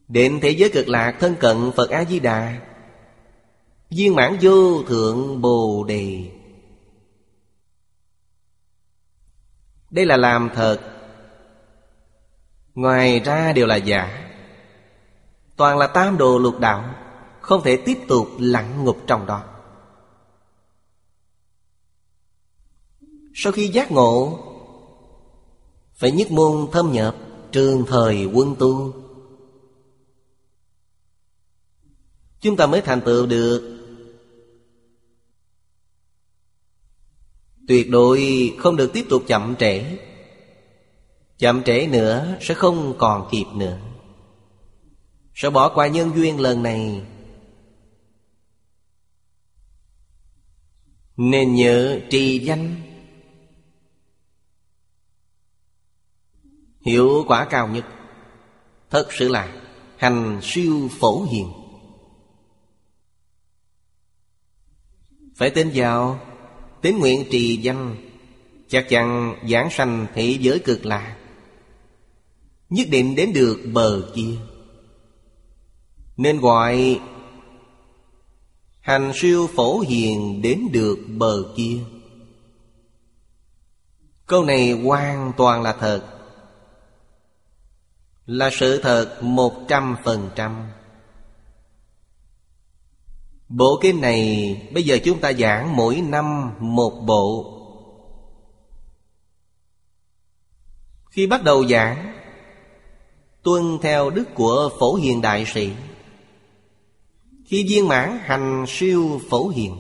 [0.09, 2.61] Đến thế giới cực lạc thân cận Phật A-di-đà,
[3.91, 6.25] Viên mãn vô thượng Bồ Đề.
[9.91, 10.79] Đây là làm thật.
[12.75, 14.31] Ngoài ra đều là giả.
[15.57, 16.95] Toàn là tam đồ lục đạo,
[17.41, 19.45] Không thể tiếp tục lặng ngục trong đó.
[23.41, 24.39] Sau khi giác ngộ,
[25.95, 27.17] Phải nhất môn thâm nhập
[27.53, 28.93] Trường thời quân tu.
[32.41, 33.79] Chúng ta mới thành tựu được.
[37.69, 38.21] Tuyệt đối
[38.59, 39.99] không được tiếp tục chậm trễ.
[41.39, 43.79] Chậm trễ nữa sẽ không còn kịp nữa.
[45.35, 47.03] Sẽ bỏ qua nhân duyên lần này.
[51.17, 52.88] Nên nhớ trì danh.
[56.81, 57.85] Hiệu quả cao nhất.
[58.91, 59.63] Thật sự là
[59.97, 61.53] hành siêu phổ hiền.
[65.37, 66.21] Phải tin vào,
[66.83, 67.97] Tín nguyện trì danh,
[68.69, 71.17] Chắc chắn giảng sanh thế giới cực lạc
[72.71, 74.37] Nhất định đến được bờ kia.
[76.17, 77.01] Nên gọi
[78.81, 81.79] Hành siêu phổ hiền đến được bờ kia.
[84.27, 86.18] Câu này hoàn toàn là thật.
[88.29, 90.71] Là sự thật một trăm phần trăm.
[93.49, 97.55] Bộ kinh này bây giờ chúng ta giảng mỗi năm một bộ.
[101.11, 102.19] Khi bắt đầu giảng,
[103.43, 105.73] Tuân theo đức của Phổ Hiền Đại Sĩ.
[107.45, 109.77] Khi viên mãn hành siêu Phổ Hiền,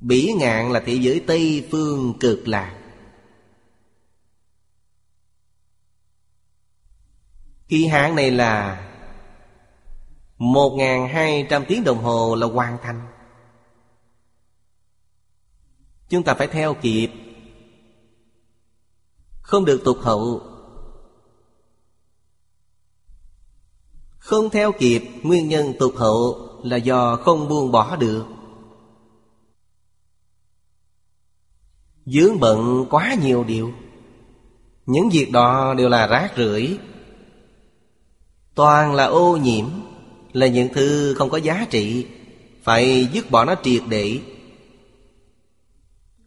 [0.00, 2.79] Bỉ ngạn là thế giới Tây Phương cực lạc.
[7.70, 8.86] Kỳ hạn này là
[10.38, 13.00] một ngàn hai trăm tiếng đồng hồ là hoàn thành.
[16.08, 17.10] Chúng ta phải theo kịp.
[19.42, 20.42] Không được tụt hậu.
[24.18, 28.26] Không theo kịp, Nguyên nhân tụt hậu Là do không buông bỏ được.
[32.06, 33.72] Dướng bận quá nhiều điều.
[34.86, 36.78] Những việc đó đều là rác rưởi.
[38.60, 39.66] Toàn là ô nhiễm,
[40.32, 42.06] là những thứ không có giá trị,
[42.62, 44.18] phải dứt bỏ nó triệt để.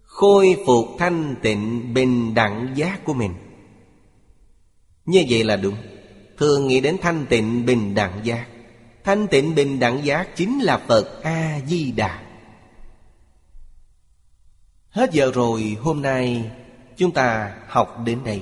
[0.04, 3.34] Khôi phục thanh tịnh bình đẳng giác của mình.
[5.06, 5.76] Như vậy là đúng.
[6.38, 8.46] Thường nghĩ đến thanh tịnh bình đẳng giác.
[9.04, 12.24] Thanh tịnh bình đẳng giác chính là phật a di đà
[14.90, 16.52] hết giờ rồi, hôm nay
[16.98, 18.42] chúng ta học đến đây.